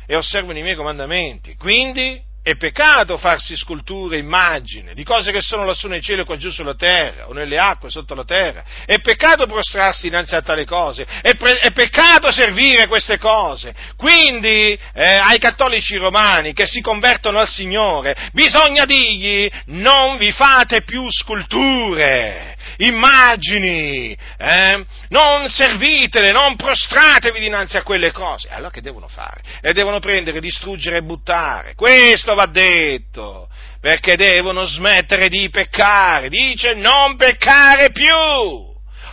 e 0.07 0.15
osservano 0.15 0.57
i 0.57 0.63
miei 0.63 0.75
comandamenti. 0.75 1.55
Quindi 1.55 2.19
è 2.41 2.55
peccato 2.55 3.17
farsi 3.17 3.57
sculture, 3.57 4.17
immagini 4.17 4.93
di 4.93 5.03
cose 5.03 5.31
che 5.31 5.41
sono 5.41 5.65
lassù 5.65 5.87
nei 5.87 6.01
cieli 6.01 6.21
o 6.21 6.25
qua 6.25 6.37
giù 6.37 6.49
sulla 6.49 6.73
terra 6.73 7.27
o 7.27 7.33
nelle 7.33 7.57
acque 7.57 7.89
sotto 7.89 8.15
la 8.15 8.23
terra. 8.23 8.63
È 8.85 8.99
peccato 9.01 9.45
prostrarsi 9.45 10.03
dinanzi 10.03 10.35
a 10.35 10.41
tale 10.41 10.65
cose. 10.65 11.05
È, 11.21 11.35
pre- 11.35 11.59
è 11.59 11.71
peccato 11.71 12.31
servire 12.31 12.87
queste 12.87 13.17
cose. 13.17 13.75
Quindi 13.97 14.77
eh, 14.93 15.15
ai 15.15 15.37
cattolici 15.37 15.97
romani 15.97 16.53
che 16.53 16.65
si 16.65 16.81
convertono 16.81 17.39
al 17.39 17.47
Signore 17.47 18.15
bisogna 18.31 18.85
dirgli 18.85 19.49
non 19.67 20.17
vi 20.17 20.31
fate 20.31 20.83
più 20.83 21.09
sculture 21.11 22.55
immagini, 22.79 24.15
eh? 24.37 24.85
non 25.09 25.49
servitele, 25.49 26.31
non 26.31 26.55
prostratevi 26.55 27.39
dinanzi 27.39 27.77
a 27.77 27.83
quelle 27.83 28.11
cose. 28.11 28.49
Allora 28.49 28.69
che 28.69 28.81
devono 28.81 29.07
fare? 29.07 29.41
Le 29.61 29.73
devono 29.73 29.99
prendere, 29.99 30.39
distruggere 30.39 30.97
e 30.97 31.03
buttare. 31.03 31.73
Questo 31.75 32.35
va 32.35 32.45
detto, 32.45 33.49
perché 33.81 34.15
devono 34.15 34.65
smettere 34.65 35.29
di 35.29 35.49
peccare. 35.49 36.29
Dice 36.29 36.73
non 36.73 37.15
peccare 37.15 37.91
più. 37.91 38.67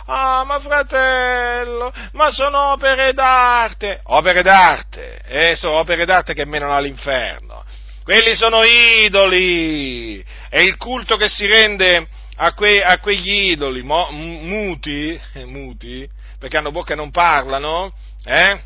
Ah, 0.09 0.45
ma 0.45 0.59
fratello, 0.61 1.93
ma 2.13 2.31
sono 2.31 2.71
opere 2.71 3.11
d'arte. 3.11 3.99
Opere 4.03 4.41
d'arte, 4.41 5.19
eh, 5.25 5.55
sono 5.57 5.79
opere 5.79 6.05
d'arte 6.05 6.33
che 6.33 6.45
menano 6.45 6.73
all'inferno. 6.73 7.65
Quelli 8.03 8.33
sono 8.35 8.63
idoli. 8.63 10.23
È 10.47 10.59
il 10.59 10.77
culto 10.77 11.17
che 11.17 11.27
si 11.27 11.45
rende 11.45 12.07
a, 12.37 12.53
que, 12.53 12.83
a 12.83 12.99
quegli 12.99 13.51
idoli 13.51 13.81
mo, 13.81 14.09
muti, 14.11 15.19
muti, 15.45 16.07
perché 16.39 16.57
hanno 16.57 16.71
bocca 16.71 16.93
e 16.93 16.95
non 16.95 17.11
parlano, 17.11 17.93
eh? 18.23 18.61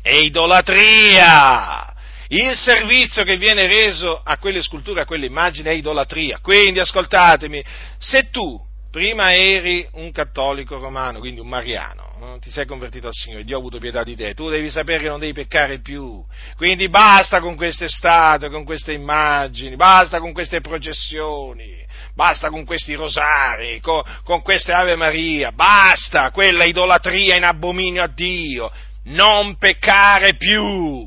È 0.00 0.14
idolatria. 0.14 1.94
Il 2.28 2.54
servizio 2.56 3.24
che 3.24 3.36
viene 3.36 3.66
reso 3.66 4.20
a 4.22 4.38
quelle 4.38 4.62
sculture, 4.62 5.00
a 5.00 5.06
quelle 5.06 5.26
immagini 5.26 5.68
è 5.68 5.72
idolatria. 5.72 6.38
Quindi 6.40 6.78
ascoltatemi, 6.78 7.64
se 7.98 8.30
tu 8.30 8.60
prima 8.90 9.32
eri 9.32 9.86
un 9.92 10.12
cattolico 10.12 10.78
romano, 10.78 11.18
quindi 11.18 11.40
un 11.40 11.48
mariano, 11.48 12.07
no? 12.18 12.38
ti 12.38 12.50
sei 12.50 12.66
convertito 12.66 13.06
al 13.06 13.14
Signore, 13.14 13.44
Dio 13.44 13.56
ha 13.56 13.58
avuto 13.58 13.78
pietà 13.78 14.02
di 14.02 14.16
te, 14.16 14.34
tu 14.34 14.48
devi 14.48 14.70
sapere 14.70 15.02
che 15.02 15.08
non 15.08 15.20
devi 15.20 15.32
peccare 15.32 15.80
più, 15.80 16.24
quindi 16.56 16.88
basta 16.88 17.40
con 17.40 17.56
queste 17.56 17.88
statue, 17.88 18.50
con 18.50 18.64
queste 18.64 18.92
immagini, 18.92 19.76
basta 19.76 20.18
con 20.20 20.32
queste 20.32 20.60
processioni, 20.60 21.84
basta 22.14 22.50
con 22.50 22.64
questi 22.64 22.94
rosari, 22.94 23.80
con, 23.80 24.02
con 24.24 24.42
queste 24.42 24.72
Ave 24.72 24.96
Maria, 24.96 25.52
basta 25.52 26.30
quella 26.30 26.64
idolatria 26.64 27.36
in 27.36 27.44
abominio 27.44 28.02
a 28.02 28.08
Dio, 28.08 28.70
non 29.04 29.56
peccare 29.56 30.34
più, 30.34 31.06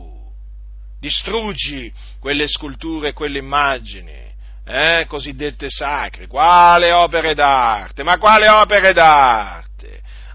distruggi 1.00 1.92
quelle 2.20 2.48
sculture, 2.48 3.14
quelle 3.14 3.40
immagini 3.40 4.30
eh, 4.66 5.06
cosiddette 5.08 5.70
sacre. 5.70 6.28
Quale 6.28 6.92
opere 6.92 7.34
d'arte? 7.34 8.04
Ma 8.04 8.18
quale 8.18 8.48
opere 8.48 8.94
d'arte? 8.94 9.71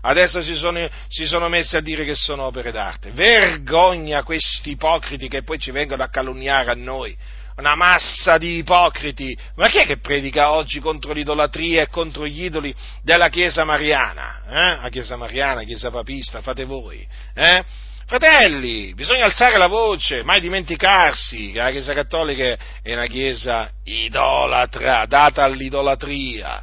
Adesso 0.07 0.41
si 0.43 0.55
sono, 0.55 0.89
si 1.09 1.27
sono 1.27 1.49
messi 1.49 1.77
a 1.77 1.81
dire 1.81 2.05
che 2.05 2.15
sono 2.15 2.45
opere 2.45 2.71
d'arte. 2.71 3.11
Vergogna 3.11 4.23
questi 4.23 4.71
ipocriti 4.71 5.29
che 5.29 5.43
poi 5.43 5.59
ci 5.59 5.73
vengono 5.73 6.05
a 6.05 6.09
calunniare 6.09 6.71
a 6.71 6.75
noi. 6.75 7.17
Una 7.57 7.75
massa 7.75 8.39
di 8.39 8.59
ipocriti. 8.59 9.37
Ma 9.57 9.69
chi 9.69 9.79
è 9.79 9.87
che 9.87 9.99
predica 9.99 10.53
oggi 10.53 10.79
contro 10.79 11.13
l'idolatria 11.13 11.83
e 11.83 11.89
contro 11.89 12.25
gli 12.27 12.45
idoli 12.45 12.73
della 13.03 13.29
Chiesa 13.29 13.65
Mariana? 13.65 14.43
Eh? 14.49 14.83
La 14.83 14.89
Chiesa 14.91 15.17
Mariana, 15.17 15.65
Chiesa 15.65 15.91
Papista, 15.91 16.41
fate 16.41 16.65
voi. 16.65 17.05
Eh? 17.35 17.65
Fratelli, 18.07 18.95
bisogna 18.95 19.25
alzare 19.25 19.57
la 19.57 19.67
voce, 19.67 20.23
mai 20.23 20.41
dimenticarsi 20.41 21.51
che 21.51 21.59
la 21.59 21.71
Chiesa 21.73 21.93
Cattolica 21.93 22.57
è 22.81 22.93
una 22.93 23.07
Chiesa 23.07 23.69
idolatra, 23.83 25.05
data 25.07 25.43
all'idolatria. 25.43 26.63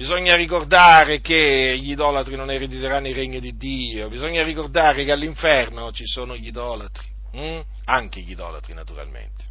Bisogna 0.00 0.34
ricordare 0.34 1.20
che 1.20 1.76
gli 1.78 1.90
idolatri 1.90 2.34
non 2.34 2.50
erediteranno 2.50 3.08
il 3.08 3.14
regno 3.14 3.38
di 3.38 3.54
Dio, 3.58 4.08
bisogna 4.08 4.42
ricordare 4.42 5.04
che 5.04 5.12
all'inferno 5.12 5.92
ci 5.92 6.06
sono 6.06 6.34
gli 6.38 6.46
idolatri, 6.46 7.06
hm? 7.32 7.60
anche 7.84 8.20
gli 8.22 8.30
idolatri 8.30 8.72
naturalmente. 8.72 9.44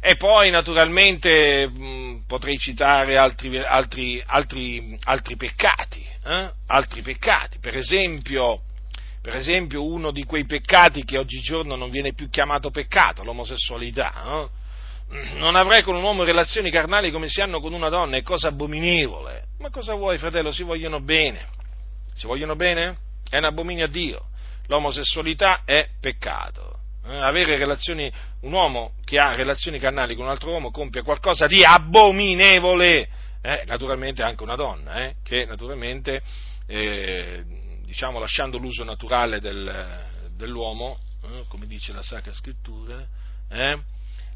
E 0.00 0.16
poi 0.16 0.50
naturalmente 0.50 1.68
mh, 1.68 2.24
potrei 2.26 2.58
citare 2.58 3.16
altri, 3.16 3.56
altri, 3.56 4.20
altri, 4.26 4.98
altri 5.04 5.36
peccati, 5.36 6.04
eh? 6.24 6.50
altri 6.66 7.02
peccati, 7.02 7.58
per 7.60 7.76
esempio 7.76 8.62
per 9.22 9.36
esempio 9.36 9.84
uno 9.84 10.10
di 10.10 10.24
quei 10.24 10.46
peccati 10.46 11.04
che 11.04 11.16
oggigiorno 11.16 11.76
non 11.76 11.90
viene 11.90 12.12
più 12.12 12.28
chiamato 12.28 12.70
peccato, 12.70 13.22
l'omosessualità. 13.22 14.12
No? 14.24 14.50
Non 15.08 15.54
avrai 15.54 15.82
con 15.82 15.94
un 15.94 16.02
uomo 16.02 16.24
relazioni 16.24 16.70
carnali 16.70 17.10
come 17.10 17.28
si 17.28 17.40
hanno 17.40 17.60
con 17.60 17.72
una 17.72 17.88
donna, 17.88 18.16
è 18.16 18.22
cosa 18.22 18.48
abominevole. 18.48 19.44
Ma 19.58 19.70
cosa 19.70 19.94
vuoi, 19.94 20.18
fratello? 20.18 20.52
Si 20.52 20.62
vogliono 20.62 21.00
bene. 21.00 21.46
Si 22.14 22.26
vogliono 22.26 22.56
bene? 22.56 22.98
È 23.28 23.36
un 23.38 23.44
abominio 23.44 23.84
a 23.84 23.88
Dio. 23.88 24.28
L'omosessualità 24.66 25.62
è 25.64 25.88
peccato. 26.00 26.80
Eh? 27.06 27.16
Avere 27.16 27.56
relazioni, 27.56 28.10
un 28.40 28.52
uomo 28.52 28.94
che 29.04 29.18
ha 29.18 29.34
relazioni 29.34 29.78
carnali 29.78 30.16
con 30.16 30.24
un 30.24 30.30
altro 30.30 30.50
uomo 30.50 30.70
compie 30.70 31.02
qualcosa 31.02 31.46
di 31.46 31.62
abominevole. 31.62 33.08
Eh? 33.42 33.62
Naturalmente 33.66 34.22
anche 34.22 34.42
una 34.42 34.56
donna, 34.56 35.04
eh? 35.04 35.14
che 35.22 35.44
naturalmente 35.44 36.20
eh, 36.66 37.44
diciamo, 37.84 38.18
lasciando 38.18 38.58
l'uso 38.58 38.82
naturale 38.82 39.40
del, 39.40 40.04
dell'uomo, 40.36 40.98
eh, 41.22 41.44
come 41.48 41.66
dice 41.66 41.92
la 41.92 42.02
Sacra 42.02 42.32
Scrittura, 42.32 43.06
eh, 43.48 43.78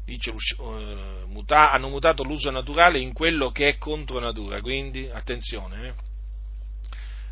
dice, 0.05 0.31
uh, 0.57 1.25
muta, 1.27 1.71
hanno 1.71 1.89
mutato 1.89 2.23
l'uso 2.23 2.49
naturale 2.51 2.99
in 2.99 3.13
quello 3.13 3.51
che 3.51 3.69
è 3.69 3.77
contro 3.77 4.19
natura, 4.19 4.61
quindi 4.61 5.09
attenzione, 5.09 5.87
eh, 5.87 5.93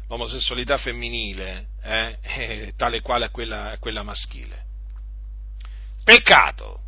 l'omosessualità 0.08 0.78
femminile 0.78 1.68
eh, 1.82 2.18
è 2.22 2.74
tale 2.76 3.02
quale 3.02 3.26
a 3.26 3.30
quella, 3.30 3.72
a 3.72 3.78
quella 3.78 4.04
maschile. 4.04 4.66
Peccato. 6.04 6.82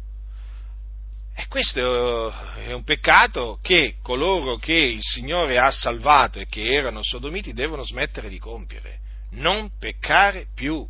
E 1.34 1.48
questo 1.48 2.32
è 2.56 2.74
un 2.74 2.84
peccato 2.84 3.58
che 3.62 3.96
coloro 4.02 4.58
che 4.58 4.74
il 4.74 5.02
Signore 5.02 5.58
ha 5.58 5.72
salvato 5.72 6.40
e 6.40 6.48
che 6.48 6.74
erano 6.74 7.02
sodomiti 7.04 7.54
devono 7.54 7.84
smettere 7.84 8.30
di 8.30 8.38
compiere 8.38 9.00
non 9.32 9.72
peccare 9.78 10.48
più. 10.54 10.88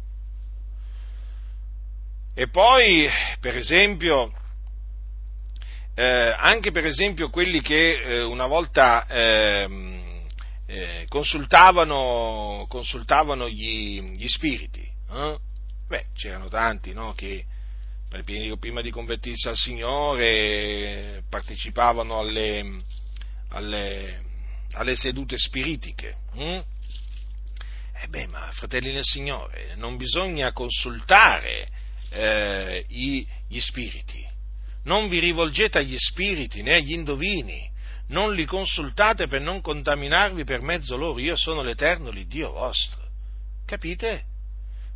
E 2.34 2.48
poi, 2.48 3.10
per 3.40 3.56
esempio, 3.56 4.32
eh, 5.94 6.34
anche 6.38 6.72
per 6.72 6.86
esempio 6.86 7.30
quelli 7.30 7.62
che 7.62 8.02
eh, 8.02 8.24
una 8.24 8.48
volta 8.48 9.06
eh, 9.08 10.00
eh, 10.66 11.06
consultavano, 11.10 12.66
consultavano 12.70 13.50
gli, 13.50 14.02
gli, 14.02 14.28
spiriti, 14.28 14.88
eh? 15.12 15.38
beh, 15.88 16.06
c'erano 16.16 16.48
tanti 16.48 16.94
no, 16.94 17.14
che 17.14 17.46
prima 18.58 18.82
di 18.82 18.92
convertirsi 18.92 19.48
al 19.48 19.56
Signore 19.56 21.24
partecipavano 21.30 22.20
alle, 22.20 22.82
alle, 23.50 24.22
alle 24.74 24.96
sedute 24.96 25.38
spiritiche. 25.38 26.16
Hm? 26.34 26.62
Eh 28.04 28.08
beh, 28.08 28.28
ma 28.28 28.50
fratelli 28.52 28.92
nel 28.92 29.04
Signore, 29.04 29.76
non 29.76 29.96
bisogna 29.96 30.52
consultare 30.52 31.70
eh, 32.10 32.86
i, 32.88 33.28
gli 33.48 33.60
spiriti, 33.60 34.26
non 34.84 35.08
vi 35.10 35.20
rivolgete 35.20 35.80
agli 35.80 35.98
spiriti 35.98 36.62
né 36.62 36.76
agli 36.76 36.94
indovini, 36.94 37.70
non 38.08 38.34
li 38.34 38.46
consultate 38.46 39.28
per 39.28 39.42
non 39.42 39.62
contaminarvi 39.62 40.44
per 40.44 40.62
mezzo 40.62 40.96
loro, 40.96 41.20
io 41.20 41.36
sono 41.36 41.62
l'Eterno, 41.62 42.10
l'Iddio 42.10 42.52
vostro. 42.52 43.02
Capite? 43.66 44.26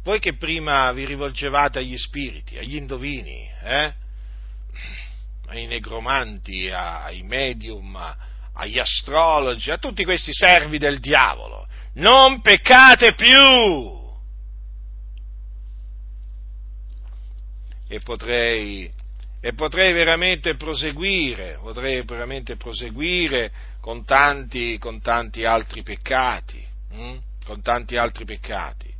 Voi 0.03 0.19
che 0.19 0.35
prima 0.35 0.91
vi 0.91 1.05
rivolgevate 1.05 1.79
agli 1.79 1.97
spiriti, 1.97 2.57
agli 2.57 2.75
indovini, 2.75 3.49
eh? 3.63 3.93
ai 5.47 5.65
negromanti, 5.65 6.69
ai 6.69 7.23
medium, 7.23 7.95
agli 8.53 8.79
astrologi, 8.79 9.71
a 9.71 9.77
tutti 9.77 10.03
questi 10.03 10.33
servi 10.33 10.77
del 10.77 10.99
diavolo, 10.99 11.67
non 11.93 12.41
peccate 12.41 13.13
più. 13.15 14.03
E 17.87 17.99
potrei, 18.01 18.91
e 19.45 19.53
potrei 19.53 19.93
veramente 19.93 20.55
proseguire, 20.55 21.59
potrei 21.61 22.01
veramente 22.01 22.55
proseguire 22.55 23.51
con 23.79 24.03
tanti, 24.03 24.79
con 24.79 25.01
tanti 25.01 25.45
altri 25.45 25.83
peccati, 25.83 26.65
hm? 26.91 27.17
con 27.45 27.61
tanti 27.61 27.95
altri 27.95 28.25
peccati. 28.25 28.91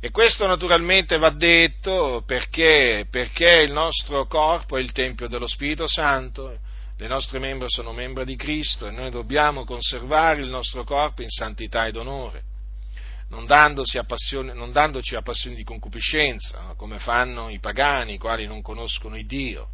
E 0.00 0.10
questo 0.10 0.46
naturalmente 0.46 1.16
va 1.16 1.30
detto 1.30 2.22
perché, 2.26 3.06
perché 3.10 3.62
il 3.62 3.72
nostro 3.72 4.26
corpo 4.26 4.76
è 4.76 4.82
il 4.82 4.92
Tempio 4.92 5.28
dello 5.28 5.46
Spirito 5.46 5.86
Santo, 5.88 6.58
le 6.98 7.06
nostre 7.06 7.38
membra 7.38 7.66
sono 7.66 7.94
membra 7.94 8.24
di 8.24 8.36
Cristo 8.36 8.86
e 8.86 8.90
noi 8.90 9.08
dobbiamo 9.08 9.64
conservare 9.64 10.42
il 10.42 10.50
nostro 10.50 10.84
corpo 10.84 11.22
in 11.22 11.30
santità 11.30 11.86
ed 11.86 11.96
onore, 11.96 12.42
non, 13.34 13.46
a 13.50 14.04
passione, 14.04 14.52
non 14.52 14.72
dandoci 14.72 15.14
a 15.14 15.22
passioni 15.22 15.56
di 15.56 15.64
concupiscenza, 15.64 16.74
come 16.76 16.98
fanno 16.98 17.48
i 17.48 17.58
pagani, 17.58 18.14
i 18.14 18.18
quali 18.18 18.46
non 18.46 18.62
conoscono 18.62 19.16
il 19.16 19.26
Dio. 19.26 19.70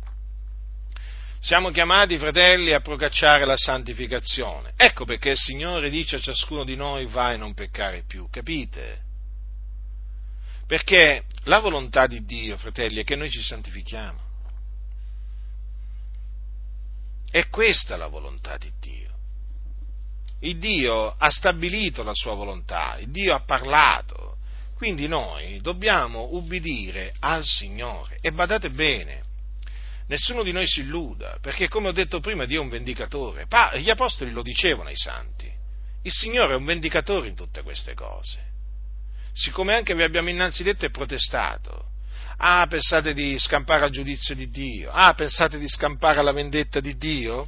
Siamo 1.40 1.70
chiamati, 1.70 2.18
fratelli, 2.18 2.72
a 2.72 2.80
procacciare 2.80 3.44
la 3.44 3.56
santificazione. 3.56 4.72
Ecco 4.76 5.04
perché 5.04 5.30
il 5.30 5.38
Signore 5.38 5.88
dice 5.88 6.16
a 6.16 6.20
ciascuno 6.20 6.64
di 6.64 6.76
noi 6.76 7.06
vai 7.06 7.34
a 7.34 7.38
non 7.38 7.54
peccare 7.54 8.04
più, 8.06 8.28
capite? 8.30 9.00
Perché 10.66 11.24
la 11.44 11.58
volontà 11.58 12.06
di 12.06 12.24
Dio, 12.24 12.56
fratelli, 12.58 13.00
è 13.00 13.04
che 13.04 13.16
noi 13.16 13.30
ci 13.30 13.42
santifichiamo. 13.42 14.20
È 17.30 17.48
questa 17.48 17.96
la 17.96 18.08
volontà 18.08 18.56
di 18.58 18.70
Dio. 18.80 19.08
Il 20.40 20.58
Dio 20.58 21.14
ha 21.16 21.30
stabilito 21.30 22.02
la 22.02 22.14
sua 22.14 22.34
volontà, 22.34 22.96
il 22.98 23.10
Dio 23.10 23.34
ha 23.34 23.40
parlato, 23.40 24.36
quindi 24.74 25.06
noi 25.06 25.60
dobbiamo 25.60 26.28
ubbidire 26.32 27.12
al 27.20 27.44
Signore. 27.44 28.18
E 28.20 28.32
badate 28.32 28.70
bene, 28.70 29.22
nessuno 30.06 30.42
di 30.42 30.52
noi 30.52 30.66
si 30.66 30.80
illuda, 30.80 31.38
perché 31.40 31.68
come 31.68 31.88
ho 31.88 31.92
detto 31.92 32.20
prima 32.20 32.46
Dio 32.46 32.60
è 32.60 32.64
un 32.64 32.70
vendicatore, 32.70 33.46
gli 33.76 33.90
apostoli 33.90 34.30
lo 34.30 34.42
dicevano 34.42 34.88
ai 34.88 34.96
santi, 34.96 35.50
il 36.02 36.12
Signore 36.12 36.54
è 36.54 36.56
un 36.56 36.64
vendicatore 36.64 37.28
in 37.28 37.34
tutte 37.34 37.62
queste 37.62 37.92
cose, 37.92 38.38
siccome 39.32 39.74
anche 39.74 39.94
vi 39.94 40.02
abbiamo 40.02 40.30
innanzi 40.30 40.62
detto 40.62 40.86
e 40.86 40.90
protestato, 40.90 41.88
ah 42.38 42.66
pensate 42.66 43.12
di 43.12 43.38
scampare 43.38 43.84
al 43.84 43.90
giudizio 43.90 44.34
di 44.34 44.48
Dio, 44.48 44.90
ah 44.90 45.12
pensate 45.12 45.58
di 45.58 45.68
scampare 45.68 46.20
alla 46.20 46.32
vendetta 46.32 46.80
di 46.80 46.96
Dio? 46.96 47.46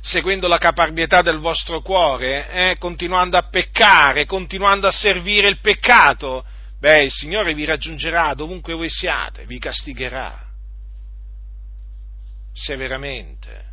Seguendo 0.00 0.48
la 0.48 0.58
caparbietà 0.58 1.22
del 1.22 1.38
vostro 1.38 1.80
cuore, 1.82 2.50
eh, 2.50 2.76
continuando 2.78 3.36
a 3.36 3.48
peccare, 3.48 4.26
continuando 4.26 4.86
a 4.86 4.92
servire 4.92 5.48
il 5.48 5.60
peccato, 5.60 6.44
beh, 6.78 7.04
il 7.04 7.10
Signore 7.10 7.54
vi 7.54 7.64
raggiungerà 7.64 8.32
dovunque 8.34 8.74
voi 8.74 8.90
siate, 8.90 9.44
vi 9.46 9.58
castigherà 9.58 10.46
severamente. 12.52 13.68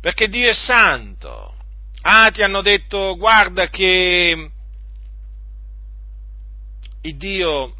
Perché 0.00 0.28
Dio 0.28 0.48
è 0.48 0.54
santo. 0.54 1.54
Ah, 2.02 2.30
ti 2.30 2.42
hanno 2.42 2.62
detto, 2.62 3.16
guarda 3.16 3.68
che 3.68 4.50
il 7.02 7.16
Dio, 7.16 7.74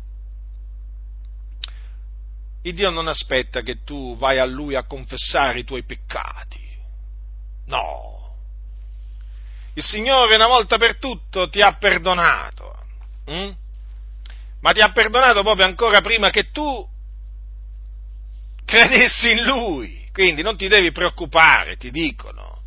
il 2.63 2.75
Dio 2.75 2.91
non 2.91 3.09
aspetta 3.09 3.63
che 3.63 3.83
tu 3.83 4.17
vai 4.17 4.39
a 4.39 4.45
Lui 4.45 4.77
a 4.77 4.85
confessare 4.85 5.61
i 5.61 5.65
tuoi 5.65 5.85
peccati. 5.85 6.62
No. 7.73 8.37
Il 9.75 9.83
Signore 9.83 10.35
una 10.35 10.47
volta 10.47 10.77
per 10.77 10.99
tutto 10.99 11.49
ti 11.49 11.63
ha 11.63 11.73
perdonato. 11.79 12.77
Hm? 13.25 13.51
Ma 14.61 14.73
ti 14.73 14.81
ha 14.81 14.93
perdonato 14.93 15.43
proprio 15.43 15.65
ancora 15.65 16.03
prima 16.03 16.29
che 16.29 16.51
tu 16.51 16.87
credessi 18.67 19.31
in 19.31 19.45
Lui. 19.45 20.07
Quindi 20.13 20.43
non 20.43 20.59
ti 20.59 20.69
devi 20.69 20.93
preoccupare, 20.93 21.79
ti 21.79 21.91
dicono. 21.91 22.61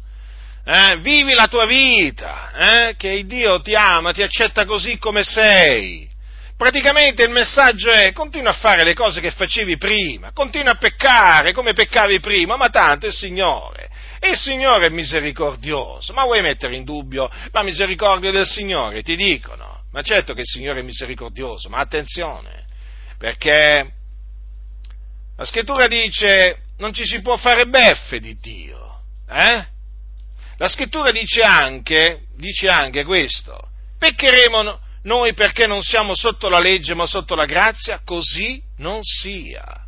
Eh, 0.65 0.97
vivi 0.97 1.35
la 1.35 1.47
tua 1.47 1.67
vita, 1.67 2.51
eh, 2.87 2.95
che 2.95 3.23
Dio 3.27 3.61
ti 3.61 3.75
ama, 3.75 4.11
ti 4.11 4.23
accetta 4.23 4.65
così 4.65 4.97
come 4.97 5.23
sei. 5.23 6.09
Praticamente 6.57 7.21
il 7.21 7.29
messaggio 7.29 7.91
è 7.91 8.11
continua 8.13 8.49
a 8.49 8.55
fare 8.55 8.83
le 8.83 8.95
cose 8.95 9.21
che 9.21 9.29
facevi 9.29 9.77
prima, 9.77 10.31
continua 10.31 10.71
a 10.71 10.77
peccare 10.77 11.53
come 11.53 11.73
peccavi 11.73 12.19
prima, 12.19 12.55
ma 12.55 12.69
tanto 12.69 13.05
il 13.05 13.13
Signore 13.13 13.85
il 14.21 14.37
Signore 14.37 14.87
è 14.87 14.89
misericordioso, 14.89 16.13
ma 16.13 16.23
vuoi 16.23 16.41
mettere 16.41 16.75
in 16.75 16.83
dubbio 16.83 17.29
la 17.51 17.63
misericordia 17.63 18.31
del 18.31 18.47
Signore? 18.47 19.03
Ti 19.03 19.15
dicono, 19.15 19.83
ma 19.91 20.01
certo 20.01 20.33
che 20.33 20.41
il 20.41 20.47
Signore 20.47 20.79
è 20.79 20.83
misericordioso, 20.83 21.69
ma 21.69 21.77
attenzione, 21.77 22.65
perché 23.17 23.91
la 25.37 25.45
scrittura 25.45 25.87
dice 25.87 26.59
non 26.77 26.93
ci 26.93 27.05
si 27.05 27.21
può 27.21 27.37
fare 27.37 27.67
beffe 27.67 28.19
di 28.19 28.37
Dio, 28.37 29.01
eh? 29.29 29.65
La 30.57 30.67
scrittura 30.67 31.11
dice 31.11 31.41
anche, 31.41 32.27
dice 32.37 32.69
anche 32.69 33.03
questo, 33.03 33.69
peccheremo 33.97 34.79
noi 35.03 35.33
perché 35.33 35.67
non 35.67 35.81
siamo 35.81 36.15
sotto 36.15 36.49
la 36.49 36.59
legge 36.59 36.93
ma 36.93 37.05
sotto 37.05 37.35
la 37.35 37.45
grazia? 37.45 38.01
Così 38.03 38.61
non 38.77 39.01
sia. 39.03 39.84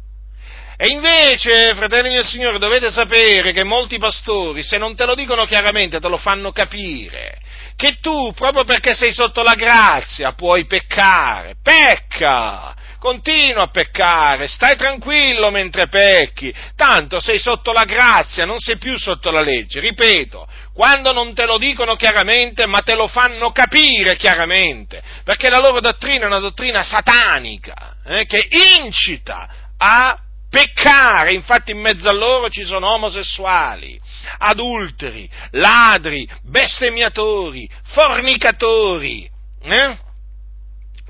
E 0.79 0.89
invece, 0.89 1.73
fratelli 1.73 2.13
del 2.13 2.23
Signore, 2.23 2.59
dovete 2.59 2.91
sapere 2.91 3.51
che 3.51 3.63
molti 3.63 3.97
pastori, 3.97 4.61
se 4.61 4.77
non 4.77 4.95
te 4.95 5.05
lo 5.05 5.15
dicono 5.15 5.45
chiaramente, 5.45 5.99
te 5.99 6.07
lo 6.07 6.17
fanno 6.17 6.51
capire. 6.51 7.39
Che 7.75 7.97
tu, 7.99 8.31
proprio 8.35 8.63
perché 8.63 8.93
sei 8.93 9.11
sotto 9.11 9.41
la 9.41 9.55
grazia, 9.55 10.33
puoi 10.33 10.65
peccare. 10.65 11.55
Pecca! 11.63 12.75
Continua 12.99 13.63
a 13.63 13.69
peccare, 13.69 14.47
stai 14.47 14.75
tranquillo 14.75 15.51
mentre 15.51 15.87
pecchi, 15.87 16.53
tanto 16.75 17.19
sei 17.19 17.39
sotto 17.39 17.71
la 17.71 17.83
grazia, 17.83 18.45
non 18.45 18.59
sei 18.59 18.77
più 18.77 18.97
sotto 18.97 19.29
la 19.29 19.41
legge. 19.41 19.79
Ripeto, 19.79 20.47
quando 20.73 21.11
non 21.11 21.33
te 21.33 21.45
lo 21.45 21.57
dicono 21.57 21.95
chiaramente, 21.95 22.65
ma 22.65 22.81
te 22.81 22.95
lo 22.95 23.07
fanno 23.07 23.51
capire 23.51 24.15
chiaramente, 24.15 25.01
perché 25.23 25.49
la 25.49 25.59
loro 25.59 25.79
dottrina 25.79 26.23
è 26.23 26.27
una 26.27 26.39
dottrina 26.39 26.83
satanica, 26.83 27.97
eh, 28.05 28.25
che 28.25 28.47
incita 28.83 29.47
a 29.77 30.19
peccare, 30.49 31.33
infatti 31.33 31.71
in 31.71 31.79
mezzo 31.79 32.07
a 32.09 32.13
loro 32.13 32.49
ci 32.49 32.63
sono 32.63 32.89
omosessuali, 32.93 33.99
adulteri, 34.37 35.29
ladri, 35.51 36.27
bestemmiatori, 36.43 37.69
fornicatori, 37.83 39.29
eh? 39.61 39.97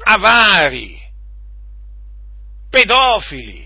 avari, 0.04 1.00
pedofili, 2.70 3.66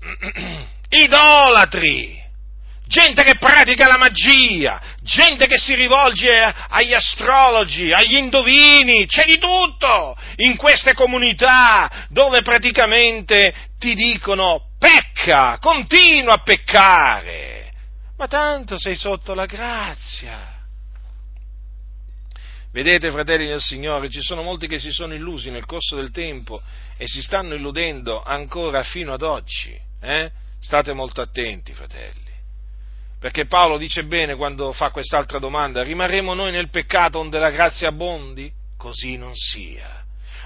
idolatri, 0.90 2.19
gente 2.90 3.22
che 3.22 3.36
pratica 3.36 3.86
la 3.86 3.96
magia, 3.96 4.82
gente 5.02 5.46
che 5.46 5.58
si 5.58 5.74
rivolge 5.74 6.28
agli 6.68 6.92
astrologi, 6.92 7.92
agli 7.92 8.16
indovini, 8.16 9.06
c'è 9.06 9.24
di 9.26 9.38
tutto 9.38 10.16
in 10.36 10.56
queste 10.56 10.92
comunità 10.94 12.06
dove 12.08 12.42
praticamente 12.42 13.54
ti 13.78 13.94
dicono 13.94 14.72
pecca, 14.76 15.58
continua 15.60 16.34
a 16.34 16.42
peccare, 16.42 17.72
ma 18.16 18.26
tanto 18.26 18.76
sei 18.76 18.96
sotto 18.96 19.34
la 19.34 19.46
grazia. 19.46 20.58
Vedete, 22.72 23.10
fratelli 23.12 23.46
del 23.46 23.60
Signore, 23.60 24.10
ci 24.10 24.20
sono 24.20 24.42
molti 24.42 24.66
che 24.66 24.80
si 24.80 24.90
sono 24.90 25.14
illusi 25.14 25.50
nel 25.50 25.64
corso 25.64 25.94
del 25.94 26.10
tempo 26.10 26.60
e 26.96 27.06
si 27.06 27.22
stanno 27.22 27.54
illudendo 27.54 28.20
ancora 28.22 28.82
fino 28.82 29.12
ad 29.12 29.22
oggi. 29.22 29.78
Eh? 30.00 30.30
State 30.60 30.92
molto 30.92 31.20
attenti, 31.20 31.72
fratelli. 31.72 32.29
Perché 33.20 33.44
Paolo 33.44 33.76
dice 33.76 34.04
bene 34.04 34.34
quando 34.34 34.72
fa 34.72 34.90
quest'altra 34.90 35.38
domanda, 35.38 35.82
rimarremo 35.82 36.32
noi 36.32 36.52
nel 36.52 36.70
peccato 36.70 37.18
onde 37.18 37.38
la 37.38 37.50
grazia 37.50 37.88
abbondi? 37.88 38.50
Così 38.78 39.18
non 39.18 39.34
sia. 39.34 40.02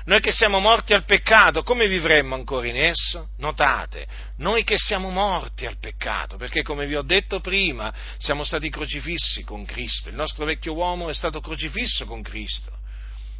Noi 0.07 0.21
che 0.21 0.33
siamo 0.33 0.59
morti 0.59 0.93
al 0.93 1.05
peccato, 1.05 1.63
come 1.63 1.87
vivremmo 1.87 2.35
ancora 2.35 2.67
in 2.67 2.77
esso? 2.77 3.29
Notate, 3.39 4.07
noi 4.39 4.65
che 4.65 4.77
siamo 4.77 5.09
morti 5.09 5.67
al 5.67 5.79
peccato, 5.79 6.37
perché 6.37 6.63
come 6.63 6.85
vi 6.87 6.97
ho 6.97 7.03
detto 7.03 7.41
prima, 7.41 7.95
siamo 8.19 8.43
stati 8.43 8.69
crocifissi 8.69 9.45
con 9.45 9.65
Cristo, 9.65 10.09
il 10.09 10.17
nostro 10.17 10.45
vecchio 10.45 10.75
uomo 10.75 11.09
è 11.09 11.15
stato 11.15 11.41
crocifisso 11.41 12.05
con 12.05 12.23
Cristo, 12.23 12.71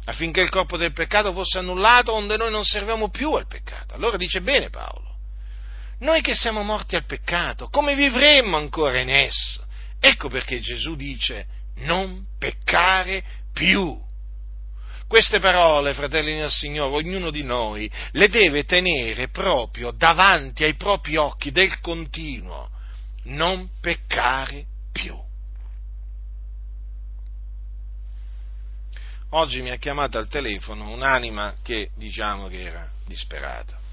affinché 0.05 0.39
il 0.39 0.49
corpo 0.49 0.77
del 0.77 0.93
peccato 0.93 1.33
fosse 1.33 1.59
annullato, 1.59 2.13
onde 2.13 2.37
noi 2.37 2.49
non 2.49 2.63
serviamo 2.63 3.09
più 3.09 3.33
al 3.33 3.47
peccato. 3.47 3.93
Allora 3.93 4.17
dice 4.17 4.41
bene 4.41 4.69
Paolo, 4.69 5.14
noi 6.05 6.21
che 6.21 6.35
siamo 6.35 6.61
morti 6.61 6.95
al 6.95 7.05
peccato, 7.05 7.67
come 7.67 7.95
vivremmo 7.95 8.55
ancora 8.55 8.99
in 8.99 9.09
esso? 9.09 9.65
Ecco 9.99 10.29
perché 10.29 10.61
Gesù 10.61 10.95
dice 10.95 11.47
non 11.79 12.25
peccare 12.37 13.23
più. 13.51 13.99
Queste 15.07 15.39
parole, 15.39 15.93
fratelli 15.93 16.37
del 16.37 16.49
Signore, 16.49 16.95
ognuno 16.95 17.31
di 17.31 17.43
noi 17.43 17.91
le 18.11 18.29
deve 18.29 18.63
tenere 18.63 19.29
proprio 19.29 19.91
davanti 19.91 20.63
ai 20.63 20.75
propri 20.75 21.15
occhi 21.17 21.51
del 21.51 21.79
continuo. 21.79 22.69
Non 23.23 23.69
peccare 23.81 24.65
più. 24.91 25.19
Oggi 29.29 29.61
mi 29.61 29.71
ha 29.71 29.77
chiamato 29.77 30.17
al 30.17 30.27
telefono 30.27 30.89
un'anima 30.91 31.55
che 31.63 31.89
diciamo 31.95 32.47
che 32.47 32.61
era 32.61 32.89
disperata. 33.05 33.84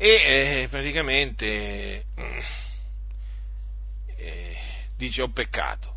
E 0.00 0.62
eh, 0.62 0.68
praticamente 0.68 2.04
eh, 4.16 4.56
dice 4.96 5.22
ho 5.22 5.30
peccato 5.30 5.96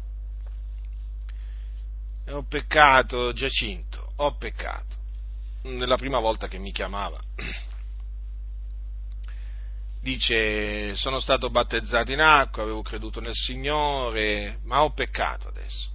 ho 2.30 2.43
peccato 2.43 3.34
Giacinto, 3.34 4.14
ho 4.18 4.36
peccato. 4.36 4.99
Nella 5.64 5.97
prima 5.97 6.20
volta 6.20 6.47
che 6.47 6.58
mi 6.58 6.72
chiamava. 6.72 7.20
Dice, 10.02 10.95
sono 10.95 11.20
stato 11.20 11.52
battezzato 11.52 12.12
in 12.12 12.22
acqua, 12.22 12.64
avevo 12.64 12.82
creduto 12.82 13.20
nel 13.20 13.36
Signore, 13.36 14.58
ma 14.64 14.84
ho 14.84 14.91
peccato 14.93 15.47
adesso. 15.47 15.89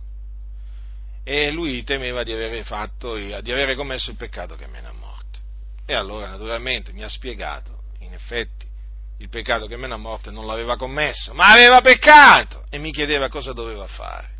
E 1.24 1.50
lui 1.50 1.82
temeva 1.82 2.22
di 2.22 2.30
avere 2.30 2.62
fatto, 2.62 3.16
di 3.16 3.32
avere 3.32 3.74
commesso 3.74 4.10
il 4.10 4.16
peccato 4.16 4.54
che 4.54 4.68
mena 4.68 4.90
a 4.90 4.92
morte. 4.92 5.38
E 5.84 5.94
allora 5.94 6.28
naturalmente 6.28 6.92
mi 6.92 7.02
ha 7.02 7.08
spiegato, 7.08 7.75
in 8.06 8.14
effetti, 8.14 8.66
il 9.18 9.28
peccato 9.28 9.66
che 9.66 9.76
mena 9.76 9.94
a 9.94 9.98
morte 9.98 10.30
non 10.30 10.46
l'aveva 10.46 10.76
commesso, 10.76 11.32
ma 11.34 11.48
aveva 11.48 11.80
peccato! 11.80 12.64
E 12.70 12.78
mi 12.78 12.92
chiedeva 12.92 13.28
cosa 13.28 13.52
doveva 13.52 13.86
fare. 13.86 14.34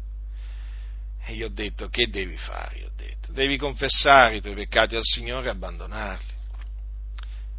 E 1.24 1.34
gli 1.34 1.42
ho 1.42 1.48
detto, 1.48 1.88
che 1.88 2.08
devi 2.08 2.36
fare? 2.36 2.78
Gli 2.78 2.84
ho 2.84 2.92
detto, 2.94 3.32
devi 3.32 3.56
confessare 3.56 4.36
i 4.36 4.40
tuoi 4.40 4.54
peccati 4.54 4.94
al 4.94 5.02
Signore 5.02 5.46
e 5.46 5.50
abbandonarli. 5.50 6.34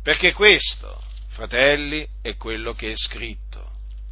Perché 0.02 0.32
questo, 0.32 1.02
fratelli, 1.30 2.08
è 2.22 2.38
quello 2.38 2.74
che 2.74 2.92
è 2.92 2.96
scritto. 2.96 3.66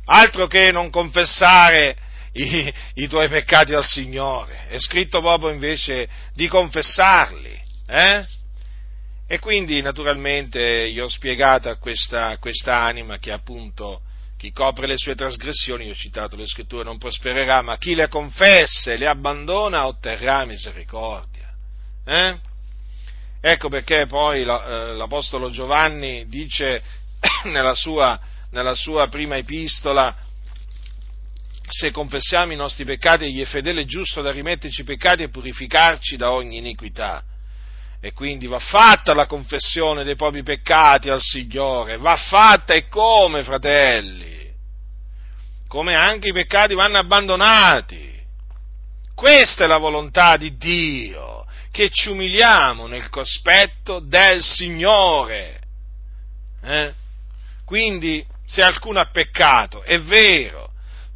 altro 0.08 0.46
che 0.48 0.72
non 0.72 0.90
confessare 0.90 1.98
i, 2.34 2.74
i, 2.96 3.08
tuoi 3.08 3.30
peccati 3.30 3.74
al 3.74 3.86
Signore, 3.86 4.68
è 4.68 4.78
scritto 4.78 5.22
proprio 5.22 5.52
invece 5.52 6.10
di 6.34 6.48
confessarli. 6.48 7.62
Eh? 7.88 8.26
E 9.28 9.40
quindi 9.40 9.82
naturalmente 9.82 10.92
gli 10.92 11.00
ho 11.00 11.08
spiegato 11.08 11.68
a 11.70 11.78
questa, 11.78 12.38
questa 12.38 12.84
anima 12.84 13.18
che 13.18 13.32
appunto 13.32 14.02
chi 14.38 14.52
copre 14.52 14.86
le 14.86 14.98
sue 14.98 15.16
trasgressioni, 15.16 15.86
io 15.86 15.92
ho 15.92 15.96
citato 15.96 16.36
le 16.36 16.46
scritture, 16.46 16.84
non 16.84 17.00
prospererà, 17.00 17.62
ma 17.62 17.78
chi 17.78 17.96
le 17.96 18.08
confessa 18.08 18.92
e 18.92 18.98
le 18.98 19.08
abbandona 19.08 19.88
otterrà 19.88 20.46
misericordia. 20.46 21.50
Eh? 22.06 22.38
Ecco 23.42 23.70
perché 23.70 24.06
poi 24.06 24.42
eh, 24.42 24.46
l'Apostolo 24.46 25.50
Giovanni 25.50 26.28
dice 26.28 26.84
nella 27.46 27.74
sua, 27.74 28.20
nella 28.52 28.76
sua 28.76 29.08
prima 29.08 29.38
epistola, 29.38 30.16
se 31.68 31.90
confessiamo 31.90 32.52
i 32.52 32.56
nostri 32.58 32.86
peccati, 32.86 33.26
egli 33.26 33.42
è 33.42 33.46
fedele 33.46 33.82
e 33.82 33.86
giusto 33.86 34.22
da 34.22 34.32
rimetterci 34.32 34.82
i 34.82 34.86
peccati 34.86 35.24
e 35.24 35.30
purificarci 35.30 36.16
da 36.16 36.32
ogni 36.32 36.58
iniquità. 36.58 37.24
E 38.06 38.14
quindi 38.14 38.46
va 38.46 38.60
fatta 38.60 39.16
la 39.16 39.26
confessione 39.26 40.04
dei 40.04 40.16
propri 40.16 40.44
peccati 40.44 41.10
al 41.10 41.22
Signore, 41.22 41.98
va 41.98 42.16
fatta 42.16 42.76
e 42.76 42.88
come, 42.88 43.44
fratelli? 43.44 44.48
Come 45.68 45.96
anche 45.96 46.28
i 46.28 46.32
peccati 46.32 46.76
vanno 46.76 47.00
abbandonati. 47.00 48.14
Questa 49.16 49.64
è 49.64 49.68
la 49.68 49.80
volontà 49.80 50.38
di 50.38 50.56
Dio, 50.56 51.48
che 51.72 51.90
ci 51.90 52.10
umiliamo 52.10 52.86
nel 52.86 53.10
cospetto 53.10 54.00
del 54.00 54.44
Signore. 54.44 55.62
Eh? 56.62 56.94
Quindi, 57.66 58.24
se 58.46 58.62
alcuno 58.62 59.00
ha 59.00 59.10
peccato, 59.10 59.82
è 59.82 60.00
vero, 60.00 60.74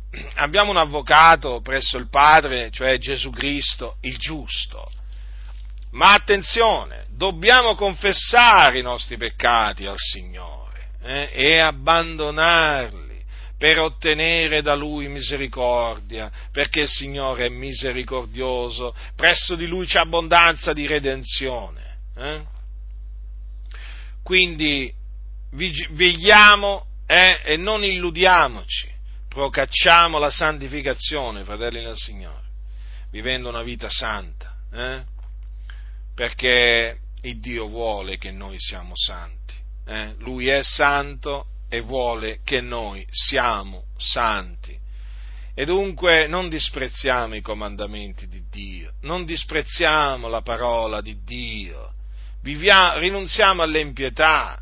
abbiamo 0.37 0.71
un 0.71 0.77
avvocato 0.77 1.61
presso 1.61 1.97
il 1.97 2.09
Padre, 2.09 2.71
cioè 2.71 2.97
Gesù 2.97 3.29
Cristo, 3.29 3.97
il 4.01 4.17
giusto 4.17 4.89
ma 5.91 6.13
attenzione, 6.13 7.05
dobbiamo 7.09 7.75
confessare 7.75 8.79
i 8.79 8.83
nostri 8.83 9.17
peccati 9.17 9.85
al 9.85 9.97
Signore 9.97 10.89
eh, 11.01 11.29
e 11.31 11.57
abbandonarli 11.59 13.07
per 13.57 13.79
ottenere 13.79 14.61
da 14.61 14.73
Lui 14.73 15.09
misericordia, 15.09 16.31
perché 16.51 16.81
il 16.81 16.87
Signore 16.87 17.47
è 17.47 17.49
misericordioso, 17.49 18.95
presso 19.17 19.55
di 19.55 19.67
Lui 19.67 19.85
c'è 19.85 19.99
abbondanza 19.99 20.71
di 20.71 20.87
redenzione. 20.87 21.97
Eh? 22.15 22.41
Quindi 24.23 24.93
vegliamo 25.51 26.85
eh, 27.05 27.41
e 27.43 27.57
non 27.57 27.83
illudiamoci, 27.83 28.89
procacciamo 29.27 30.19
la 30.19 30.29
santificazione, 30.29 31.43
fratelli 31.43 31.83
del 31.83 31.97
Signore, 31.97 32.43
vivendo 33.11 33.49
una 33.49 33.63
vita 33.63 33.89
santa. 33.89 34.55
Eh? 34.71 35.17
Perché 36.19 36.97
il 37.21 37.39
Dio 37.39 37.69
vuole 37.69 38.17
che 38.17 38.29
noi 38.29 38.57
siamo 38.59 38.91
santi. 38.93 39.53
Eh? 39.85 40.15
Lui 40.17 40.49
è 40.49 40.61
santo 40.63 41.45
e 41.69 41.79
vuole 41.79 42.41
che 42.43 42.59
noi 42.59 43.07
siamo 43.09 43.85
santi. 43.95 44.77
E 45.53 45.63
dunque 45.63 46.27
non 46.27 46.49
disprezziamo 46.49 47.35
i 47.35 47.41
comandamenti 47.41 48.27
di 48.27 48.43
Dio, 48.51 48.95
non 49.03 49.23
disprezziamo 49.23 50.27
la 50.27 50.41
parola 50.41 50.99
di 50.99 51.23
Dio, 51.23 51.93
viviamo, 52.41 52.99
rinunziamo 52.99 53.61
all'impietà 53.61 54.61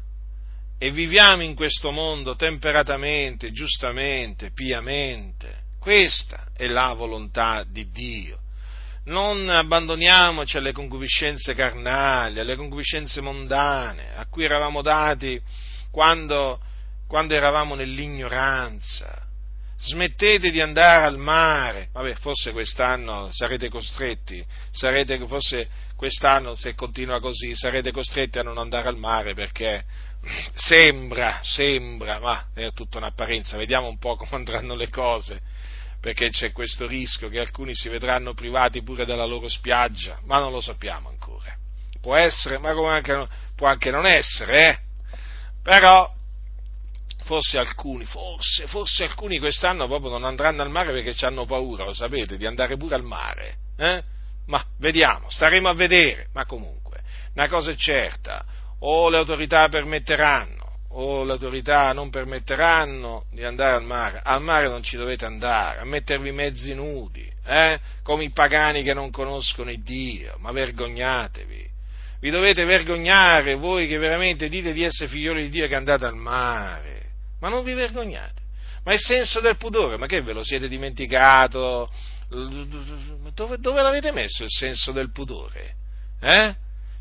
e 0.77 0.91
viviamo 0.91 1.41
in 1.41 1.55
questo 1.55 1.89
mondo 1.89 2.35
temperatamente, 2.35 3.51
giustamente, 3.51 4.51
piamente. 4.51 5.63
Questa 5.79 6.49
è 6.53 6.67
la 6.67 6.93
volontà 6.93 7.65
di 7.67 7.89
Dio 7.89 8.41
non 9.07 9.49
abbandoniamoci 9.49 10.57
alle 10.57 10.71
concupiscenze 10.71 11.53
carnali, 11.53 12.39
alle 12.39 12.55
concupiscenze 12.55 13.21
mondane, 13.21 14.15
a 14.15 14.25
cui 14.27 14.43
eravamo 14.43 14.81
dati 14.81 15.41
quando, 15.91 16.59
quando 17.07 17.33
eravamo 17.33 17.75
nell'ignoranza. 17.75 19.25
Smettete 19.79 20.49
di 20.49 20.59
andare 20.59 21.05
al 21.05 21.19
mare, 21.19 21.89
vabbè, 21.93 22.15
forse 22.15 22.51
quest'anno 22.51 23.29
sarete 23.31 23.69
costretti, 23.69 24.43
sarete, 24.71 25.23
forse 25.27 25.69
quest'anno 25.95 26.55
se 26.55 26.73
continua 26.73 27.19
così, 27.19 27.55
sarete 27.55 27.91
costretti 27.91 28.39
a 28.39 28.43
non 28.43 28.57
andare 28.57 28.87
al 28.87 28.97
mare 28.97 29.35
perché 29.35 29.85
sembra, 30.55 31.39
sembra, 31.43 32.19
ma 32.19 32.47
è 32.55 32.71
tutta 32.73 32.97
un'apparenza, 32.97 33.55
vediamo 33.55 33.87
un 33.87 33.99
po' 33.99 34.15
come 34.15 34.31
andranno 34.31 34.73
le 34.73 34.89
cose 34.89 35.41
perché 36.07 36.29
c'è 36.29 36.53
questo 36.53 36.87
rischio 36.87 37.27
che 37.27 37.37
alcuni 37.37 37.75
si 37.75 37.89
vedranno 37.89 38.33
privati 38.33 38.81
pure 38.81 39.05
della 39.05 39.25
loro 39.25 39.49
spiaggia, 39.49 40.17
ma 40.23 40.39
non 40.39 40.53
lo 40.53 40.61
sappiamo 40.61 41.09
ancora. 41.09 41.53
Può 41.99 42.15
essere, 42.15 42.57
ma 42.59 42.69
anche, 42.69 43.27
può 43.57 43.67
anche 43.67 43.91
non 43.91 44.05
essere, 44.05 44.69
eh? 44.69 44.77
però 45.61 46.09
forse 47.25 47.57
alcuni, 47.57 48.05
forse, 48.05 48.67
forse 48.67 49.03
alcuni 49.03 49.37
quest'anno 49.37 49.85
proprio 49.87 50.11
non 50.11 50.23
andranno 50.23 50.61
al 50.61 50.69
mare 50.69 50.93
perché 50.93 51.25
hanno 51.25 51.45
paura, 51.45 51.83
lo 51.83 51.93
sapete, 51.93 52.37
di 52.37 52.45
andare 52.45 52.77
pure 52.77 52.95
al 52.95 53.03
mare. 53.03 53.57
Eh? 53.75 54.01
Ma 54.45 54.63
vediamo, 54.77 55.29
staremo 55.29 55.67
a 55.67 55.73
vedere, 55.73 56.29
ma 56.31 56.45
comunque, 56.45 57.01
una 57.33 57.49
cosa 57.49 57.71
è 57.71 57.75
certa, 57.75 58.45
o 58.79 59.09
le 59.09 59.17
autorità 59.17 59.67
permetteranno, 59.67 60.56
o 60.89 61.23
le 61.23 61.33
autorità 61.33 61.91
non 61.93 62.09
permetteranno 62.09 63.25
di 63.31 63.43
andare 63.43 63.75
al 63.75 63.83
mare, 63.83 64.21
al 64.23 64.41
mare 64.41 64.67
non 64.67 64.81
ci 64.83 64.95
dovete 64.95 65.25
andare, 65.25 65.79
a 65.79 65.85
mettervi 65.85 66.31
mezzi 66.31 66.73
nudi, 66.73 67.29
eh? 67.45 67.79
come 68.03 68.23
i 68.23 68.31
pagani 68.31 68.83
che 68.83 68.93
non 68.93 69.11
conoscono 69.11 69.69
il 69.69 69.81
Dio, 69.83 70.35
ma 70.39 70.51
vergognatevi. 70.51 71.75
Vi 72.19 72.29
dovete 72.29 72.65
vergognare 72.65 73.55
voi 73.55 73.87
che 73.87 73.97
veramente 73.97 74.49
dite 74.49 74.73
di 74.73 74.83
essere 74.83 75.09
figlioli 75.09 75.43
di 75.43 75.49
Dio 75.49 75.67
che 75.67 75.75
andate 75.75 76.05
al 76.05 76.15
mare, 76.15 77.11
ma 77.39 77.49
non 77.49 77.63
vi 77.63 77.73
vergognate. 77.73 78.45
Ma 78.83 78.93
il 78.93 78.99
senso 78.99 79.41
del 79.41 79.57
pudore, 79.57 79.97
ma 79.97 80.07
che 80.07 80.21
ve 80.21 80.33
lo 80.33 80.43
siete 80.43 80.67
dimenticato? 80.67 81.91
Dove, 82.29 83.57
dove 83.59 83.81
l'avete 83.81 84.11
messo 84.11 84.43
il 84.43 84.49
senso 84.49 84.91
del 84.91 85.11
pudore? 85.11 85.75
Eh? 86.19 86.55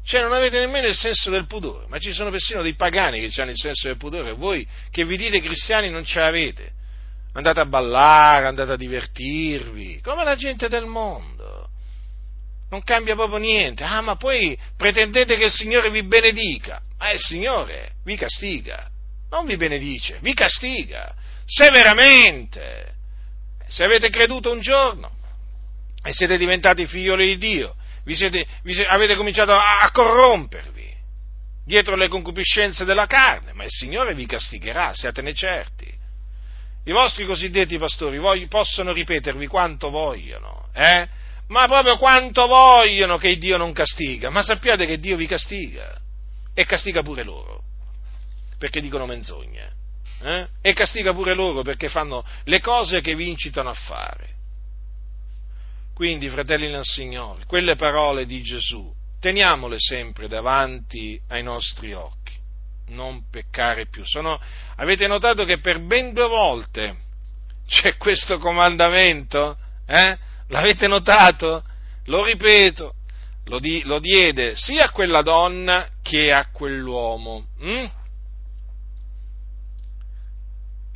Cioè 0.07 0.21
non 0.21 0.33
avete 0.33 0.61
nemmeno 0.61 0.87
il 0.87 0.95
senso 0.95 1.31
del 1.31 1.49
pudore, 1.49 1.87
ma 1.89 1.99
ci 1.99 2.13
sono 2.13 2.31
persino 2.31 2.63
dei 2.63 2.75
pagani 2.75 3.29
che 3.29 3.41
hanno 3.41 3.51
il 3.51 3.59
senso 3.59 3.89
del 3.89 3.97
pudore, 3.97 4.35
voi 4.35 4.65
che 4.93 5.05
vi 5.05 5.17
dite 5.17 5.41
cristiani 5.41 5.91
non 5.91 6.05
ce 6.05 6.21
l'avete. 6.21 6.71
Andate 7.33 7.59
a 7.59 7.67
ballare, 7.67 8.47
andate 8.47 8.71
a 8.71 8.77
divertirvi, 8.77 10.01
come 10.03 10.23
la 10.23 10.37
gente 10.37 10.69
del 10.69 10.87
mondo. 10.87 11.71
Non 12.71 12.85
cambia 12.85 13.17
proprio 13.17 13.39
niente. 13.39 13.83
Ah, 13.83 14.01
ma 14.01 14.15
poi 14.15 14.57
pretendete 14.77 15.37
che 15.37 15.47
il 15.47 15.51
Signore 15.51 15.91
vi 15.91 16.05
benedica. 16.05 16.81
Ma 16.99 17.11
il 17.11 17.19
Signore 17.19 17.95
vi 18.05 18.17
castiga. 18.17 18.89
Non 19.31 19.45
vi 19.45 19.57
benedice, 19.57 20.19
vi 20.21 20.35
castiga. 20.35 21.15
Severamente. 21.45 22.95
Se 23.67 23.83
avete 23.83 24.09
creduto 24.11 24.53
un 24.53 24.61
giorno 24.61 25.11
e 26.01 26.13
siete 26.13 26.39
diventati 26.39 26.87
figlioli 26.87 27.27
di 27.27 27.39
Dio, 27.39 27.75
vi 28.07 28.15
siete, 28.15 28.47
vi 28.63 28.73
siete, 28.73 28.89
avete 28.89 29.17
cominciato 29.17 29.53
a, 29.53 29.81
a 29.81 29.91
corrompervi 29.91 30.95
dietro 31.65 31.97
le 31.97 32.07
concupiscenze 32.07 32.85
della 32.85 33.07
carne, 33.07 33.53
ma 33.53 33.65
il 33.65 33.71
Signore 33.71 34.15
vi 34.15 34.27
castigherà, 34.27 34.95
siatene 34.95 35.35
certi. 35.35 35.93
I 36.85 36.93
vostri 36.93 37.27
cosiddetti 37.27 37.77
pastori 37.79 38.19
voglio, 38.19 38.47
possono 38.47 38.93
ripetervi 38.93 39.49
quanto 39.49 39.91
vogliono, 39.91 40.69
eh? 40.73 41.09
ma 41.49 41.67
proprio 41.67 41.99
quanto 41.99 42.47
vogliono 42.47 43.19
che 43.19 43.37
Dio 43.39 43.57
non 43.57 43.73
castiga, 43.73 44.31
ma 44.31 44.43
sappiate 44.43 44.87
che 44.87 45.01
Dio 45.01 45.17
vi 45.17 45.27
castiga 45.27 46.01
e 46.55 46.65
castiga 46.65 47.03
pure 47.03 47.25
loro, 47.25 47.65
perché 48.57 48.81
dicono 48.81 49.05
menzogne, 49.05 49.73
eh? 50.23 50.47
e 50.63 50.73
castiga 50.75 51.13
pure 51.13 51.35
loro 51.35 51.63
perché 51.63 51.89
fanno 51.89 52.25
le 52.45 52.61
cose 52.61 53.01
che 53.01 53.17
vi 53.17 53.29
incitano 53.29 53.71
a 53.71 53.75
fare. 53.75 54.36
Quindi, 55.97 56.29
fratelli 56.29 56.69
nel 56.69 56.85
Signore, 56.85 57.47
quelle 57.47 57.75
parole 57.75 58.27
di 58.27 58.43
Gesù, 58.43 58.95
teniamole 59.19 59.77
sempre 59.79 60.29
davanti 60.29 61.19
ai 61.29 61.43
nostri 61.43 61.95
occhi, 61.95 62.35
non 62.89 63.31
peccare 63.31 63.87
più. 63.87 64.05
Sono, 64.05 64.39
avete 64.75 65.07
notato 65.07 65.47
che 65.47 65.59
per 65.59 65.81
ben 65.81 66.13
due 66.13 66.29
volte 66.29 66.97
c'è 67.67 67.97
questo 67.97 68.37
comandamento? 68.37 69.57
Eh? 69.87 70.19
L'avete 70.49 70.87
notato? 70.87 71.65
Lo 72.05 72.25
ripeto, 72.25 72.95
lo, 73.47 73.59
di, 73.59 73.83
lo, 73.85 73.99
diede 73.99 74.55
sia 74.55 74.85
a 74.85 74.91
quella 74.91 75.23
donna 75.23 75.89
che 76.03 76.31
a 76.31 76.51
quell'uomo. 76.51 77.47
Mm? 77.65 77.85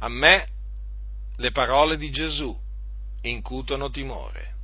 A 0.01 0.09
me 0.09 0.47
le 1.37 1.53
parole 1.53 1.97
di 1.97 2.11
Gesù 2.11 2.55
incutono 3.23 3.89
timore. 3.89 4.59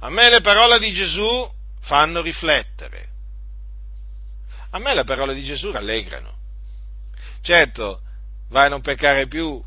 A 0.00 0.10
me 0.10 0.30
le 0.30 0.40
parole 0.40 0.78
di 0.78 0.92
Gesù 0.92 1.50
fanno 1.80 2.22
riflettere. 2.22 3.08
A 4.70 4.78
me 4.78 4.94
le 4.94 5.04
parole 5.04 5.34
di 5.34 5.42
Gesù 5.42 5.70
rallegrano. 5.70 6.36
Certo, 7.42 8.00
vai 8.48 8.66
a 8.66 8.68
non 8.68 8.80
peccare 8.80 9.26
più, 9.26 9.62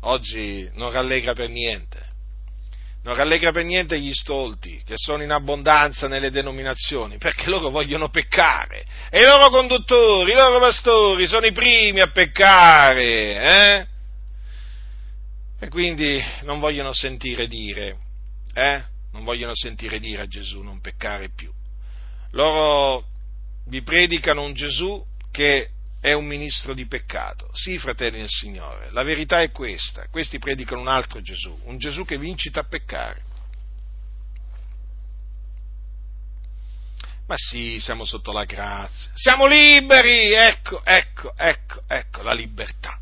oggi 0.00 0.68
non 0.74 0.90
rallegra 0.90 1.32
per 1.32 1.48
niente. 1.48 2.06
Non 3.04 3.14
rallegra 3.14 3.52
per 3.52 3.64
niente 3.64 3.98
gli 3.98 4.12
stolti 4.12 4.82
che 4.84 4.94
sono 4.96 5.22
in 5.22 5.30
abbondanza 5.30 6.08
nelle 6.08 6.30
denominazioni, 6.30 7.16
perché 7.16 7.48
loro 7.48 7.70
vogliono 7.70 8.10
peccare. 8.10 8.84
E 9.10 9.20
i 9.20 9.24
loro 9.24 9.48
conduttori, 9.48 10.32
i 10.32 10.34
loro 10.34 10.58
pastori 10.58 11.26
sono 11.26 11.46
i 11.46 11.52
primi 11.52 12.00
a 12.00 12.10
peccare, 12.10 13.06
eh? 13.40 13.86
E 15.60 15.68
quindi 15.68 16.22
non 16.42 16.58
vogliono 16.58 16.92
sentire 16.92 17.46
dire, 17.46 17.96
eh? 18.58 18.84
Non 19.12 19.24
vogliono 19.24 19.54
sentire 19.54 20.00
dire 20.00 20.22
a 20.22 20.26
Gesù 20.26 20.62
non 20.62 20.80
peccare 20.80 21.30
più. 21.30 21.52
Loro 22.32 23.06
vi 23.66 23.82
predicano 23.82 24.42
un 24.42 24.52
Gesù 24.52 25.04
che 25.30 25.70
è 26.00 26.12
un 26.12 26.26
ministro 26.26 26.74
di 26.74 26.86
peccato. 26.86 27.48
Sì, 27.52 27.78
fratelli 27.78 28.18
del 28.18 28.28
Signore, 28.28 28.90
la 28.90 29.02
verità 29.02 29.40
è 29.40 29.50
questa. 29.50 30.08
Questi 30.08 30.38
predicano 30.38 30.80
un 30.80 30.88
altro 30.88 31.20
Gesù, 31.20 31.56
un 31.64 31.78
Gesù 31.78 32.04
che 32.04 32.18
vi 32.18 32.28
incita 32.28 32.60
a 32.60 32.64
peccare. 32.64 33.22
Ma 37.26 37.34
sì, 37.36 37.78
siamo 37.78 38.04
sotto 38.04 38.32
la 38.32 38.44
grazia. 38.44 39.10
Siamo 39.14 39.46
liberi! 39.46 40.32
Ecco, 40.32 40.82
ecco, 40.84 41.34
ecco, 41.36 41.82
ecco 41.86 42.22
la 42.22 42.32
libertà 42.32 42.98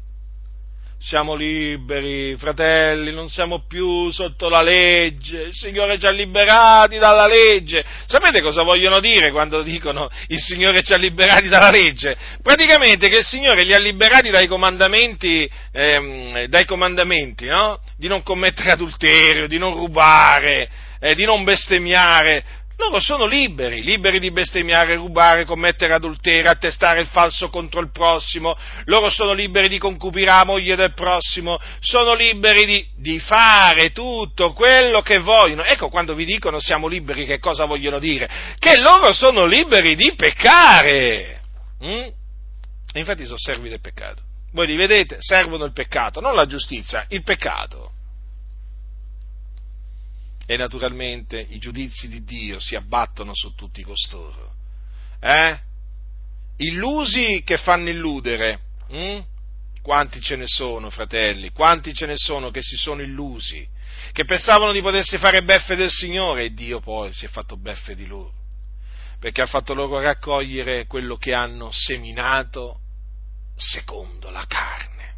siamo 0.99 1.34
liberi, 1.34 2.36
fratelli, 2.36 3.12
non 3.12 3.28
siamo 3.28 3.64
più 3.66 4.11
sotto 4.11 4.49
la 4.49 4.62
legge, 4.62 5.42
il 5.42 5.55
Signore 5.55 5.99
ci 5.99 6.07
ha 6.07 6.11
liberati 6.11 6.99
dalla 6.99 7.26
legge. 7.26 7.84
Sapete 8.07 8.40
cosa 8.40 8.62
vogliono 8.62 8.99
dire 8.99 9.30
quando 9.30 9.62
dicono 9.62 10.09
il 10.28 10.38
Signore 10.38 10.82
ci 10.82 10.94
ha 10.94 10.97
liberati 10.97 11.49
dalla 11.49 11.70
legge? 11.70 12.16
Praticamente 12.42 13.09
che 13.09 13.18
il 13.18 13.24
Signore 13.24 13.64
li 13.64 13.74
ha 13.74 13.78
liberati 13.78 14.30
dai 14.30 14.47
comandamenti, 14.47 15.49
ehm, 15.72 16.44
dai 16.47 16.64
comandamenti 16.64 17.47
no? 17.47 17.80
di 17.97 18.09
non 18.09 18.22
commettere 18.22 18.70
adulterio, 18.70 19.47
di 19.47 19.59
non 19.59 19.74
rubare, 19.74 20.68
eh, 20.99 21.14
di 21.14 21.24
non 21.24 21.44
bestemmiare, 21.44 22.42
loro 22.77 23.01
sono 23.01 23.27
liberi, 23.27 23.83
liberi 23.83 24.18
di 24.18 24.31
bestemmiare, 24.31 24.97
rubare, 24.97 25.47
commettere 25.47 25.95
adulterio, 25.95 26.51
attestare 26.51 27.01
il 27.01 27.07
falso 27.07 27.49
contro 27.49 27.81
il 27.81 27.91
prossimo, 27.91 28.57
loro 28.85 29.09
sono 29.09 29.33
liberi 29.33 29.68
di 29.68 29.79
concupire 29.79 30.27
la 30.27 30.45
moglie 30.45 30.77
del 30.77 30.93
prossimo, 30.93 31.59
sono 31.81 32.14
liberi 32.14 32.66
di, 32.66 32.87
di, 32.97 33.18
fare 33.18 33.93
tutto 33.93 34.53
quello 34.53 35.01
che 35.01 35.18
vogliono. 35.18 35.64
Ecco 35.64 35.89
quando 35.89 36.14
vi 36.14 36.27
dicono 36.27 36.61
siamo 36.61 36.87
liberi 36.87 37.24
che 37.24 37.39
cosa 37.39 37.64
vogliono 37.64 37.99
dire? 37.99 38.29
Che 38.59 38.79
loro 38.79 39.14
sono 39.14 39.47
liberi 39.47 39.95
di 39.95 40.14
peccare. 40.14 41.41
Mm? 41.83 42.07
Infatti 42.95 43.24
sono 43.24 43.39
servi 43.39 43.70
del 43.70 43.81
peccato. 43.81 44.22
Voi 44.53 44.66
li 44.66 44.77
vedete, 44.77 45.16
servono 45.20 45.64
il 45.64 45.72
peccato, 45.72 46.20
non 46.20 46.35
la 46.35 46.47
giustizia, 46.47 47.05
il 47.09 47.22
peccato 47.22 47.86
e 50.47 50.57
naturalmente 50.57 51.44
i 51.51 51.59
giudizi 51.59 52.09
di 52.09 52.22
Dio 52.22 52.61
si 52.61 52.76
abbattono 52.76 53.32
su 53.34 53.55
tutti 53.55 53.82
costoro. 53.82 54.55
Eh? 55.20 55.59
Illusi 56.59 57.42
che 57.44 57.59
fanno 57.59 57.88
illudere. 57.90 58.61
Hm? 58.88 59.18
Quanti 59.82 60.20
ce 60.20 60.36
ne 60.36 60.47
sono, 60.47 60.88
fratelli? 60.90 61.51
Quanti 61.51 61.92
ce 61.92 62.07
ne 62.07 62.16
sono 62.16 62.51
che 62.51 62.62
si 62.62 62.76
sono 62.76 63.03
illusi? 63.03 63.68
Che 64.12 64.24
pensavano 64.24 64.72
di 64.72 64.80
potersi 64.80 65.18
fare 65.18 65.42
beffe 65.42 65.74
del 65.74 65.90
Signore 65.90 66.44
e 66.44 66.55
Dio 66.55 66.80
poi 66.80 67.12
si 67.12 67.24
è 67.24 67.28
fatto 67.28 67.57
beffe 67.57 67.94
di 67.94 68.07
loro. 68.07 68.32
Perché 69.18 69.42
ha 69.42 69.47
fatto 69.47 69.74
loro 69.74 70.01
raccogliere 70.01 70.86
quello 70.86 71.16
che 71.16 71.34
hanno 71.34 71.70
seminato 71.72 72.80
secondo 73.57 74.30
la 74.30 74.44
carne. 74.47 75.14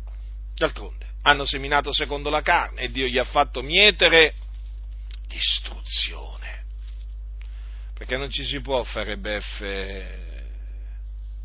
D'altronde, 0.54 1.06
hanno 1.22 1.44
seminato 1.44 1.92
secondo 1.92 2.30
la 2.30 2.42
carne 2.42 2.82
e 2.82 2.90
Dio 2.90 3.06
gli 3.06 3.18
ha 3.18 3.24
fatto 3.24 3.62
mietere 3.62 4.34
distruzione. 5.28 6.64
Perché 7.94 8.16
non 8.16 8.30
ci 8.30 8.44
si 8.44 8.60
può 8.60 8.82
fare 8.82 9.16
beffe, 9.18 10.46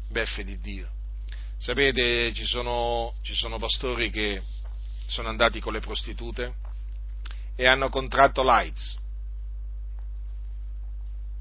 beffe 0.10 0.44
di 0.44 0.60
Dio. 0.60 0.90
Sapete, 1.58 2.34
ci 2.34 2.46
sono, 2.46 3.14
ci 3.22 3.36
sono 3.36 3.58
pastori 3.60 4.10
che 4.10 4.42
sono 5.08 5.30
andati 5.30 5.60
con 5.60 5.74
le 5.74 5.80
prostitute 5.80 6.56
e 7.56 7.68
hanno 7.68 7.90
contratto 7.90 8.42
l'AIDS. 8.42 8.98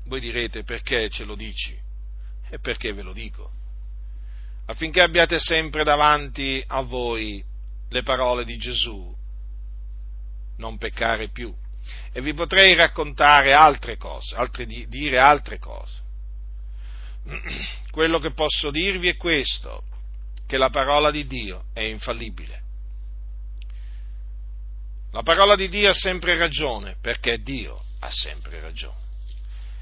Voi 0.04 0.20
direte 0.20 0.64
perché 0.64 1.08
ce 1.08 1.24
lo 1.24 1.34
dici? 1.34 1.78
E 2.50 2.58
perché 2.58 2.92
ve 2.92 3.02
lo 3.02 3.12
dico? 3.12 3.50
Affinché 4.66 5.00
abbiate 5.00 5.38
sempre 5.38 5.84
davanti 5.84 6.62
a 6.66 6.82
voi 6.82 7.44
le 7.88 8.02
parole 8.02 8.44
di 8.44 8.56
Gesù, 8.56 9.14
non 10.56 10.78
peccare 10.78 11.28
più 11.28 11.54
e 12.12 12.20
vi 12.20 12.34
potrei 12.34 12.74
raccontare 12.74 13.52
altre 13.52 13.96
cose, 13.96 14.34
altre, 14.34 14.66
dire 14.66 15.18
altre 15.18 15.58
cose. 15.58 16.00
Quello 17.90 18.18
che 18.18 18.32
posso 18.32 18.70
dirvi 18.70 19.08
è 19.08 19.16
questo, 19.16 19.84
che 20.46 20.56
la 20.56 20.70
parola 20.70 21.10
di 21.10 21.26
Dio 21.26 21.64
è 21.72 21.80
infallibile. 21.80 22.60
La 25.12 25.22
parola 25.22 25.56
di 25.56 25.68
Dio 25.68 25.90
ha 25.90 25.94
sempre 25.94 26.36
ragione, 26.36 26.96
perché 27.00 27.42
Dio 27.42 27.82
ha 28.00 28.10
sempre 28.10 28.60
ragione. 28.60 29.00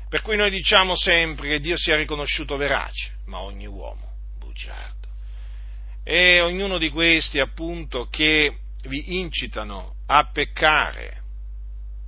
Per 0.08 0.22
cui 0.22 0.36
noi 0.36 0.50
diciamo 0.50 0.96
sempre 0.96 1.48
che 1.48 1.60
Dio 1.60 1.76
sia 1.76 1.94
riconosciuto 1.94 2.56
verace, 2.56 3.12
ma 3.26 3.38
ogni 3.40 3.66
uomo 3.66 4.10
bugiardo. 4.38 5.08
E 6.02 6.40
ognuno 6.40 6.78
di 6.78 6.90
questi, 6.90 7.38
appunto, 7.38 8.08
che 8.08 8.56
vi 8.82 9.18
incitano 9.18 9.94
a 10.06 10.24
peccare, 10.32 11.19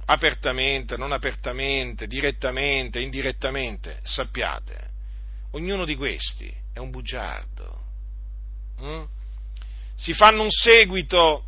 apertamente, 0.07 0.97
non 0.97 1.13
apertamente, 1.13 2.07
direttamente, 2.07 3.01
indirettamente, 3.01 4.01
sappiate, 4.03 4.91
ognuno 5.53 5.85
di 5.85 5.95
questi 5.95 6.53
è 6.73 6.79
un 6.79 6.91
bugiardo. 6.91 7.81
Mm? 8.81 9.03
Si 9.95 10.13
fanno 10.15 10.43
un 10.43 10.51
seguito 10.51 11.45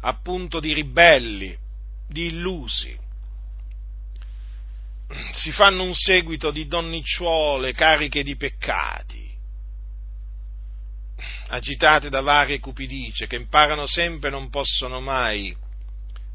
appunto 0.00 0.60
di 0.60 0.72
ribelli, 0.72 1.56
di 2.06 2.26
illusi, 2.26 2.96
si 5.32 5.52
fanno 5.52 5.82
un 5.82 5.94
seguito 5.94 6.50
di 6.50 6.66
donnicciuole 6.66 7.72
cariche 7.72 8.22
di 8.22 8.36
peccati, 8.36 9.26
agitate 11.48 12.10
da 12.10 12.20
varie 12.20 12.60
cupidicie, 12.60 13.26
che 13.26 13.36
imparano 13.36 13.86
sempre 13.86 14.28
e 14.28 14.32
non 14.32 14.50
possono 14.50 15.00
mai 15.00 15.56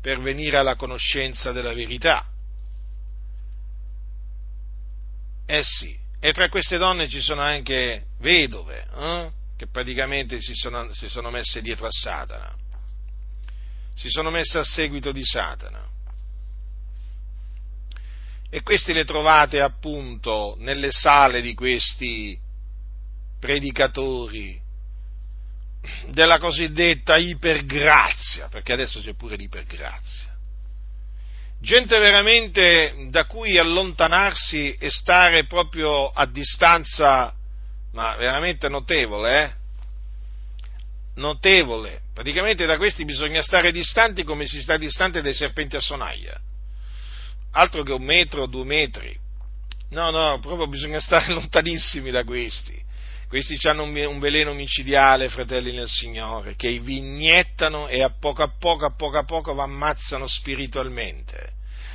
per 0.04 0.20
venire 0.20 0.58
alla 0.58 0.76
conoscenza 0.76 1.54
della 1.54 1.74
verità. 1.74 2.26
Eh 5.46 5.64
sì, 5.64 5.98
e 6.20 6.34
tra 6.34 6.50
queste 6.50 6.78
donne 6.78 7.08
ci 7.08 7.22
sono 7.22 7.40
anche 7.40 8.08
vedove, 8.20 8.86
eh, 8.94 9.32
che 9.56 9.68
praticamente 9.68 10.42
si 10.42 10.54
sono, 10.56 10.92
si 10.92 11.08
sono 11.08 11.30
messe 11.30 11.62
dietro 11.62 11.86
a 11.86 11.90
Satana, 11.90 12.54
si 13.96 14.10
sono 14.10 14.30
messe 14.30 14.58
a 14.58 14.66
seguito 14.66 15.14
di 15.14 15.24
Satana. 15.24 15.88
E 18.50 18.62
queste 18.62 18.92
le 18.92 19.06
trovate 19.06 19.62
appunto 19.62 20.58
nelle 20.60 20.92
sale 20.92 21.42
di 21.42 21.54
questi 21.54 22.38
predicatori 23.40 24.63
della 26.08 26.38
cosiddetta 26.38 27.18
ipergrazia, 27.18 28.48
perché 28.48 28.74
adesso 28.74 29.02
c'è 29.02 29.14
pure 29.16 29.36
l'ipergrazia. 29.36 30.32
Gente 31.60 31.98
veramente 31.98 33.08
da 33.10 33.26
cui 33.26 33.58
allontanarsi 33.58 34.76
e 34.78 34.90
stare 34.90 35.46
proprio 35.46 36.10
a 36.10 36.26
distanza, 36.26 37.34
ma 37.94 38.16
veramente 38.16 38.68
notevole, 38.68 39.44
eh? 39.44 39.54
Notevole. 41.16 42.02
Praticamente 42.14 42.66
da 42.66 42.78
questi 42.78 43.06
bisogna 43.06 43.42
stare 43.42 43.72
distanti 43.72 44.24
come 44.24 44.46
si 44.46 44.62
sta 44.62 44.78
distante 44.78 45.22
dai 45.22 45.34
serpenti 45.34 45.76
a 45.76 45.80
sonaglia. 45.80 46.38
Altro 47.52 47.84
che 47.84 47.94
un 47.94 48.04
metro 48.04 48.44
o 48.44 48.48
due 48.48 48.66
metri. 48.66 49.18
No, 49.92 50.10
no, 50.10 50.40
proprio 50.40 50.68
bisogna 50.68 51.00
stare 51.00 51.32
lontanissimi 51.34 52.10
da 52.12 52.24
questi 52.24 52.83
questi 53.34 53.58
hanno 53.68 53.82
un 53.86 54.20
veleno 54.20 54.54
micidiale, 54.54 55.28
fratelli 55.28 55.74
nel 55.74 55.88
Signore, 55.88 56.56
che 56.56 56.78
vi 56.78 56.98
iniettano 56.98 57.88
e 57.88 58.04
a 58.04 58.14
poco 58.20 58.44
a 58.44 58.52
poco, 58.60 58.86
a 58.86 58.94
poco 58.96 59.18
a 59.18 59.24
poco 59.24 59.56
vi 59.56 59.60
ammazzano 59.60 60.28
spiritualmente. 60.28 61.54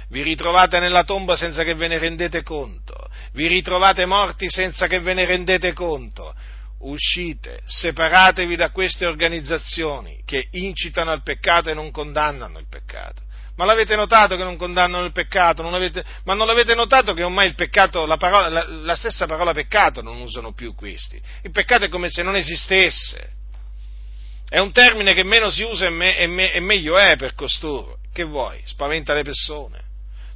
Vi 0.09 0.23
ritrovate 0.23 0.81
nella 0.81 1.05
tomba 1.05 1.37
senza 1.37 1.63
che 1.63 1.75
ve 1.75 1.87
ne 1.87 1.99
rendete 1.99 2.43
conto. 2.43 3.09
Vi 3.35 3.47
ritrovate 3.47 4.05
morti 4.05 4.51
senza 4.51 4.89
che 4.89 4.99
ve 4.99 5.15
ne 5.15 5.27
rendete 5.27 5.73
conto. 5.75 6.35
Uscite, 6.81 7.61
separatevi 7.65 8.57
da 8.57 8.71
queste 8.71 9.07
organizzazioni 9.07 10.23
che 10.25 10.49
incitano 10.51 11.13
al 11.13 11.23
peccato 11.23 11.71
e 11.71 11.75
non 11.75 11.93
condannano 11.93 12.59
il 12.59 12.67
peccato. 12.69 13.23
Ma 13.59 13.65
l'avete 13.65 13.97
notato 13.97 14.37
che 14.37 14.45
non 14.45 14.57
condannano 14.57 15.05
il 15.05 15.11
peccato? 15.11 15.63
Non 15.63 15.75
avete, 15.75 16.05
ma 16.23 16.35
non 16.35 16.47
l'avete 16.47 16.77
notato 16.77 17.13
che 17.13 17.25
ormai 17.25 17.49
il 17.49 17.57
peccato, 17.57 18.07
la, 18.07 18.17
parola, 18.17 18.49
la, 18.49 18.65
la 18.69 18.95
stessa 18.95 19.27
parola 19.27 19.53
peccato 19.53 20.01
non 20.01 20.21
usano 20.21 20.53
più 20.53 20.77
questi? 20.77 21.21
Il 21.43 21.51
peccato 21.51 21.85
è 21.85 21.89
come 21.89 22.09
se 22.09 22.23
non 22.23 22.37
esistesse. 22.37 23.33
È 24.49 24.61
un 24.61 24.71
termine 24.71 25.13
che 25.13 25.25
meno 25.25 25.51
si 25.51 25.65
usa 25.65 25.87
e, 25.87 25.91
me, 25.91 26.17
e, 26.17 26.29
me, 26.29 26.53
e 26.53 26.61
meglio 26.61 26.97
è 26.99 27.17
per 27.17 27.35
costoro. 27.35 27.99
Che 28.13 28.23
vuoi? 28.23 28.61
Spaventa 28.65 29.13
le 29.13 29.25
persone, 29.25 29.81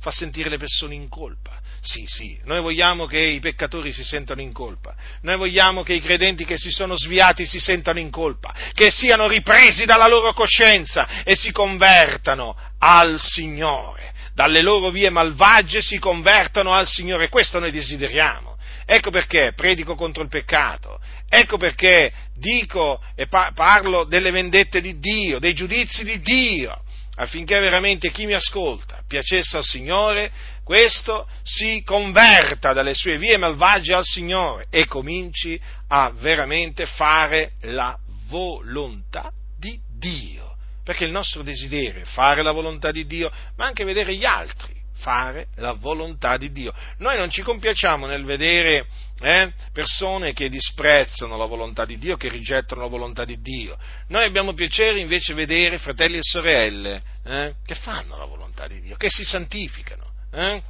fa 0.00 0.10
sentire 0.10 0.48
le 0.48 0.58
persone 0.58 0.94
in 0.94 1.08
colpa. 1.08 1.60
Sì, 1.84 2.04
sì, 2.06 2.38
noi 2.44 2.60
vogliamo 2.60 3.06
che 3.06 3.18
i 3.18 3.40
peccatori 3.40 3.92
si 3.92 4.04
sentano 4.04 4.40
in 4.40 4.52
colpa, 4.52 4.94
noi 5.22 5.36
vogliamo 5.36 5.82
che 5.82 5.94
i 5.94 6.00
credenti 6.00 6.44
che 6.44 6.56
si 6.56 6.70
sono 6.70 6.96
sviati 6.96 7.44
si 7.44 7.58
sentano 7.58 7.98
in 7.98 8.08
colpa, 8.08 8.54
che 8.72 8.88
siano 8.88 9.26
ripresi 9.26 9.84
dalla 9.84 10.06
loro 10.06 10.32
coscienza 10.32 11.24
e 11.24 11.34
si 11.34 11.50
convertano 11.50 12.56
al 12.78 13.18
Signore, 13.18 14.12
dalle 14.32 14.62
loro 14.62 14.90
vie 14.90 15.10
malvagie 15.10 15.82
si 15.82 15.98
convertano 15.98 16.72
al 16.72 16.86
Signore, 16.86 17.28
questo 17.28 17.58
noi 17.58 17.72
desideriamo. 17.72 18.56
Ecco 18.86 19.10
perché 19.10 19.52
predico 19.56 19.96
contro 19.96 20.22
il 20.22 20.28
peccato, 20.28 21.00
ecco 21.28 21.56
perché 21.56 22.12
dico 22.36 23.02
e 23.16 23.26
parlo 23.26 24.04
delle 24.04 24.30
vendette 24.30 24.80
di 24.80 25.00
Dio, 25.00 25.40
dei 25.40 25.52
giudizi 25.52 26.04
di 26.04 26.20
Dio, 26.20 26.80
affinché 27.16 27.58
veramente 27.58 28.10
chi 28.10 28.24
mi 28.24 28.34
ascolta 28.34 29.02
piacesse 29.06 29.56
al 29.56 29.64
Signore, 29.64 30.30
questo 30.64 31.26
si 31.42 31.82
converta 31.84 32.72
dalle 32.72 32.94
sue 32.94 33.18
vie 33.18 33.36
malvagie 33.36 33.94
al 33.94 34.04
Signore 34.04 34.66
e 34.70 34.86
cominci 34.86 35.60
a 35.88 36.10
veramente 36.10 36.86
fare 36.86 37.52
la 37.62 37.98
volontà 38.28 39.32
di 39.58 39.78
Dio. 39.98 40.56
Perché 40.84 41.04
il 41.04 41.12
nostro 41.12 41.42
desiderio 41.42 42.02
è 42.02 42.06
fare 42.06 42.42
la 42.42 42.52
volontà 42.52 42.90
di 42.90 43.06
Dio, 43.06 43.30
ma 43.56 43.66
anche 43.66 43.84
vedere 43.84 44.14
gli 44.14 44.24
altri 44.24 44.80
fare 45.02 45.48
la 45.56 45.72
volontà 45.72 46.36
di 46.36 46.52
Dio. 46.52 46.72
Noi 46.98 47.18
non 47.18 47.28
ci 47.28 47.42
compiacciamo 47.42 48.06
nel 48.06 48.24
vedere 48.24 48.86
eh, 49.20 49.52
persone 49.72 50.32
che 50.32 50.48
disprezzano 50.48 51.36
la 51.36 51.44
volontà 51.44 51.84
di 51.84 51.98
Dio, 51.98 52.16
che 52.16 52.28
rigettano 52.28 52.82
la 52.82 52.86
volontà 52.86 53.24
di 53.24 53.40
Dio. 53.40 53.76
Noi 54.08 54.24
abbiamo 54.24 54.54
piacere 54.54 55.00
invece 55.00 55.34
vedere 55.34 55.78
fratelli 55.78 56.18
e 56.18 56.22
sorelle 56.22 57.02
eh, 57.24 57.54
che 57.66 57.74
fanno 57.74 58.16
la 58.16 58.24
volontà 58.24 58.68
di 58.68 58.80
Dio, 58.80 58.96
che 58.96 59.10
si 59.10 59.24
santificano, 59.24 60.11
eh, 60.32 60.62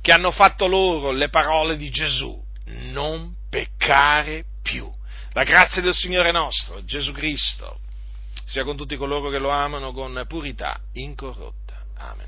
che 0.00 0.12
hanno 0.12 0.30
fatto 0.30 0.66
loro 0.66 1.10
le 1.10 1.28
parole 1.28 1.76
di 1.76 1.90
Gesù, 1.90 2.42
non 2.92 3.34
peccare 3.50 4.44
più. 4.62 4.90
La 5.32 5.42
grazia 5.42 5.82
del 5.82 5.94
Signore 5.94 6.32
nostro, 6.32 6.84
Gesù 6.84 7.12
Cristo, 7.12 7.80
sia 8.44 8.64
con 8.64 8.76
tutti 8.76 8.96
coloro 8.96 9.28
che 9.28 9.38
lo 9.38 9.50
amano 9.50 9.92
con 9.92 10.24
purità 10.26 10.80
incorrotta. 10.92 11.84
Amen. 11.96 12.27